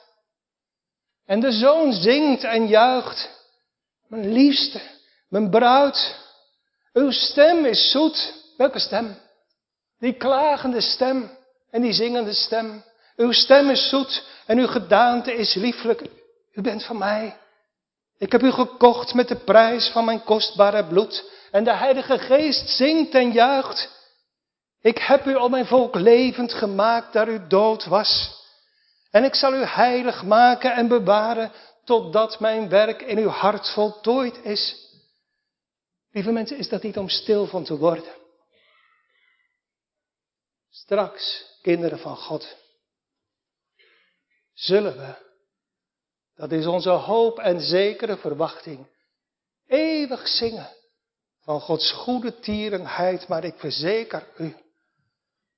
En 1.26 1.40
de 1.40 1.52
zoon 1.52 1.92
zingt 1.92 2.44
en 2.44 2.66
juicht, 2.66 3.30
mijn 4.08 4.32
liefste, 4.32 4.80
mijn 5.28 5.50
bruid, 5.50 6.16
uw 6.92 7.10
stem 7.10 7.64
is 7.64 7.90
zoet. 7.90 8.44
Welke 8.56 8.78
stem? 8.78 9.16
Die 9.98 10.12
klagende 10.12 10.80
stem 10.80 11.30
en 11.70 11.82
die 11.82 11.92
zingende 11.92 12.34
stem. 12.34 12.84
Uw 13.16 13.32
stem 13.32 13.70
is 13.70 13.88
zoet 13.88 14.24
en 14.46 14.58
uw 14.58 14.66
gedaante 14.66 15.34
is 15.34 15.54
lieflijk. 15.54 16.02
U 16.52 16.62
bent 16.62 16.84
van 16.84 16.98
mij. 16.98 17.36
Ik 18.18 18.32
heb 18.32 18.42
u 18.42 18.50
gekocht 18.50 19.14
met 19.14 19.28
de 19.28 19.36
prijs 19.36 19.88
van 19.88 20.04
mijn 20.04 20.24
kostbare 20.24 20.86
bloed. 20.86 21.30
En 21.50 21.64
de 21.64 21.74
Heilige 21.74 22.18
Geest 22.18 22.68
zingt 22.68 23.14
en 23.14 23.32
juicht. 23.32 23.94
Ik 24.80 24.98
heb 24.98 25.26
u 25.26 25.34
al 25.34 25.48
mijn 25.48 25.66
volk 25.66 25.94
levend 25.94 26.52
gemaakt 26.52 27.12
daar 27.12 27.28
u 27.28 27.46
dood 27.46 27.84
was. 27.84 28.34
En 29.10 29.24
ik 29.24 29.34
zal 29.34 29.54
u 29.54 29.64
heilig 29.64 30.22
maken 30.22 30.74
en 30.74 30.88
bewaren 30.88 31.52
totdat 31.84 32.40
mijn 32.40 32.68
werk 32.68 33.02
in 33.02 33.18
uw 33.18 33.28
hart 33.28 33.70
voltooid 33.70 34.44
is. 34.44 34.84
Lieve 36.10 36.30
mensen, 36.30 36.58
is 36.58 36.68
dat 36.68 36.82
niet 36.82 36.98
om 36.98 37.08
stil 37.08 37.46
van 37.46 37.64
te 37.64 37.76
worden? 37.76 38.14
Straks, 40.70 41.44
kinderen 41.62 41.98
van 41.98 42.16
God, 42.16 42.56
zullen 44.54 44.96
we 44.96 45.25
dat 46.36 46.52
is 46.52 46.66
onze 46.66 46.90
hoop 46.90 47.38
en 47.38 47.60
zekere 47.60 48.16
verwachting. 48.16 48.86
Eeuwig 49.66 50.28
zingen 50.28 50.76
van 51.40 51.60
Gods 51.60 51.92
goede 51.92 52.38
tierenheid, 52.38 53.28
maar 53.28 53.44
ik 53.44 53.58
verzeker 53.58 54.28
u, 54.36 54.56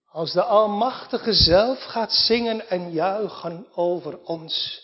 als 0.05 0.33
de 0.33 0.43
Almachtige 0.43 1.33
zelf 1.33 1.83
gaat 1.85 2.13
zingen 2.13 2.69
en 2.69 2.91
juichen 2.91 3.73
over 3.75 4.19
ons, 4.23 4.83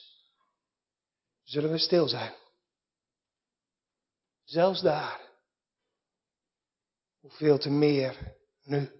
zullen 1.42 1.70
we 1.70 1.78
stil 1.78 2.08
zijn. 2.08 2.34
Zelfs 4.44 4.80
daar. 4.80 5.20
Hoeveel 7.20 7.58
te 7.58 7.70
meer 7.70 8.36
nu. 8.62 8.92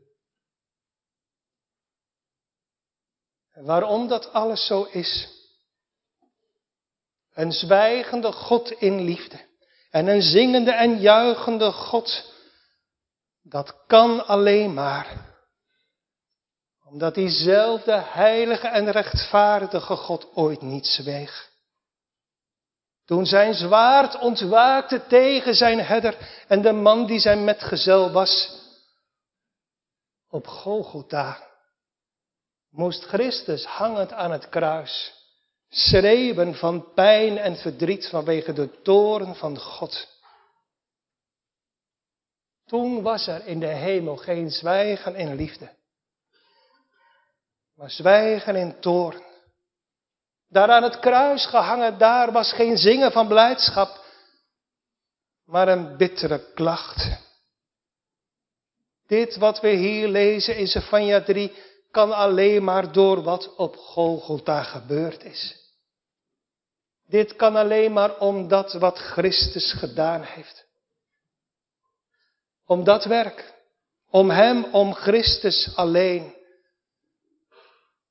En 3.51 3.65
waarom 3.65 4.09
dat 4.09 4.33
alles 4.33 4.67
zo 4.67 4.83
is, 4.83 5.34
een 7.35 7.53
zwijgende 7.53 8.33
God 8.33 8.71
in 8.71 9.01
liefde. 9.01 9.53
En 9.91 10.07
een 10.07 10.23
zingende 10.23 10.73
en 10.73 11.01
juichende 11.01 11.73
God. 11.73 12.33
Dat 13.43 13.85
kan 13.87 14.27
alleen 14.27 14.75
maar. 14.75 15.33
Omdat 16.85 17.15
diezelfde 17.15 18.03
heilige 18.07 18.69
en 18.69 18.91
rechtvaardige 18.91 19.97
God 19.97 20.35
ooit 20.35 20.63
niet 20.63 20.87
zweeg. 20.87 21.53
Toen 23.05 23.27
zijn 23.27 23.55
zwaard 23.55 24.19
ontwaakte 24.19 25.07
tegen 25.07 25.55
zijn 25.55 25.81
herder 25.81 26.45
en 26.49 26.63
de 26.63 26.73
man 26.73 27.07
die 27.07 27.19
zijn 27.19 27.45
metgezel 27.45 28.11
was. 28.11 28.63
Op 30.29 30.47
Golgotha 30.47 31.43
moest 32.71 33.05
Christus 33.05 33.65
hangend 33.65 34.13
aan 34.13 34.31
het 34.31 34.49
kruis 34.49 35.24
schreeuwen 35.75 36.55
van 36.55 36.93
pijn 36.93 37.39
en 37.39 37.57
verdriet 37.57 38.09
vanwege 38.09 38.53
de 38.53 38.81
toren 38.83 39.35
van 39.37 39.59
God. 39.59 40.09
Toen 42.67 43.03
was 43.03 43.27
er 43.27 43.47
in 43.47 43.61
de 43.61 43.67
hemel 43.67 44.17
geen 44.17 44.51
zwijgen 44.51 45.15
in 45.15 45.35
liefde, 45.35 45.71
maar 47.75 47.91
zwijgen 47.91 48.57
in 48.57 48.81
toorn. 48.81 49.23
Daar 50.49 50.71
aan 50.71 50.83
het 50.83 50.99
kruis 50.99 51.47
gehangen, 51.47 51.99
daar 51.99 52.33
was 52.33 52.53
geen 52.53 52.79
zingen 52.79 53.13
van 53.13 53.29
blijdschap, 53.29 54.05
maar 55.45 55.69
een 55.69 55.97
bittere 55.97 56.53
klacht. 56.53 57.23
Dit 59.07 59.37
wat 59.37 59.61
we 59.61 59.69
hier 59.69 60.09
lezen 60.09 60.57
in 60.57 60.67
Zephania 60.67 61.23
3 61.23 61.53
kan 61.91 62.13
alleen 62.13 62.65
maar 62.65 62.93
door 62.93 63.23
wat 63.23 63.55
op 63.57 63.77
Golgotha 63.77 64.63
gebeurd 64.63 65.25
is. 65.25 65.64
Dit 67.15 67.37
kan 67.37 67.57
alleen 67.57 67.93
maar 67.93 68.19
omdat 68.19 68.73
wat 68.73 68.99
Christus 68.99 69.73
gedaan 69.73 70.23
heeft. 70.23 70.67
Om 72.67 72.85
dat 72.85 73.05
werk. 73.05 73.55
Om 74.11 74.31
Hem, 74.31 74.65
om 74.65 74.95
Christus 74.95 75.77
alleen. 75.77 76.35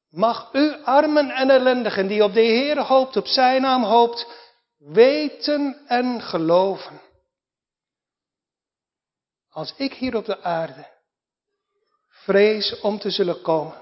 Mag 0.10 0.54
u 0.54 0.84
armen 0.84 1.30
en 1.30 1.50
ellendigen 1.50 2.08
die 2.08 2.24
op 2.24 2.34
de 2.34 2.42
Heer 2.42 2.80
hoopt, 2.80 3.18
op 3.18 3.28
Zijn 3.28 3.62
naam 3.62 3.84
hoopt, 3.84 4.28
weten 4.78 5.82
en 5.88 6.22
geloven. 6.22 7.02
Als 9.50 9.74
ik 9.78 9.94
hier 9.94 10.16
op 10.16 10.26
de 10.26 10.42
aarde 10.42 10.88
vrees 12.10 12.80
om 12.80 13.00
te 13.00 13.10
zullen 13.10 13.42
komen, 13.42 13.82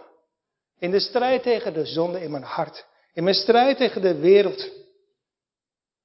in 0.80 0.92
de 0.92 1.00
strijd 1.00 1.44
tegen 1.44 1.74
de 1.74 1.86
zonde 1.86 2.22
in 2.22 2.32
mijn 2.32 2.44
hart, 2.44 2.86
in 3.14 3.24
mijn 3.24 3.36
strijd 3.36 3.78
tegen 3.78 4.02
de 4.02 4.16
wereld, 4.16 4.81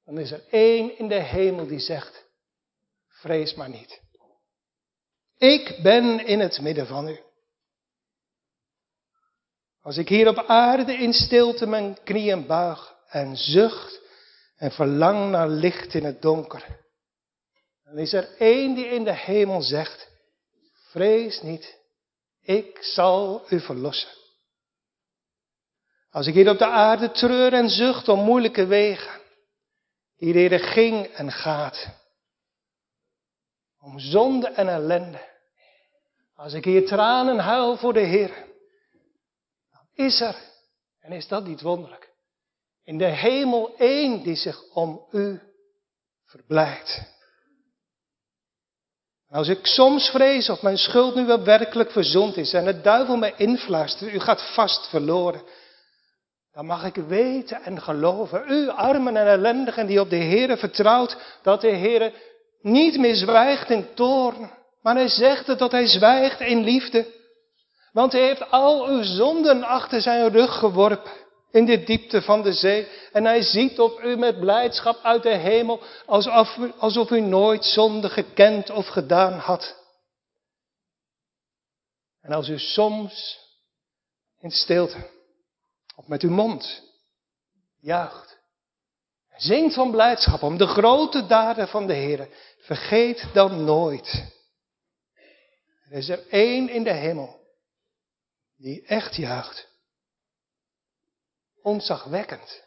dan 0.07 0.18
is 0.18 0.30
er 0.30 0.44
één 0.50 0.98
in 0.98 1.09
de 1.09 1.22
hemel 1.22 1.66
die 1.66 1.78
zegt, 1.78 2.24
vrees 3.09 3.54
maar 3.54 3.68
niet. 3.68 4.00
Ik 5.36 5.78
ben 5.82 6.26
in 6.26 6.40
het 6.40 6.61
midden 6.61 6.86
van 6.86 7.09
u. 7.09 7.20
Als 9.80 9.96
ik 9.96 10.09
hier 10.09 10.28
op 10.28 10.44
aarde 10.46 10.92
in 10.92 11.12
stilte 11.12 11.66
mijn 11.66 11.98
knieën 12.04 12.46
buig 12.46 12.96
en 13.09 13.36
zucht 13.36 14.00
en 14.57 14.70
verlang 14.70 15.30
naar 15.30 15.48
licht 15.48 15.94
in 15.94 16.04
het 16.04 16.22
donker, 16.22 16.84
dan 17.84 17.98
is 17.98 18.12
er 18.12 18.36
één 18.38 18.74
die 18.74 18.86
in 18.86 19.04
de 19.04 19.14
hemel 19.14 19.62
zegt, 19.62 20.11
vrees 20.90 21.42
niet, 21.42 21.78
ik 22.42 22.78
zal 22.80 23.44
u 23.48 23.61
verlossen. 23.61 24.11
Als 26.11 26.26
ik 26.26 26.34
hier 26.34 26.50
op 26.50 26.59
de 26.59 26.66
aarde 26.66 27.11
treur 27.11 27.52
en 27.52 27.68
zucht 27.68 28.09
om 28.09 28.24
moeilijke 28.24 28.66
wegen, 28.66 29.20
die 30.19 30.59
ging 30.59 31.07
en 31.07 31.33
gaat. 31.33 31.89
Om 33.81 33.99
zonde 33.99 34.49
en 34.49 34.69
ellende. 34.69 35.35
Als 36.35 36.53
ik 36.53 36.64
hier 36.64 36.87
tranen 36.87 37.39
huil 37.39 37.77
voor 37.77 37.93
de 37.93 38.01
Heer, 38.01 38.47
dan 39.71 40.07
is 40.07 40.21
er, 40.21 40.37
en 41.01 41.12
is 41.12 41.29
dat 41.29 41.45
niet 41.47 41.61
wonderlijk, 41.61 42.12
in 42.85 42.99
de 42.99 43.05
hemel 43.05 43.77
één 43.77 44.23
die 44.23 44.37
zich 44.37 44.62
om 44.73 45.07
u 45.11 45.41
verblijdt. 46.25 47.14
Als 49.29 49.49
ik 49.49 49.67
soms 49.67 50.09
vrees 50.09 50.49
of 50.49 50.62
mijn 50.62 50.79
schuld 50.79 51.14
nu 51.14 51.27
wel 51.27 51.45
werkelijk 51.45 51.91
verzond 51.91 52.37
is 52.37 52.53
en 52.53 52.64
de 52.64 52.81
duivel 52.81 53.17
mij 53.17 53.35
influistert, 53.37 54.12
u 54.12 54.21
gaat 54.21 54.55
vast 54.55 54.89
verloren, 54.89 55.43
dan 56.57 56.66
mag 56.66 56.84
ik 56.84 56.94
weten 56.94 57.62
en 57.62 57.82
geloven, 57.82 58.44
u 58.48 58.68
armen 58.68 59.16
en 59.16 59.26
ellendigen 59.26 59.86
die 59.86 60.00
op 60.00 60.11
de 60.11 60.16
Heere 60.16 60.57
vertrouwt, 60.57 61.16
dat 61.42 61.61
de 61.61 61.70
Heere 61.70 62.12
niet 62.61 62.98
meer 62.98 63.14
zwijgt 63.14 63.70
in 63.70 63.94
toorn, 63.94 64.50
maar 64.82 64.94
hij 64.94 65.09
zegt 65.09 65.46
het 65.46 65.59
dat 65.59 65.70
hij 65.70 65.86
zwijgt 65.86 66.40
in 66.40 66.64
liefde. 66.64 67.07
Want 67.92 68.12
hij 68.12 68.20
heeft 68.20 68.50
al 68.50 68.86
uw 68.86 69.02
zonden 69.02 69.62
achter 69.62 70.00
zijn 70.00 70.28
rug 70.28 70.59
geworpen 70.59 71.11
in 71.50 71.64
de 71.64 71.84
diepte 71.84 72.22
van 72.22 72.42
de 72.42 72.52
zee. 72.52 72.88
En 73.12 73.24
hij 73.24 73.42
ziet 73.42 73.80
op 73.80 74.00
u 74.02 74.16
met 74.16 74.40
blijdschap 74.40 74.98
uit 75.02 75.22
de 75.22 75.36
hemel, 75.36 75.80
alsof, 76.07 76.59
alsof 76.78 77.11
u 77.11 77.20
nooit 77.20 77.64
zonde 77.64 78.09
gekend 78.09 78.70
of 78.70 78.86
gedaan 78.86 79.38
had. 79.38 79.76
En 82.20 82.32
als 82.32 82.48
u 82.48 82.59
soms 82.59 83.38
in 84.40 84.50
stilte 84.50 85.14
of 85.97 86.07
met 86.07 86.22
uw 86.22 86.30
mond 86.30 86.82
juicht. 87.80 88.38
Zingt 89.36 89.74
van 89.74 89.90
blijdschap 89.90 90.42
om 90.42 90.57
de 90.57 90.66
grote 90.66 91.26
daden 91.26 91.68
van 91.68 91.86
de 91.86 91.94
Heer. 91.94 92.28
Vergeet 92.59 93.28
dan 93.32 93.64
nooit. 93.64 94.34
Er 95.88 95.92
is 95.92 96.09
er 96.09 96.28
één 96.28 96.68
in 96.68 96.82
de 96.82 96.92
hemel 96.92 97.40
die 98.57 98.86
echt 98.86 99.16
juicht. 99.16 99.68
ontzagwekkend 101.62 102.64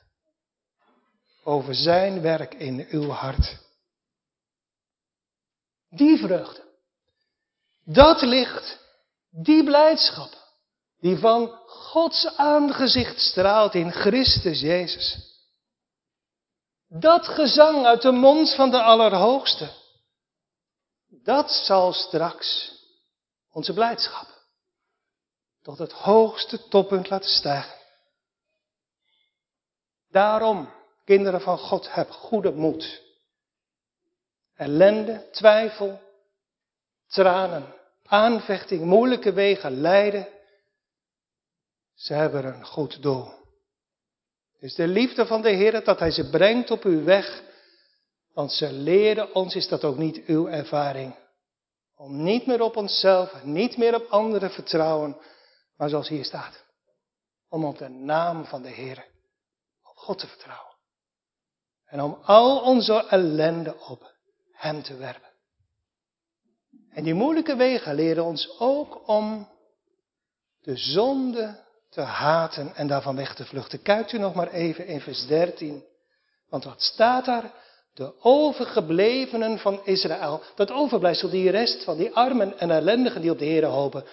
over 1.43 1.75
zijn 1.75 2.21
werk 2.21 2.53
in 2.53 2.87
uw 2.89 3.09
hart. 3.09 3.57
Die 5.89 6.17
vreugde, 6.17 6.63
dat 7.83 8.21
licht, 8.21 8.79
die 9.29 9.63
blijdschap, 9.63 10.48
die 10.99 11.17
van 11.17 11.47
Gods 11.65 12.37
aangezicht 12.37 13.19
straalt 13.19 13.73
in 13.73 13.91
Christus 13.91 14.59
Jezus. 14.59 15.27
Dat 16.87 17.27
gezang 17.27 17.85
uit 17.85 18.01
de 18.01 18.11
mond 18.11 18.55
van 18.55 18.71
de 18.71 18.81
Allerhoogste, 18.81 19.69
dat 21.07 21.51
zal 21.51 21.93
straks 21.93 22.77
onze 23.51 23.73
blijdschap 23.73 24.27
tot 25.61 25.77
het 25.77 25.91
hoogste 25.91 26.67
toppunt 26.67 27.09
laten 27.09 27.29
stijgen. 27.29 27.77
Daarom, 30.09 30.69
kinderen 31.05 31.41
van 31.41 31.57
God, 31.57 31.93
heb 31.93 32.09
goede 32.09 32.51
moed. 32.51 33.01
Ellende, 34.55 35.27
twijfel, 35.31 36.01
tranen, 37.07 37.73
aanvechting, 38.05 38.83
moeilijke 38.83 39.33
wegen, 39.33 39.81
lijden. 39.81 40.27
Ze 41.99 42.13
hebben 42.13 42.45
een 42.45 42.65
goed 42.65 43.01
doel. 43.01 43.25
Het 44.53 44.69
is 44.69 44.75
de 44.75 44.87
liefde 44.87 45.25
van 45.25 45.41
de 45.41 45.49
Heer 45.49 45.83
dat 45.83 45.99
Hij 45.99 46.11
ze 46.11 46.29
brengt 46.29 46.71
op 46.71 46.83
uw 46.83 47.03
weg. 47.03 47.43
Want 48.33 48.51
ze 48.51 48.71
leren 48.71 49.35
ons, 49.35 49.55
is 49.55 49.67
dat 49.67 49.83
ook 49.83 49.97
niet 49.97 50.25
uw 50.25 50.47
ervaring. 50.47 51.15
Om 51.95 52.23
niet 52.23 52.45
meer 52.45 52.61
op 52.61 52.75
onszelf, 52.75 53.43
niet 53.43 53.77
meer 53.77 53.95
op 53.95 54.05
anderen 54.09 54.51
vertrouwen, 54.51 55.17
maar 55.77 55.89
zoals 55.89 56.07
hier 56.07 56.25
staat. 56.25 56.63
Om 57.49 57.65
op 57.65 57.77
de 57.77 57.89
naam 57.89 58.45
van 58.45 58.61
de 58.61 58.69
Heer, 58.69 59.05
op 59.83 59.95
God 59.95 60.19
te 60.19 60.27
vertrouwen. 60.27 60.75
En 61.85 62.01
om 62.01 62.19
al 62.23 62.61
onze 62.61 63.07
ellende 63.07 63.79
op 63.79 64.13
Hem 64.51 64.83
te 64.83 64.95
werpen. 64.95 65.31
En 66.89 67.03
die 67.03 67.13
moeilijke 67.13 67.55
wegen 67.55 67.95
leren 67.95 68.23
ons 68.23 68.59
ook 68.59 69.07
om 69.07 69.47
de 70.61 70.77
zonde 70.77 71.67
te 71.89 72.01
haten 72.01 72.75
en 72.75 72.87
daarvan 72.87 73.15
weg 73.15 73.35
te 73.35 73.45
vluchten. 73.45 73.81
Kijkt 73.81 74.11
u 74.11 74.17
nog 74.17 74.33
maar 74.33 74.51
even 74.51 74.85
in 74.85 75.01
vers 75.01 75.27
13. 75.27 75.83
Want 76.49 76.63
wat 76.63 76.81
staat 76.81 77.25
daar? 77.25 77.51
De 77.93 78.13
overgeblevenen 78.21 79.59
van 79.59 79.81
Israël, 79.83 80.41
dat 80.55 80.71
overblijfsel, 80.71 81.29
die 81.29 81.49
rest 81.49 81.83
van 81.83 81.97
die 81.97 82.15
armen 82.15 82.59
en 82.59 82.71
ellendigen 82.71 83.21
die 83.21 83.31
op 83.31 83.39
de 83.39 83.45
Heer 83.45 83.65
hopen. 83.65 84.03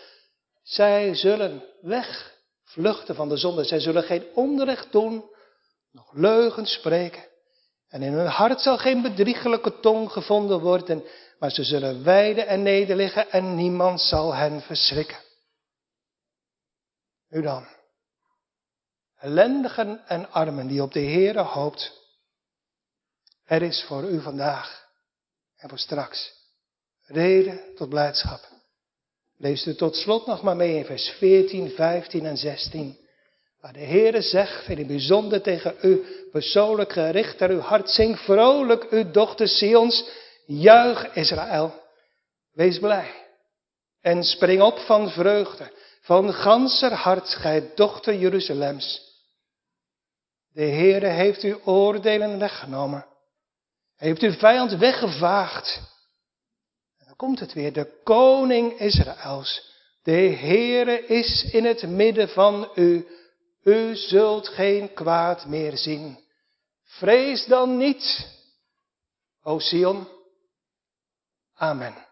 Zij 0.62 1.14
zullen 1.14 1.64
wegvluchten 1.80 3.14
van 3.14 3.28
de 3.28 3.36
zonde. 3.36 3.64
Zij 3.64 3.80
zullen 3.80 4.02
geen 4.02 4.24
onrecht 4.34 4.92
doen, 4.92 5.24
nog 5.92 6.12
leugens 6.12 6.72
spreken. 6.72 7.24
En 7.88 8.02
in 8.02 8.12
hun 8.12 8.26
hart 8.26 8.60
zal 8.60 8.78
geen 8.78 9.02
bedriegelijke 9.02 9.80
tong 9.80 10.12
gevonden 10.12 10.60
worden, 10.60 11.04
maar 11.38 11.50
ze 11.50 11.64
zullen 11.64 12.04
wijden 12.04 12.46
en 12.46 12.62
nederliggen 12.62 13.30
en 13.30 13.54
niemand 13.54 14.00
zal 14.00 14.34
hen 14.34 14.60
verschrikken. 14.60 15.25
Nu 17.28 17.42
dan, 17.42 17.66
ellendigen 19.16 20.06
en 20.06 20.30
armen 20.30 20.66
die 20.66 20.82
op 20.82 20.92
de 20.92 21.00
Heere 21.00 21.42
hoopt, 21.42 22.04
er 23.44 23.62
is 23.62 23.84
voor 23.84 24.02
u 24.02 24.20
vandaag 24.20 24.88
en 25.56 25.68
voor 25.68 25.78
straks 25.78 26.34
reden 27.06 27.60
tot 27.74 27.88
blijdschap. 27.88 28.40
Lees 29.36 29.66
u 29.66 29.74
tot 29.74 29.96
slot 29.96 30.26
nog 30.26 30.42
maar 30.42 30.56
mee 30.56 30.76
in 30.76 30.84
vers 30.84 31.08
14, 31.08 31.70
15 31.70 32.26
en 32.26 32.36
16. 32.36 32.98
Waar 33.60 33.72
de 33.72 33.84
Heere 33.84 34.22
zegt, 34.22 34.68
in 34.68 34.78
het 34.78 34.86
bijzonder 34.86 35.42
tegen 35.42 35.76
u 35.82 36.04
persoonlijk 36.30 36.92
gericht 36.92 37.38
naar 37.38 37.50
uw 37.50 37.60
hart, 37.60 37.90
zing 37.90 38.18
vrolijk 38.18 38.90
uw 38.90 39.10
dochter 39.10 39.48
Sions, 39.48 40.08
juich 40.46 41.14
Israël, 41.14 41.82
wees 42.52 42.78
blij. 42.78 43.24
En 44.00 44.24
spring 44.24 44.62
op 44.62 44.78
van 44.78 45.10
vreugde, 45.10 45.72
van 46.06 46.32
ganser 46.32 46.92
hart, 46.92 47.28
gij 47.28 47.72
dochter 47.74 48.14
Jeruzalems. 48.14 49.14
De 50.52 50.62
Heere 50.62 51.06
heeft 51.06 51.42
uw 51.42 51.60
oordelen 51.64 52.38
weggenomen. 52.38 53.06
Hij 53.96 54.08
heeft 54.08 54.22
uw 54.22 54.32
vijand 54.32 54.72
weggevaagd. 54.72 55.80
En 56.98 57.06
dan 57.06 57.16
komt 57.16 57.40
het 57.40 57.52
weer, 57.52 57.72
de 57.72 58.00
koning 58.04 58.78
Israëls. 58.78 59.74
De 60.02 60.12
Heere 60.12 61.06
is 61.06 61.44
in 61.52 61.64
het 61.64 61.88
midden 61.88 62.28
van 62.28 62.70
u. 62.74 63.06
U 63.62 63.96
zult 63.96 64.48
geen 64.48 64.92
kwaad 64.92 65.46
meer 65.46 65.76
zien. 65.76 66.24
Vrees 66.82 67.46
dan 67.46 67.76
niet, 67.76 68.28
o 69.42 69.58
Sion. 69.58 70.08
Amen. 71.54 72.05